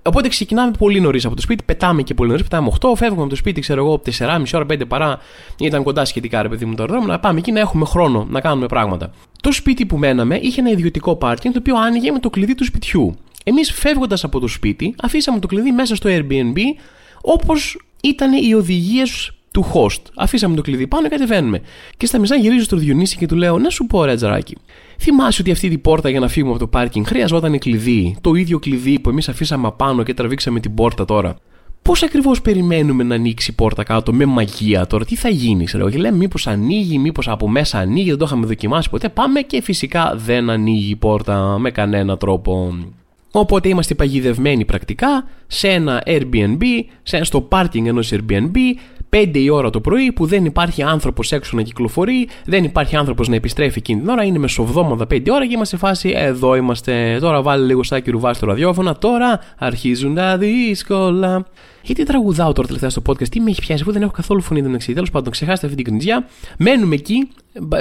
Οπότε 0.02 0.28
ξεκινάμε 0.28 0.70
πολύ 0.78 1.00
νωρίς 1.00 1.24
από 1.24 1.34
το 1.34 1.40
σπίτι, 1.40 1.64
πετάμε 1.64 2.02
και 2.02 2.14
πολύ 2.14 2.28
νωρίς, 2.28 2.42
πετάμε 2.42 2.72
8, 2.80 2.92
φεύγουμε 2.96 3.20
από 3.20 3.30
το 3.30 3.36
σπίτι, 3.36 3.60
ξέρω 3.60 3.84
εγώ, 3.84 4.02
4,5 4.18 4.42
ώρα, 4.54 4.66
5 4.70 4.86
παρά, 4.88 5.18
ήταν 5.58 5.82
κοντά 5.82 6.04
σχετικά 6.04 6.42
ρε 6.42 6.48
παιδί 6.48 6.64
μου 6.64 6.74
το 6.74 6.82
αεροδρόμιο, 6.82 7.12
να 7.12 7.20
πάμε 7.20 7.38
εκεί 7.38 7.52
να 7.52 7.60
έχουμε 7.60 7.84
χρόνο 7.84 8.26
να 8.30 8.40
κάνουμε 8.40 8.66
πράγματα. 8.66 9.10
Το 9.40 9.52
σπίτι 9.52 9.86
που 9.86 9.96
μέναμε 9.96 10.36
είχε 10.36 10.60
ένα 10.60 10.70
ιδιωτικό 10.70 11.16
πάρκινγκ 11.16 11.54
το 11.54 11.58
οποίο 11.60 11.76
άνοιγε 11.76 12.12
με 12.12 12.18
το 12.18 12.30
κλειδί 12.30 12.54
του 12.54 12.64
σπιτιού. 12.64 13.14
Εμείς 13.44 13.72
φεύγοντας 13.72 14.24
από 14.24 14.40
το 14.40 14.46
σπίτι, 14.46 14.94
αφήσαμε 15.02 15.38
το 15.38 15.46
κλειδί 15.46 15.72
μέσα 15.72 15.94
στο 15.94 16.10
Airbnb 16.12 16.58
όπως 17.20 17.78
ήταν 18.02 18.32
οι 18.32 18.54
οδηγίες 18.54 19.32
του 19.52 19.66
host. 19.74 20.02
Αφήσαμε 20.16 20.56
το 20.56 20.62
κλειδί 20.62 20.86
πάνω 20.86 21.02
και 21.02 21.08
κατεβαίνουμε. 21.08 21.60
Και 21.96 22.06
στα 22.06 22.18
μισά 22.18 22.36
γυρίζω 22.36 22.64
στο 22.64 22.76
Διονύση 22.76 23.16
και 23.16 23.26
του 23.26 23.36
λέω: 23.36 23.58
Να 23.58 23.70
σου 23.70 23.86
πω, 23.86 24.04
ρε 24.04 24.14
τζαράκι, 24.14 24.56
θυμάσαι 24.98 25.42
ότι 25.42 25.50
αυτή 25.50 25.68
την 25.68 25.80
πόρτα 25.80 26.08
για 26.08 26.20
να 26.20 26.28
φύγουμε 26.28 26.52
από 26.52 26.60
το 26.60 26.66
πάρκινγκ 26.66 27.06
χρειαζόταν 27.06 27.58
κλειδί. 27.58 28.16
Το 28.20 28.34
ίδιο 28.34 28.58
κλειδί 28.58 28.98
που 28.98 29.10
εμείς 29.10 29.28
αφήσαμε 29.28 29.66
απάνω 29.66 30.02
και 30.02 30.14
τραβήξαμε 30.14 30.60
την 30.60 30.74
πόρτα 30.74 31.04
τώρα. 31.04 31.36
Πώς 31.82 32.02
ακριβώς 32.02 32.42
περιμένουμε 32.42 33.02
να 33.02 33.14
ανοίξει 33.14 33.50
η 33.50 33.54
πόρτα 33.54 33.82
κάτω 33.82 34.12
με 34.12 34.24
μαγεία 34.24 34.86
τώρα, 34.86 35.04
τι 35.04 35.16
θα 35.16 35.28
γίνει, 35.28 35.64
ξέρω 35.64 35.82
εγώ. 35.82 35.92
Και 35.92 35.98
λέμε, 35.98 36.16
μήπως 36.16 36.46
ανοίγει, 36.46 36.98
μήπως 36.98 37.28
από 37.28 37.48
μέσα 37.48 37.78
ανοίγει, 37.78 38.08
δεν 38.08 38.18
το 38.18 38.24
είχαμε 38.24 38.46
δοκιμάσει 38.46 38.90
ποτέ. 38.90 39.08
Πάμε 39.08 39.40
και 39.40 39.62
φυσικά 39.62 40.12
δεν 40.16 40.50
ανοίγει 40.50 40.90
η 40.90 40.96
πόρτα 40.96 41.58
με 41.58 41.70
κανένα 41.70 42.16
τρόπο. 42.16 42.74
Οπότε 43.32 43.68
είμαστε 43.68 43.94
παγιδευμένοι 43.94 44.64
πρακτικά 44.64 45.28
σε 45.46 45.68
ένα 45.68 46.02
Airbnb, 46.06 46.62
σε, 47.02 47.24
στο 47.24 47.40
πάρκινγκ 47.40 47.86
ενός 47.86 48.12
Airbnb, 48.12 48.56
5 49.16 49.30
η 49.32 49.48
ώρα 49.48 49.70
το 49.70 49.80
πρωί 49.80 50.12
που 50.12 50.26
δεν 50.26 50.44
υπάρχει 50.44 50.82
άνθρωπος 50.82 51.32
έξω 51.32 51.56
να 51.56 51.62
κυκλοφορεί, 51.62 52.28
δεν 52.44 52.64
υπάρχει 52.64 52.96
άνθρωπος 52.96 53.28
να 53.28 53.34
επιστρέφει 53.34 53.78
εκείνη 53.78 54.00
την 54.00 54.08
ώρα, 54.08 54.24
είναι 54.24 54.38
μεσοβδόμαδα 54.38 55.04
5 55.04 55.22
ώρα 55.30 55.46
και 55.46 55.52
είμαστε 55.54 55.76
σε 55.76 55.82
φάση 55.86 56.12
εδώ 56.16 56.54
είμαστε. 56.54 57.18
Τώρα 57.20 57.42
βάλει 57.42 57.66
λίγο 57.66 57.82
σάκι 57.82 58.10
ρουβά 58.10 58.34
στο 58.34 58.46
ραδιόφωνο, 58.46 58.94
τώρα 58.94 59.40
αρχίζουν 59.58 60.14
τα 60.14 60.38
δύσκολα. 60.38 61.46
Γιατί 61.82 62.04
τραγουδάω 62.04 62.52
τώρα 62.52 62.66
τελευταία 62.66 62.90
στο 62.90 63.02
podcast, 63.06 63.28
τι 63.28 63.40
με 63.40 63.50
έχει 63.50 63.60
πιάσει, 63.60 63.82
εγώ 63.82 63.92
δεν 63.92 64.02
έχω 64.02 64.10
καθόλου 64.10 64.40
φωνή 64.40 64.60
δεν 64.60 64.78
Τέλος 64.94 65.10
πάντων, 65.10 65.32
ξεχάστε 65.32 65.66
αυτή 65.66 65.82
την 65.82 65.90
κνητζιά. 65.92 66.26
Μένουμε 66.58 66.94
εκεί, 66.94 67.28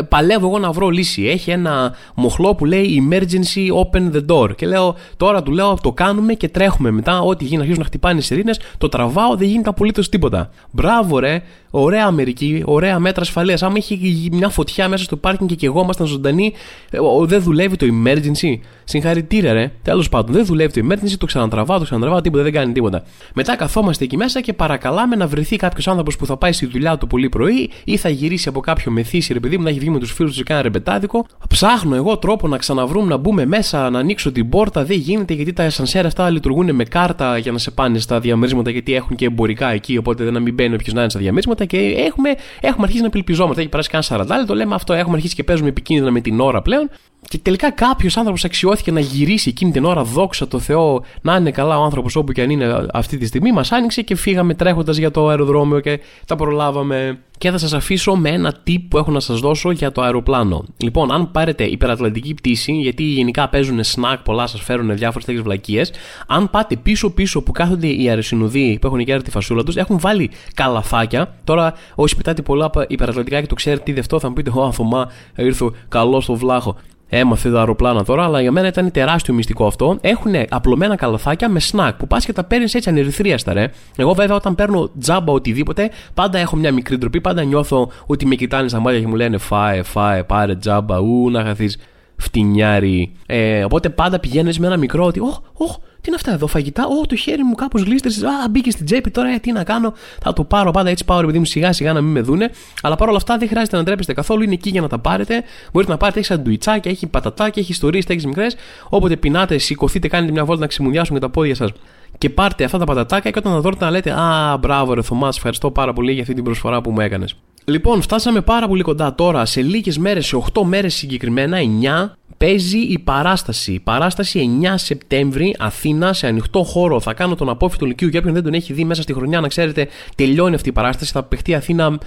παλεύω 0.09 0.47
εγώ 0.47 0.59
να 0.59 0.71
βρω 0.71 0.89
λύση. 0.89 1.23
Έχει 1.25 1.51
ένα 1.51 1.93
μοχλό 2.15 2.55
που 2.55 2.65
λέει 2.65 3.07
Emergency 3.09 3.67
Open 3.83 4.11
the 4.15 4.25
Door. 4.25 4.55
Και 4.55 4.67
λέω, 4.67 4.95
τώρα 5.17 5.43
του 5.43 5.51
λέω, 5.51 5.77
το 5.81 5.91
κάνουμε 5.91 6.33
και 6.33 6.49
τρέχουμε 6.49 6.91
μετά. 6.91 7.21
Ό,τι 7.21 7.43
γίνει, 7.43 7.57
αρχίζουν 7.57 7.79
να 7.79 7.85
χτυπάνε 7.85 8.19
οι 8.19 8.21
σιρήνες, 8.21 8.59
το 8.77 8.89
τραβάω, 8.89 9.35
δεν 9.35 9.47
γίνεται 9.47 9.69
απολύτως 9.69 10.09
τίποτα. 10.09 10.49
Μπράβο, 10.71 11.19
ρε, 11.19 11.41
ωραία 11.69 12.05
Αμερική, 12.05 12.61
ωραία 12.65 12.99
μέτρα 12.99 13.21
ασφαλείας. 13.21 13.63
Άμα 13.63 13.75
είχε 13.77 13.97
μια 14.31 14.49
φωτιά 14.49 14.89
μέσα 14.89 15.03
στο 15.03 15.15
πάρκινγκ 15.15 15.49
και 15.49 15.65
εγώ 15.65 15.81
ήμασταν 15.81 16.07
ζωντανοί, 16.07 16.53
ε, 16.89 16.97
δεν 17.25 17.41
δουλεύει 17.41 17.75
το 17.75 17.85
emergency. 17.89 18.59
Συγχαρητήρια, 18.83 19.53
ρε. 19.53 19.71
Τέλος 19.81 20.09
πάντων, 20.09 20.33
δεν 20.33 20.45
δουλεύει 20.45 20.81
το 20.81 20.87
emergency, 20.89 21.15
το 21.17 21.25
ξανατραβάω, 21.25 21.77
το 21.77 21.83
ξανατραβάω, 21.83 22.21
τίποτα, 22.21 22.43
δεν 22.43 22.51
κάνει 22.51 22.71
τίποτα. 22.71 23.03
Μετά 23.33 23.55
καθόμαστε 23.55 24.03
εκεί 24.03 24.17
μέσα 24.17 24.41
και 24.41 24.53
παρακαλάμε 24.53 25.15
να 25.15 25.27
βρεθεί 25.27 25.55
κάποιος 25.55 25.87
άνθρωπος 25.87 26.17
που 26.17 26.25
θα 26.25 26.37
πάει 26.37 26.51
στη 26.51 26.65
δουλειά 26.65 26.97
του 26.97 27.07
πολύ 27.07 27.29
πρωί 27.29 27.69
ή 27.83 27.97
θα 27.97 28.09
γυρίσει 28.09 28.49
από 28.49 28.59
κάποιο 28.59 28.91
μεθύσι, 28.91 29.33
ρε 29.33 29.39
παιδί 29.39 29.57
μου, 29.57 29.63
να 29.63 29.69
έχει 29.69 29.79
βγει 29.79 29.89
με 29.89 29.99
τους 29.99 30.11
φίλους 30.11 30.31
του 30.31 30.37
και 30.37 30.43
κάνα 30.43 30.61
ρεμπετάδικο. 30.61 31.25
Ψάχνω 31.49 31.95
εγώ 31.95 32.17
τρόπο 32.17 32.47
να 32.47 32.57
ξαναβρούμε 32.57 33.07
να 33.07 33.17
μπούμε 33.17 33.45
μέσα, 33.45 33.89
να 33.89 33.99
ανοίξω 33.99 34.31
την 34.31 34.49
πόρτα. 34.49 34.83
Δεν 34.83 34.97
γίνεται 34.97 35.33
γιατί 35.33 35.53
τα 35.53 35.63
εσανσέρα 35.63 36.07
αυτά 36.07 36.29
λειτουργούν 36.29 36.75
με 36.75 36.83
κάρτα 36.83 37.37
για 37.37 37.51
να 37.51 37.57
σε 37.57 37.71
πάνε 37.71 37.99
στα 37.99 38.19
διαμερίσματα 38.19 38.69
γιατί 38.69 38.93
έχουν 38.93 39.15
και 39.15 39.25
εμπορικά 39.25 39.71
εκεί. 39.71 39.97
Οπότε 39.97 40.23
δεν 40.23 40.33
να 40.33 40.39
μην 40.39 40.53
μπαίνει 40.53 40.73
όποιος 40.73 40.93
να 40.93 41.01
είναι 41.01 41.09
στα 41.09 41.19
διαμερίσματα 41.19 41.58
και 41.65 41.77
έχουμε, 41.77 42.29
έχουμε 42.61 42.83
αρχίσει 42.83 43.01
να 43.01 43.07
απελπιζόμαστε. 43.07 43.61
Έχει 43.61 43.69
περάσει 43.69 43.89
κανένα 43.89 44.43
40 44.43 44.47
το 44.47 44.55
λέμε 44.55 44.75
αυτό. 44.75 44.93
Έχουμε 44.93 45.15
αρχίσει 45.15 45.35
και 45.35 45.43
παίζουμε 45.43 45.69
επικίνδυνα 45.69 46.11
με 46.11 46.21
την 46.21 46.39
ώρα 46.39 46.61
πλέον. 46.61 46.89
Και 47.27 47.37
τελικά 47.37 47.71
κάποιος 47.71 48.17
άνθρωπος 48.17 48.43
αξιώθηκε 48.45 48.91
να 48.91 48.99
γυρίσει 48.99 49.49
εκείνη 49.49 49.71
την 49.71 49.85
ώρα, 49.85 50.03
δόξα 50.03 50.47
τω 50.47 50.59
Θεώ, 50.59 51.03
να 51.21 51.35
είναι 51.35 51.51
καλά 51.51 51.79
ο 51.79 51.83
άνθρωπος 51.83 52.15
όπου 52.15 52.31
και 52.31 52.41
αν 52.41 52.49
είναι 52.49 52.85
αυτή 52.93 53.17
τη 53.17 53.25
στιγμή. 53.25 53.51
Μας 53.51 53.71
άνοιξε 53.71 54.01
και 54.01 54.15
φύγαμε 54.15 54.53
τρέχοντας 54.53 54.97
για 54.97 55.11
το 55.11 55.27
αεροδρόμιο 55.27 55.79
και 55.79 55.99
τα 56.25 56.35
προλάβαμε. 56.35 57.19
Και 57.39 57.51
θα 57.51 57.57
σας 57.57 57.73
αφήσω 57.73 58.15
με 58.15 58.29
ένα 58.29 58.55
tip 58.67 58.77
που 58.89 58.97
έχω 58.97 59.11
να 59.11 59.19
σας 59.19 59.39
δώσω 59.39 59.71
για 59.71 59.91
το 59.91 60.01
αεροπλάνο. 60.01 60.65
Λοιπόν, 60.77 61.11
αν 61.11 61.31
πάρετε 61.31 61.63
υπερατλαντική 61.63 62.33
πτήση, 62.33 62.71
γιατί 62.71 63.03
γενικά 63.03 63.49
παίζουν 63.49 63.79
snack 63.79 64.17
πολλά, 64.23 64.47
σας 64.47 64.61
φέρουν 64.61 64.97
διάφορες 64.97 65.25
τέτοιες 65.25 65.43
βλακίες. 65.43 65.91
Αν 66.27 66.49
πάτε 66.49 66.75
πίσω-πίσω 66.75 67.41
που 67.41 67.51
κάθονται 67.51 67.87
οι 67.87 68.09
αεροσυνοδοί 68.09 68.77
που 68.81 68.87
έχουν 68.87 69.05
και 69.05 69.17
τη 69.17 69.29
φασούλα 69.29 69.63
τους, 69.63 69.75
έχουν 69.75 69.99
βάλει 69.99 70.29
καλαθάκια. 70.53 71.35
Τώρα, 71.43 71.73
όσοι 71.95 72.15
πετάτε 72.15 72.41
πολλά 72.41 72.69
υπερατλαντικά 72.87 73.41
και 73.41 73.47
το 73.47 73.55
ξέρετε 73.55 73.83
τι 73.83 73.91
δευτό, 73.91 74.19
θα 74.19 74.27
μου 74.27 74.33
πείτε: 74.33 74.51
Ω, 74.55 74.63
Αθωμά, 74.63 75.11
ήρθω 75.35 75.71
καλό 75.87 76.21
στο 76.21 76.35
βλάχο. 76.35 76.75
Έμαθε 77.09 77.51
τα 77.51 77.59
αεροπλάνα 77.59 78.03
τώρα, 78.03 78.23
αλλά 78.23 78.41
για 78.41 78.51
μένα 78.51 78.67
ήταν 78.67 78.91
τεράστιο 78.91 79.33
μυστικό 79.33 79.65
αυτό. 79.65 79.97
Έχουν 80.01 80.33
απλωμένα 80.49 80.95
καλαθάκια 80.95 81.49
με 81.49 81.59
σνακ 81.59 81.95
που 81.95 82.07
πας 82.07 82.25
και 82.25 82.33
τα 82.33 82.43
παίρνεις 82.43 82.73
έτσι 82.73 82.89
ανερυθρίαστα, 82.89 83.53
ρε. 83.53 83.71
Εγώ 83.95 84.13
βέβαια 84.13 84.35
όταν 84.35 84.55
παίρνω 84.55 84.89
τζάμπα 84.99 85.33
οτιδήποτε, 85.33 85.89
πάντα 86.13 86.39
έχω 86.39 86.55
μια 86.55 86.71
μικρή 86.71 86.97
ντροπή, 86.97 87.21
πάντα 87.21 87.43
νιώθω 87.43 87.91
ότι 88.05 88.25
με 88.25 88.35
κοιτάνε 88.35 88.67
στα 88.67 88.79
μάτια 88.79 88.99
και 88.99 89.07
μου 89.07 89.15
λένε 89.15 89.37
φάε, 89.37 89.83
φάε, 89.83 90.23
πάρε 90.23 90.55
τζάμπα, 90.55 90.97
ου, 90.97 91.29
να 91.29 91.43
χαθείς 91.43 91.77
φτηνιάρι. 92.17 93.11
Ε, 93.25 93.63
οπότε 93.63 93.89
πάντα 93.89 94.19
πηγαίνεις 94.19 94.59
με 94.59 94.67
ένα 94.67 94.77
μικρό 94.77 95.05
ότι, 95.05 95.19
Ωχ, 95.19 95.37
ωχ, 95.53 95.75
τι 95.75 95.83
είναι 96.09 96.17
αυτά 96.19 96.33
εδώ, 96.33 96.47
φαγητά. 96.47 96.85
Ω, 96.85 97.05
το 97.05 97.15
χέρι 97.15 97.43
μου 97.43 97.55
κάπως 97.55 97.81
γλίστρησε. 97.81 98.25
Α, 98.25 98.49
μπήκες 98.49 98.73
στην 98.73 98.85
τσέπη 98.85 99.11
τώρα, 99.11 99.29
ε, 99.29 99.37
τι 99.37 99.51
να 99.51 99.63
κάνω. 99.63 99.93
Θα 100.21 100.33
το 100.33 100.43
πάρω 100.43 100.71
πάντα 100.71 100.89
έτσι, 100.89 101.05
πάω 101.05 101.19
ρε 101.19 101.25
παιδί 101.25 101.39
μου 101.39 101.45
σιγά 101.45 101.73
σιγά 101.73 101.93
να 101.93 102.01
μην 102.01 102.11
με 102.11 102.21
δούνε. 102.21 102.51
Αλλά 102.81 102.95
παρόλα 102.95 103.17
αυτά 103.17 103.37
δεν 103.37 103.47
χρειάζεται 103.47 103.77
να 103.77 103.83
ντρέπεστε 103.83 104.13
καθόλου, 104.13 104.43
είναι 104.43 104.53
εκεί 104.53 104.69
για 104.69 104.81
να 104.81 104.87
τα 104.87 104.99
πάρετε. 104.99 105.43
Μπορείτε 105.73 105.91
να 105.91 105.97
πάρετε, 105.97 106.19
έχει 106.19 106.27
σαντουιτσάκια, 106.27 106.91
έχει 106.91 107.07
πατατάκια, 107.07 107.61
έχει 107.61 107.71
ιστορίες, 107.71 108.05
έχει 108.07 108.27
μικρές. 108.27 108.55
Όποτε 108.89 109.15
πεινάτε, 109.15 109.57
σηκωθείτε, 109.57 110.07
κάνετε 110.07 110.31
μια 110.31 110.45
βόλτα 110.45 110.61
να 110.61 110.67
ξεμουνιάσουν 110.67 111.19
τα 111.19 111.29
πόδια 111.29 111.55
σας 111.55 111.71
και 112.17 112.29
πάρτε 112.29 112.63
αυτά 112.63 112.77
τα 112.77 112.85
πατατάκια 112.85 113.31
και 113.31 113.39
όταν 113.39 113.51
τα 113.53 113.59
δώσετε 113.59 113.85
να 113.85 113.91
λέτε 113.91 114.11
Α, 114.11 114.57
μπράβο, 114.57 114.93
ρε 114.93 115.01
Θωμάς, 115.01 115.37
ευχαριστώ 115.37 115.71
πάρα 115.71 115.93
πολύ 115.93 116.11
για 116.11 116.21
αυτή 116.21 116.33
την 116.33 116.43
προσφορά 116.43 116.81
που 116.81 116.91
μου 116.91 116.99
έκανες. 116.99 117.35
Λοιπόν, 117.65 118.01
φτάσαμε 118.01 118.41
πάρα 118.41 118.67
πολύ 118.67 118.81
κοντά 118.81 119.15
τώρα. 119.15 119.45
Σε 119.45 119.61
λίγες 119.61 119.97
μέρες, 119.97 120.25
σε 120.25 120.35
8 120.53 120.63
μέρες 120.63 120.93
συγκεκριμένα, 120.93 121.57
9, 121.57 122.17
παίζει 122.39 122.77
η 122.77 122.99
παράσταση. 122.99 123.71
Η 123.71 123.79
παράσταση 123.79 124.59
9 124.61 124.73
Σεπτέμβρη, 124.75 125.55
Αθήνα, 125.59 126.13
σε 126.13 126.27
ανοιχτό 126.27 126.63
χώρο. 126.63 126.99
Θα 126.99 127.13
κάνω 127.13 127.35
τον 127.35 127.49
απόφυτο 127.49 127.85
Λυκείου 127.85 128.07
για 128.07 128.19
όποιον 128.19 128.33
δεν 128.33 128.43
τον 128.43 128.53
έχει 128.53 128.73
δει 128.73 128.83
μέσα 128.83 129.01
στη 129.01 129.13
χρονιά, 129.13 129.39
να 129.39 129.47
ξέρετε, 129.47 129.87
τελειώνει 130.15 130.55
αυτή 130.55 130.69
η 130.69 130.71
παράσταση. 130.71 131.11
Θα 131.11 131.23
παιχτεί 131.23 131.53
Αθήνα 131.53 131.99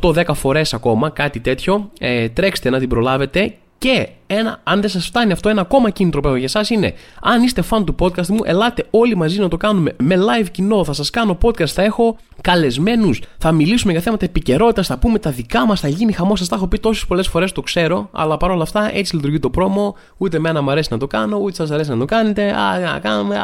8-10 0.00 0.24
φορές 0.34 0.74
ακόμα, 0.74 1.10
κάτι 1.10 1.40
τέτοιο. 1.40 1.90
Ε, 1.98 2.28
τρέξτε 2.28 2.70
να 2.70 2.78
την 2.78 2.88
προλάβετε 2.88 3.54
και 3.84 4.08
ένα, 4.26 4.60
αν 4.64 4.80
δεν 4.80 4.90
σας 4.90 5.06
φτάνει 5.06 5.32
αυτό, 5.32 5.48
ένα 5.48 5.60
ακόμα 5.60 5.90
κίνητρο 5.90 6.20
που 6.20 6.26
έχω 6.26 6.36
για 6.36 6.44
εσάς 6.44 6.70
είναι 6.70 6.94
αν 7.20 7.42
είστε 7.42 7.62
fan 7.70 7.82
του 7.86 7.94
podcast 7.98 8.26
μου, 8.26 8.38
ελάτε 8.44 8.86
όλοι 8.90 9.16
μαζί 9.16 9.40
να 9.40 9.48
το 9.48 9.56
κάνουμε 9.56 9.96
με 10.02 10.16
live 10.16 10.46
κοινό. 10.50 10.84
Θα 10.84 10.92
σας 10.92 11.10
κάνω 11.10 11.38
podcast, 11.42 11.66
θα 11.66 11.82
έχω 11.82 12.16
καλεσμένους, 12.40 13.22
θα 13.38 13.52
μιλήσουμε 13.52 13.92
για 13.92 14.00
θέματα 14.00 14.24
επικαιρότητας, 14.24 14.86
θα 14.86 14.98
πούμε 14.98 15.18
τα 15.18 15.30
δικά 15.30 15.66
μας, 15.66 15.80
θα 15.80 15.88
γίνει 15.88 16.12
χαμός. 16.12 16.38
Σας 16.38 16.48
τα 16.48 16.56
έχω 16.56 16.66
πει 16.66 16.78
τόσες 16.78 17.06
πολλές 17.06 17.28
φορές, 17.28 17.52
το 17.52 17.60
ξέρω, 17.60 18.08
αλλά 18.12 18.36
παρόλα 18.36 18.62
αυτά 18.62 18.96
έτσι 18.96 19.14
λειτουργεί 19.14 19.38
το 19.38 19.50
πρόμο. 19.50 19.96
Ούτε 20.16 20.36
εμένα 20.36 20.62
μου 20.62 20.70
αρέσει 20.70 20.88
να 20.92 20.98
το 20.98 21.06
κάνω, 21.06 21.36
ούτε 21.36 21.54
σας 21.54 21.70
αρέσει 21.70 21.90
να 21.90 21.96
το 21.96 22.04
κάνετε. 22.04 22.54
Α, 22.56 22.78
να 22.78 22.98
κάνουμε, 22.98 23.36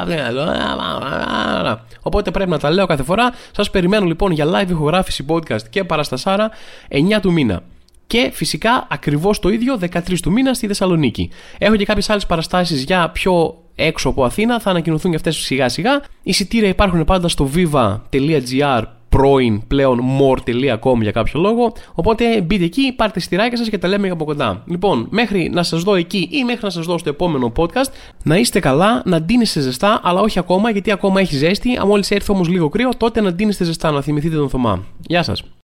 Οπότε 2.02 2.30
πρέπει 2.30 2.50
να 2.50 2.58
τα 2.58 2.70
λέω 2.70 2.86
κάθε 2.86 3.02
φορά. 3.02 3.32
Σας 3.56 3.70
περιμένω 3.70 4.06
λοιπόν 4.06 4.32
για 4.32 4.46
live 4.46 4.70
ηχογράφηση 4.70 5.24
podcast 5.28 5.62
και 5.70 5.84
παραστασάρα 5.84 6.50
9 6.88 7.20
του 7.20 7.32
μήνα. 7.32 7.62
Και 8.10 8.30
φυσικά 8.32 8.86
ακριβώς 8.90 9.38
το 9.38 9.48
ίδιο 9.48 9.78
13 9.80 10.18
του 10.22 10.32
μήνα 10.32 10.54
στη 10.54 10.66
Θεσσαλονίκη. 10.66 11.30
Έχω 11.58 11.76
και 11.76 11.84
κάποιες 11.84 12.10
άλλες 12.10 12.26
παραστάσεις 12.26 12.82
για 12.82 13.10
πιο 13.10 13.58
έξω 13.74 14.08
από 14.08 14.24
Αθήνα, 14.24 14.60
θα 14.60 14.70
ανακοινωθούν 14.70 15.10
και 15.10 15.16
αυτές 15.16 15.36
σιγά 15.36 15.68
σιγά. 15.68 16.02
Εισιτήρια 16.22 16.68
υπάρχουν 16.68 17.04
πάντα 17.04 17.28
στο 17.28 17.50
viva.gr 17.54 18.82
πρώην 19.08 19.66
πλέον 19.66 20.00
more.com 20.20 21.00
για 21.00 21.10
κάποιο 21.10 21.40
λόγο. 21.40 21.72
Οπότε 21.94 22.40
μπείτε 22.40 22.64
εκεί, 22.64 22.92
πάρτε 22.96 23.20
στηράκια 23.20 23.56
σας 23.56 23.68
και 23.68 23.78
τα 23.78 23.88
λέμε 23.88 24.10
από 24.10 24.24
κοντά. 24.24 24.62
Λοιπόν, 24.66 25.06
μέχρι 25.10 25.50
να 25.52 25.62
σας 25.62 25.82
δω 25.82 25.94
εκεί 25.94 26.28
ή 26.30 26.44
μέχρι 26.44 26.60
να 26.64 26.70
σας 26.70 26.86
δω 26.86 26.98
στο 26.98 27.08
επόμενο 27.08 27.52
podcast, 27.56 27.92
να 28.22 28.36
είστε 28.36 28.60
καλά, 28.60 29.02
να 29.04 29.20
ντύνεστε 29.20 29.60
ζεστά, 29.60 30.00
αλλά 30.02 30.20
όχι 30.20 30.38
ακόμα 30.38 30.70
γιατί 30.70 30.90
ακόμα 30.90 31.20
έχει 31.20 31.36
ζέστη. 31.36 31.76
Αν 31.76 31.86
μόλις 31.86 32.10
έρθει 32.10 32.32
όμως 32.32 32.48
λίγο 32.48 32.68
κρύο, 32.68 32.90
τότε 32.96 33.20
να 33.20 33.32
ντύνεστε 33.32 33.64
ζεστά, 33.64 33.90
να 33.90 34.02
θυμηθείτε 34.02 34.36
τον 34.36 34.48
Θωμά. 34.48 34.84
Γεια 35.06 35.22
σας. 35.22 35.42